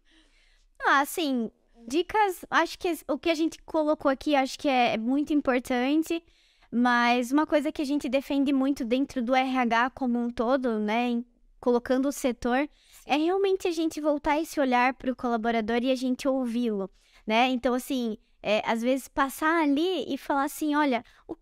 Ah, 0.81 1.01
assim, 1.01 1.51
dicas, 1.88 2.44
acho 2.49 2.79
que 2.79 2.97
o 3.09 3.18
que 3.18 3.29
a 3.29 3.35
gente 3.35 3.59
colocou 3.62 4.09
aqui, 4.09 4.37
acho 4.37 4.57
que 4.57 4.68
é 4.68 4.97
muito 4.97 5.33
importante, 5.33 6.23
mas 6.71 7.33
uma 7.33 7.44
coisa 7.44 7.73
que 7.73 7.83
a 7.83 7.85
gente 7.85 8.09
defende 8.09 8.53
muito 8.53 8.85
dentro 8.85 9.21
do 9.21 9.35
RH 9.35 9.90
como 9.90 10.21
um 10.21 10.31
todo, 10.31 10.79
né, 10.79 11.23
colocando 11.61 12.09
o 12.09 12.12
setor, 12.12 12.71
é 13.05 13.16
realmente 13.16 13.66
a 13.66 13.73
gente 13.73 14.01
voltar 14.01 14.40
esse 14.40 14.61
olhar 14.61 14.94
para 14.94 15.11
o 15.11 15.16
colaborador 15.16 15.83
e 15.83 15.90
a 15.90 15.97
gente 15.97 16.29
ouvi-lo, 16.29 16.88
né? 17.27 17.49
Então, 17.49 17.75
assim, 17.75 18.16
é, 18.40 18.62
às 18.64 18.81
vezes 18.81 19.09
passar 19.09 19.62
ali 19.62 20.05
e 20.12 20.16
falar 20.16 20.44
assim, 20.44 20.77
olha, 20.77 21.05
o 21.27 21.35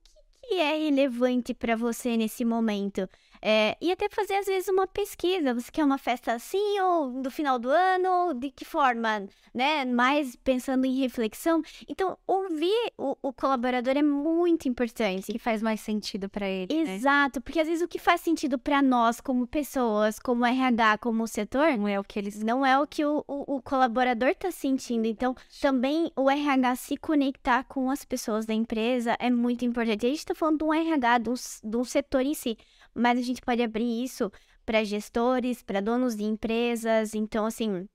que, 0.48 0.54
é 0.54 0.76
relevante 0.78 1.52
para 1.54 1.76
você 1.76 2.16
nesse 2.16 2.44
momento? 2.44 3.09
É, 3.48 3.76
e 3.80 3.92
até 3.92 4.09
fazer, 4.09 4.35
às 4.35 4.46
vezes, 4.46 4.68
uma 4.68 4.88
pesquisa. 4.88 5.54
Você 5.54 5.70
quer 5.70 5.85
uma 5.85 5.98
festa 5.98 6.32
assim 6.32 6.80
ou 6.80 7.11
no 7.11 7.30
final 7.30 7.61
do 7.61 7.70
ano? 7.70 8.35
De 8.35 8.50
que 8.50 8.64
forma? 8.64 9.28
Né? 9.54 9.85
Mais 9.85 10.35
pensando 10.35 10.85
em 10.85 10.98
reflexão. 10.98 11.62
Então, 11.88 12.18
ouvir 12.26 12.92
o, 12.98 13.16
o 13.22 13.32
colaborador 13.32 13.96
é 13.96 14.02
muito 14.02 14.68
importante. 14.68 15.30
que 15.30 15.38
faz 15.38 15.62
mais 15.62 15.80
sentido 15.80 16.28
para 16.28 16.48
ele, 16.48 16.82
né? 16.82 16.96
Exato, 16.96 17.40
porque 17.40 17.61
às 17.61 17.68
vezes 17.68 17.85
o 17.85 17.87
que 17.87 18.00
faz 18.00 18.20
sentido 18.20 18.59
para 18.59 18.82
nós, 18.82 19.20
como 19.20 19.46
pessoas, 19.46 20.18
como 20.18 20.44
RH, 20.44 20.98
como 20.98 21.24
setor, 21.28 21.78
Não 21.78 21.87
é 21.87 22.00
o 22.00 22.02
que 22.02 22.18
eles... 22.18 22.42
não 22.42 22.66
é 22.66 22.76
o 22.76 22.85
que 22.85 23.04
o, 23.04 23.24
o, 23.28 23.59
o 23.59 23.62
colaborador 23.62 24.30
está 24.30 24.50
sentindo. 24.50 25.06
Então, 25.06 25.37
também 25.61 26.11
o 26.16 26.28
RH 26.28 26.74
se 26.74 26.96
conectar 26.96 27.62
com 27.62 27.92
as 27.92 28.04
pessoas 28.04 28.44
da 28.44 28.54
empresa 28.54 29.16
é 29.20 29.30
muito 29.30 29.64
importante. 29.64 30.04
A 30.04 30.09
gente 30.09 30.18
está 30.18 30.35
falando 30.35 30.59
de 30.59 30.64
um 30.64 30.74
RH, 30.74 31.20
um, 31.28 31.70
de 31.70 31.76
um 31.76 31.85
setor 31.85 32.22
em 32.22 32.35
si, 32.35 32.59
mas 32.96 33.18
a 33.18 33.22
gente 33.22 33.42
pode 33.42 33.62
abrir 33.62 34.02
isso 34.02 34.30
para 34.64 34.82
gestores, 34.82 35.62
para 35.62 35.80
donos 35.80 36.16
de 36.16 36.24
empresas. 36.24 37.14
Então, 37.14 37.46
assim, 37.46 37.87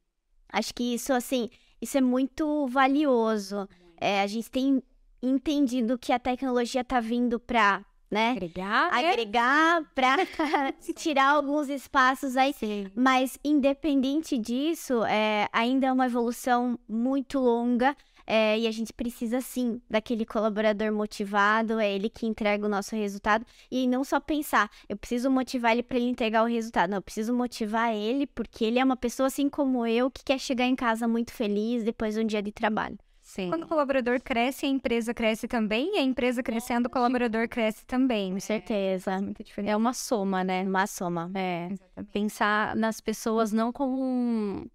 acho 0.51 0.73
que 0.73 0.93
isso, 0.93 1.11
assim, 1.11 1.49
isso 1.81 1.97
é 1.97 2.01
muito 2.01 2.67
valioso. 2.67 3.67
É, 3.99 4.21
a 4.21 4.27
gente 4.27 4.49
tem 4.49 4.81
entendido 5.21 5.97
que 5.97 6.13
a 6.13 6.19
tecnologia 6.19 6.81
está 6.81 6.99
vindo 6.99 7.39
para, 7.39 7.85
né? 8.09 8.31
Agregar, 8.31 8.91
né? 8.91 9.09
Agregar 9.09 9.83
para 9.93 10.17
tirar 10.95 11.29
alguns 11.31 11.69
espaços 11.69 12.37
aí 12.37 12.53
Sim. 12.53 12.87
mas, 12.95 13.37
independente 13.43 14.37
disso, 14.37 15.03
é, 15.05 15.47
ainda 15.51 15.87
é 15.87 15.91
uma 15.91 16.05
evolução 16.05 16.79
muito 16.87 17.39
longa 17.39 17.95
é, 18.33 18.57
e 18.57 18.65
a 18.65 18.71
gente 18.71 18.93
precisa, 18.93 19.41
sim, 19.41 19.81
daquele 19.89 20.25
colaborador 20.25 20.89
motivado, 20.93 21.81
é 21.81 21.93
ele 21.93 22.09
que 22.09 22.25
entrega 22.25 22.65
o 22.65 22.69
nosso 22.69 22.95
resultado. 22.95 23.45
E 23.69 23.85
não 23.87 24.05
só 24.05 24.21
pensar, 24.21 24.69
eu 24.87 24.95
preciso 24.95 25.29
motivar 25.29 25.73
ele 25.73 25.83
para 25.83 25.97
ele 25.97 26.07
entregar 26.07 26.41
o 26.43 26.47
resultado. 26.47 26.91
Não, 26.91 26.99
eu 26.99 27.01
preciso 27.01 27.33
motivar 27.33 27.93
ele 27.93 28.25
porque 28.25 28.63
ele 28.63 28.79
é 28.79 28.83
uma 28.85 28.95
pessoa 28.95 29.27
assim 29.27 29.49
como 29.49 29.85
eu 29.85 30.09
que 30.09 30.23
quer 30.23 30.39
chegar 30.39 30.65
em 30.65 30.77
casa 30.77 31.09
muito 31.09 31.33
feliz 31.33 31.83
depois 31.83 32.13
de 32.15 32.21
um 32.21 32.25
dia 32.25 32.41
de 32.41 32.53
trabalho. 32.53 32.97
Sim. 33.21 33.49
Quando 33.49 33.63
o 33.63 33.67
colaborador 33.67 34.21
cresce, 34.21 34.65
a 34.65 34.69
empresa 34.69 35.13
cresce 35.13 35.47
também, 35.47 35.95
e 35.95 35.99
a 35.99 36.01
empresa 36.01 36.41
crescendo, 36.41 36.87
o 36.87 36.89
colaborador 36.89 37.47
cresce 37.49 37.85
também. 37.85 38.33
Com 38.33 38.39
certeza. 38.39 39.11
Diferença. 39.43 39.71
É 39.73 39.75
uma 39.75 39.93
soma, 39.93 40.43
né? 40.43 40.63
Uma 40.63 40.87
soma. 40.87 41.29
É. 41.35 41.67
Exatamente. 41.71 42.11
Pensar 42.11 42.75
nas 42.75 42.99
pessoas 43.01 43.51
não 43.53 43.71
como 43.71 44.01
um- 44.01 44.65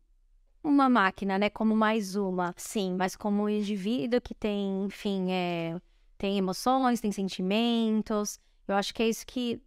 uma 0.66 0.88
máquina, 0.88 1.38
né? 1.38 1.48
Como 1.50 1.76
mais 1.76 2.16
uma. 2.16 2.54
Sim. 2.56 2.96
mas 2.98 3.16
como 3.16 3.44
um 3.44 3.48
indivíduo 3.48 4.20
que 4.20 4.34
tem, 4.34 4.84
enfim, 4.84 5.30
é, 5.30 5.80
tem 6.18 6.36
emoções, 6.38 7.00
tem 7.00 7.12
sentimentos. 7.12 8.38
Eu 8.66 8.74
acho 8.74 8.92
que 8.92 9.02
é 9.02 9.08
isso 9.08 9.26
que, 9.26 9.60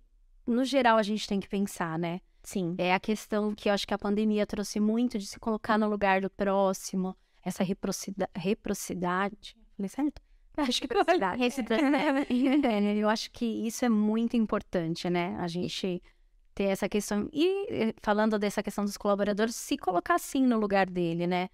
no 0.45 0.63
geral, 0.65 0.97
a 0.97 1.03
gente 1.03 1.27
tem 1.27 1.39
que 1.39 1.47
pensar, 1.47 1.97
né? 1.97 2.21
Sim. 2.43 2.75
É 2.77 2.93
a 2.93 2.99
questão 2.99 3.53
que 3.53 3.69
eu 3.69 3.73
acho 3.73 3.87
que 3.87 3.93
a 3.93 3.97
pandemia 3.97 4.45
trouxe 4.45 4.79
muito 4.79 5.17
de 5.17 5.25
se 5.25 5.39
colocar 5.39 5.77
no 5.77 5.87
lugar 5.89 6.21
do 6.21 6.29
próximo, 6.29 7.15
essa 7.43 7.63
reciprocida- 7.63 8.29
reciprocidade. 8.35 9.55
Falei 9.75 9.89
certo? 9.89 10.21
Acho 10.57 10.81
que 10.81 10.87
Reciprocidade. 11.37 11.41
É, 12.67 12.95
eu 12.97 13.07
acho 13.07 13.31
que 13.31 13.45
isso 13.45 13.85
é 13.85 13.89
muito 13.89 14.35
importante, 14.35 15.09
né? 15.09 15.37
A 15.39 15.47
gente 15.47 16.01
ter 16.59 16.65
essa 16.65 16.89
questão. 16.89 17.29
E 17.31 17.67
eh, 17.69 17.93
falando 18.01 18.37
dessa 18.37 18.61
questão 18.61 18.83
dos 18.83 18.97
colaboradores, 18.97 19.55
se 19.55 19.77
colocar 19.77 20.15
assim 20.15 20.45
no 20.45 20.59
lugar 20.59 20.89
dele, 20.89 21.25
né? 21.25 21.47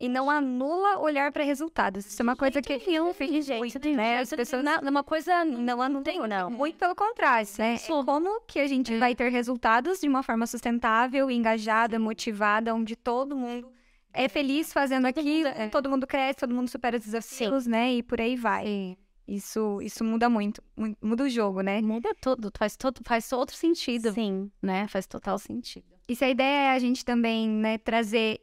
E 0.00 0.08
não 0.08 0.30
anula 0.30 0.98
olhar 1.00 1.30
para 1.32 1.44
resultados. 1.44 2.06
Isso 2.06 2.22
é 2.22 2.24
uma 2.24 2.36
coisa 2.36 2.62
que 2.62 2.72
eu 2.86 3.12
fiz, 3.12 3.44
gente, 3.44 3.90
né? 3.90 4.20
As 4.20 4.30
pessoas, 4.30 4.64
não, 4.64 4.80
uma 4.80 5.04
coisa 5.04 5.44
não 5.44 5.82
anula, 5.82 6.26
não. 6.26 6.48
Muito 6.48 6.78
pelo 6.78 6.94
contrário, 6.94 7.46
né? 7.58 7.74
Isso. 7.74 8.04
Como 8.04 8.40
que 8.46 8.58
a 8.58 8.66
gente 8.66 8.96
vai 8.96 9.14
ter 9.14 9.28
resultados 9.28 10.00
de 10.00 10.08
uma 10.08 10.22
forma 10.22 10.46
sustentável, 10.46 11.30
engajada, 11.30 11.98
motivada, 11.98 12.74
onde 12.74 12.96
todo 12.96 13.36
mundo 13.36 13.70
é 14.14 14.28
feliz 14.28 14.72
fazendo 14.72 15.06
aquilo, 15.06 15.48
é. 15.48 15.68
todo 15.68 15.90
mundo 15.90 16.06
cresce, 16.06 16.38
todo 16.38 16.54
mundo 16.54 16.70
supera 16.70 16.96
os 16.96 17.04
desafios, 17.04 17.66
né? 17.66 17.92
E 17.94 18.02
por 18.02 18.18
aí 18.18 18.34
vai. 18.34 18.96
Isso, 19.28 19.78
isso 19.82 20.02
muda 20.02 20.26
muito, 20.30 20.62
mu- 20.74 20.96
muda 21.02 21.24
o 21.24 21.28
jogo, 21.28 21.60
né? 21.60 21.82
Muda 21.82 22.14
tudo, 22.18 22.50
faz, 22.56 22.78
todo, 22.78 23.00
faz 23.04 23.30
outro 23.30 23.54
sentido, 23.54 24.10
Sim. 24.12 24.50
né? 24.62 24.88
Faz 24.88 25.06
total 25.06 25.38
sentido. 25.38 25.84
E 26.08 26.16
se 26.16 26.24
a 26.24 26.30
ideia 26.30 26.70
é 26.70 26.70
a 26.70 26.78
gente 26.78 27.04
também, 27.04 27.46
né, 27.46 27.76
trazer 27.76 28.40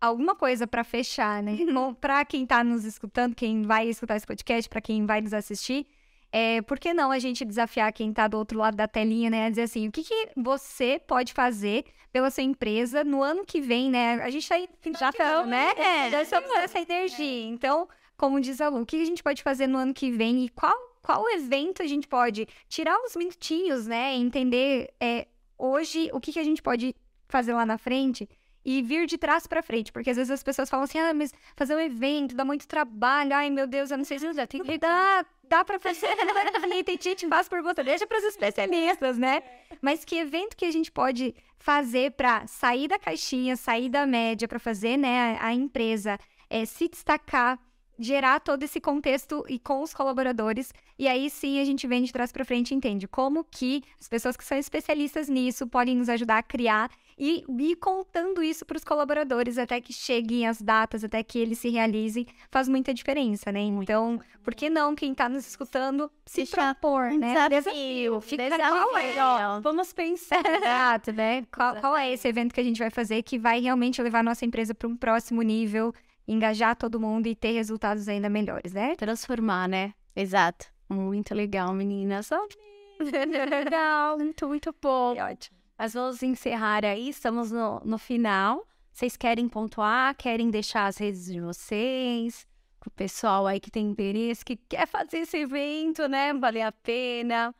alguma 0.00 0.34
coisa 0.34 0.66
para 0.66 0.82
fechar, 0.82 1.42
né? 1.42 1.52
Para 2.00 2.24
quem 2.24 2.46
tá 2.46 2.64
nos 2.64 2.86
escutando, 2.86 3.34
quem 3.34 3.62
vai 3.62 3.88
escutar 3.88 4.16
esse 4.16 4.26
podcast, 4.26 4.66
para 4.70 4.80
quem 4.80 5.04
vai 5.04 5.20
nos 5.20 5.34
assistir, 5.34 5.86
é, 6.32 6.62
por 6.62 6.78
que 6.78 6.94
não 6.94 7.10
a 7.10 7.18
gente 7.18 7.44
desafiar 7.44 7.92
quem 7.92 8.10
tá 8.10 8.26
do 8.26 8.38
outro 8.38 8.58
lado 8.58 8.76
da 8.76 8.88
telinha, 8.88 9.28
né? 9.28 9.44
A 9.44 9.50
dizer 9.50 9.62
assim, 9.64 9.86
o 9.88 9.92
que, 9.92 10.02
que 10.02 10.28
você 10.34 10.98
pode 11.06 11.34
fazer 11.34 11.84
pela 12.10 12.30
sua 12.30 12.42
empresa 12.42 13.04
no 13.04 13.22
ano 13.22 13.44
que 13.44 13.60
vem, 13.60 13.90
né? 13.90 14.14
A 14.22 14.30
gente 14.30 14.48
tá 14.48 14.58
em 14.58 14.68
já 14.98 15.12
tá, 15.12 15.44
né? 15.44 15.74
Já 16.10 16.22
estamos 16.22 16.48
nessa 16.48 16.80
energia. 16.80 17.44
Então, 17.48 17.86
como 18.20 18.38
diz 18.38 18.60
a 18.60 18.68
Lu, 18.68 18.82
o 18.82 18.86
que 18.86 19.00
a 19.00 19.04
gente 19.06 19.22
pode 19.22 19.42
fazer 19.42 19.66
no 19.66 19.78
ano 19.78 19.94
que 19.94 20.10
vem 20.10 20.44
e 20.44 20.50
qual, 20.50 20.76
qual 21.00 21.26
evento 21.30 21.82
a 21.82 21.86
gente 21.86 22.06
pode 22.06 22.46
tirar 22.68 22.94
uns 22.98 23.16
minutinhos, 23.16 23.86
né? 23.86 24.14
Entender 24.14 24.92
é, 25.00 25.26
hoje 25.56 26.10
o 26.12 26.20
que, 26.20 26.30
que 26.30 26.38
a 26.38 26.44
gente 26.44 26.60
pode 26.60 26.94
fazer 27.30 27.54
lá 27.54 27.64
na 27.64 27.78
frente 27.78 28.28
e 28.62 28.82
vir 28.82 29.06
de 29.06 29.16
trás 29.16 29.46
pra 29.46 29.62
frente, 29.62 29.90
porque 29.90 30.10
às 30.10 30.18
vezes 30.18 30.30
as 30.30 30.42
pessoas 30.42 30.68
falam 30.68 30.84
assim, 30.84 30.98
ah, 30.98 31.14
mas 31.14 31.32
fazer 31.56 31.74
um 31.74 31.80
evento 31.80 32.36
dá 32.36 32.44
muito 32.44 32.68
trabalho, 32.68 33.34
ai 33.34 33.48
meu 33.48 33.66
Deus, 33.66 33.90
eu 33.90 33.96
não 33.96 34.04
sei 34.04 34.18
se 34.18 34.30
já 34.34 34.46
tem 34.46 34.62
que 34.62 34.76
dá, 34.76 35.24
dá 35.48 35.64
pra 35.64 35.78
fazer, 35.78 36.08
e 36.76 36.84
tem 36.84 36.98
gente 37.00 37.26
faz 37.26 37.48
por 37.48 37.62
você, 37.62 37.82
deixa 37.82 38.06
pros 38.06 38.22
especialistas, 38.22 39.16
né? 39.16 39.42
Mas 39.80 40.04
que 40.04 40.16
evento 40.16 40.58
que 40.58 40.66
a 40.66 40.70
gente 40.70 40.92
pode 40.92 41.34
fazer 41.58 42.10
pra 42.10 42.46
sair 42.46 42.86
da 42.86 42.98
caixinha, 42.98 43.56
sair 43.56 43.88
da 43.88 44.04
média, 44.04 44.46
pra 44.46 44.58
fazer, 44.58 44.98
né, 44.98 45.38
a, 45.38 45.46
a 45.46 45.54
empresa 45.54 46.18
é, 46.50 46.66
se 46.66 46.86
destacar, 46.86 47.58
gerar 48.00 48.40
todo 48.40 48.62
esse 48.62 48.80
contexto 48.80 49.44
e 49.46 49.58
com 49.58 49.82
os 49.82 49.92
colaboradores, 49.92 50.72
e 50.98 51.06
aí 51.06 51.28
sim 51.28 51.60
a 51.60 51.64
gente 51.64 51.86
vem 51.86 52.02
de 52.02 52.12
trás 52.12 52.32
pra 52.32 52.46
frente 52.46 52.70
e 52.70 52.74
entende 52.74 53.06
como 53.06 53.44
que 53.44 53.84
as 54.00 54.08
pessoas 54.08 54.38
que 54.38 54.44
são 54.44 54.56
especialistas 54.56 55.28
nisso 55.28 55.66
podem 55.66 55.96
nos 55.96 56.08
ajudar 56.08 56.38
a 56.38 56.42
criar 56.42 56.90
e 57.18 57.44
ir 57.46 57.76
contando 57.76 58.42
isso 58.42 58.64
para 58.64 58.78
os 58.78 58.84
colaboradores 58.84 59.58
até 59.58 59.78
que 59.78 59.92
cheguem 59.92 60.46
as 60.46 60.62
datas, 60.62 61.04
até 61.04 61.22
que 61.22 61.38
eles 61.38 61.58
se 61.58 61.68
realizem, 61.68 62.26
faz 62.50 62.66
muita 62.66 62.94
diferença, 62.94 63.52
né? 63.52 63.60
Então, 63.60 64.18
por 64.42 64.54
que 64.54 64.70
não 64.70 64.94
quem 64.94 65.12
está 65.12 65.28
nos 65.28 65.46
escutando 65.46 66.10
se 66.24 66.38
Deixa 66.38 66.56
propor, 66.56 67.10
né? 67.10 67.34
Desafio. 67.50 68.22
Fica 68.22 68.44
Desafio. 68.44 68.96
é, 68.96 69.22
ó, 69.22 69.60
Vamos 69.60 69.92
pensar. 69.92 70.40
Exato, 70.48 71.12
né? 71.12 71.44
Qual, 71.54 71.76
qual 71.76 71.94
é 71.94 72.10
esse 72.10 72.26
evento 72.26 72.54
que 72.54 72.60
a 72.60 72.64
gente 72.64 72.78
vai 72.78 72.88
fazer 72.88 73.22
que 73.22 73.38
vai 73.38 73.60
realmente 73.60 74.00
levar 74.00 74.20
a 74.20 74.22
nossa 74.22 74.46
empresa 74.46 74.74
para 74.74 74.88
um 74.88 74.96
próximo 74.96 75.42
nível, 75.42 75.92
engajar 76.32 76.76
todo 76.76 77.00
mundo 77.00 77.26
e 77.26 77.34
ter 77.34 77.52
resultados 77.52 78.08
ainda 78.08 78.28
melhores, 78.28 78.72
né? 78.72 78.94
Transformar, 78.96 79.68
né? 79.68 79.92
Exato. 80.14 80.66
Muito 80.88 81.34
legal, 81.34 81.72
meninas. 81.72 82.30
Legal, 83.00 84.18
muito, 84.18 84.46
muito 84.46 84.74
bom. 84.80 85.16
ótimo. 85.16 85.56
Mas 85.78 85.94
vamos 85.94 86.22
encerrar 86.22 86.84
aí, 86.84 87.08
estamos 87.08 87.50
no, 87.50 87.80
no 87.80 87.96
final. 87.96 88.66
Vocês 88.92 89.16
querem 89.16 89.48
pontuar? 89.48 90.14
Querem 90.16 90.50
deixar 90.50 90.86
as 90.86 90.98
redes 90.98 91.24
de 91.24 91.40
vocês? 91.40 92.46
O 92.84 92.90
pessoal 92.90 93.46
aí 93.46 93.58
que 93.58 93.70
tem 93.70 93.86
interesse, 93.90 94.44
que 94.44 94.56
quer 94.56 94.86
fazer 94.86 95.18
esse 95.18 95.38
evento, 95.38 96.06
né? 96.08 96.34
Valer 96.34 96.62
a 96.62 96.72
pena. 96.72 97.54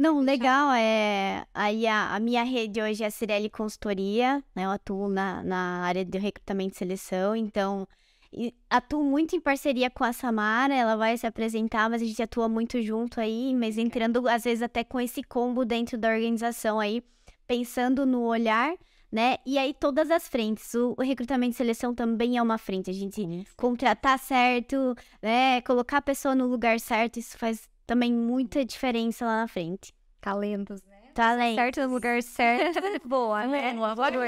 Não, 0.00 0.18
legal. 0.20 0.72
É, 0.72 1.44
aí 1.52 1.86
a, 1.86 2.14
a 2.14 2.18
minha 2.20 2.42
rede 2.42 2.80
hoje 2.80 3.04
é 3.04 3.08
a 3.08 3.10
Cirelli 3.10 3.50
Consultoria, 3.50 4.42
né? 4.56 4.64
Eu 4.64 4.70
atuo 4.70 5.10
na, 5.10 5.42
na 5.42 5.82
área 5.82 6.02
de 6.06 6.16
recrutamento 6.18 6.74
e 6.74 6.78
seleção, 6.78 7.36
então 7.36 7.86
e 8.32 8.54
atuo 8.70 9.04
muito 9.04 9.36
em 9.36 9.40
parceria 9.40 9.90
com 9.90 10.02
a 10.02 10.12
Samara, 10.14 10.74
ela 10.74 10.96
vai 10.96 11.18
se 11.18 11.26
apresentar, 11.26 11.90
mas 11.90 12.00
a 12.00 12.04
gente 12.06 12.22
atua 12.22 12.48
muito 12.48 12.80
junto 12.80 13.20
aí, 13.20 13.54
mas 13.54 13.76
entrando 13.76 14.26
às 14.26 14.44
vezes 14.44 14.62
até 14.62 14.82
com 14.82 14.98
esse 14.98 15.22
combo 15.22 15.66
dentro 15.66 15.98
da 15.98 16.08
organização 16.08 16.80
aí, 16.80 17.02
pensando 17.46 18.06
no 18.06 18.22
olhar, 18.22 18.74
né? 19.12 19.36
E 19.44 19.58
aí 19.58 19.74
todas 19.74 20.10
as 20.10 20.26
frentes. 20.28 20.72
O, 20.74 20.94
o 20.98 21.02
recrutamento 21.02 21.52
e 21.52 21.56
seleção 21.56 21.94
também 21.94 22.38
é 22.38 22.42
uma 22.42 22.56
frente. 22.56 22.88
A 22.88 22.94
gente 22.94 23.44
contratar 23.54 24.18
certo, 24.18 24.94
né? 25.20 25.60
Colocar 25.60 25.98
a 25.98 26.02
pessoa 26.02 26.34
no 26.34 26.46
lugar 26.46 26.80
certo, 26.80 27.18
isso 27.18 27.36
faz 27.36 27.68
também 27.90 28.12
muita 28.12 28.64
diferença 28.64 29.26
lá 29.26 29.40
na 29.40 29.48
frente. 29.48 29.92
Talentos, 30.20 30.80
né? 30.84 31.10
Talento. 31.12 31.56
Certo 31.56 31.80
no 31.80 31.94
lugar 31.94 32.22
certo. 32.22 32.78
Boa, 33.04 33.48
né? 33.48 33.72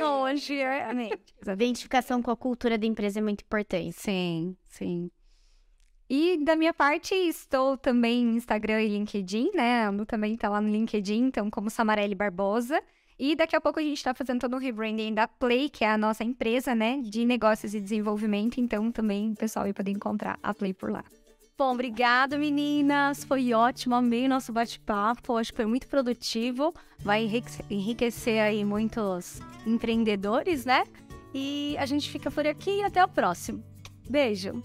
Longe. 0.03 0.59
Identificação 1.47 2.21
com 2.21 2.33
a 2.33 2.37
cultura 2.37 2.77
da 2.77 2.85
empresa 2.85 3.21
é 3.21 3.23
muito 3.23 3.43
importante. 3.43 3.93
Sim, 3.93 4.57
sim. 4.65 5.09
E 6.11 6.45
da 6.45 6.57
minha 6.57 6.75
parte, 6.75 7.15
estou 7.15 7.77
também 7.79 8.27
no 8.27 8.37
Instagram 8.37 8.83
e 8.83 8.89
LinkedIn, 8.89 9.53
né? 9.55 9.85
A 9.85 9.91
Lu 9.91 10.05
também 10.05 10.37
tá 10.37 10.49
lá 10.49 10.61
no 10.61 10.69
LinkedIn, 10.69 11.27
então, 11.27 11.49
como 11.49 11.71
Samarelli 11.71 12.17
Barbosa. 12.17 12.83
E 13.17 13.37
daqui 13.37 13.55
a 13.55 13.61
pouco 13.61 13.79
a 13.79 13.83
gente 13.83 14.03
tá 14.03 14.13
fazendo 14.13 14.41
todo 14.41 14.57
o 14.57 14.59
rebranding 14.59 15.15
da 15.15 15.29
Play, 15.29 15.71
que 15.71 15.85
é 15.85 15.89
a 15.89 15.97
nossa 15.97 16.25
empresa, 16.25 16.75
né? 16.75 17.01
De 17.01 17.25
negócios 17.25 17.75
e 17.75 17.81
desenvolvimento. 17.81 18.59
Então, 18.59 18.91
também 18.91 19.31
o 19.31 19.37
pessoal 19.37 19.67
vai 19.67 19.73
poder 19.73 19.93
encontrar 19.93 20.37
a 20.43 20.53
Play 20.53 20.75
por 20.75 20.91
lá. 20.91 21.05
Bom, 21.57 21.72
obrigada, 21.74 22.38
meninas. 22.38 23.24
Foi 23.24 23.53
ótimo, 23.53 23.94
amei 23.94 24.26
nosso 24.26 24.53
bate-papo. 24.53 25.36
Acho 25.36 25.53
que 25.53 25.57
foi 25.57 25.66
muito 25.66 25.86
produtivo. 25.86 26.74
Vai 27.00 27.24
enrique- 27.24 27.62
enriquecer 27.70 28.40
aí 28.40 28.64
muitos 28.64 29.40
empreendedores, 29.66 30.64
né? 30.64 30.84
E 31.34 31.76
a 31.78 31.86
gente 31.86 32.11
fica 32.11 32.30
por 32.30 32.46
aqui 32.46 32.78
e 32.80 32.82
até 32.82 33.05
o 33.05 33.09
próximo. 33.09 33.62
Beijo. 34.09 34.61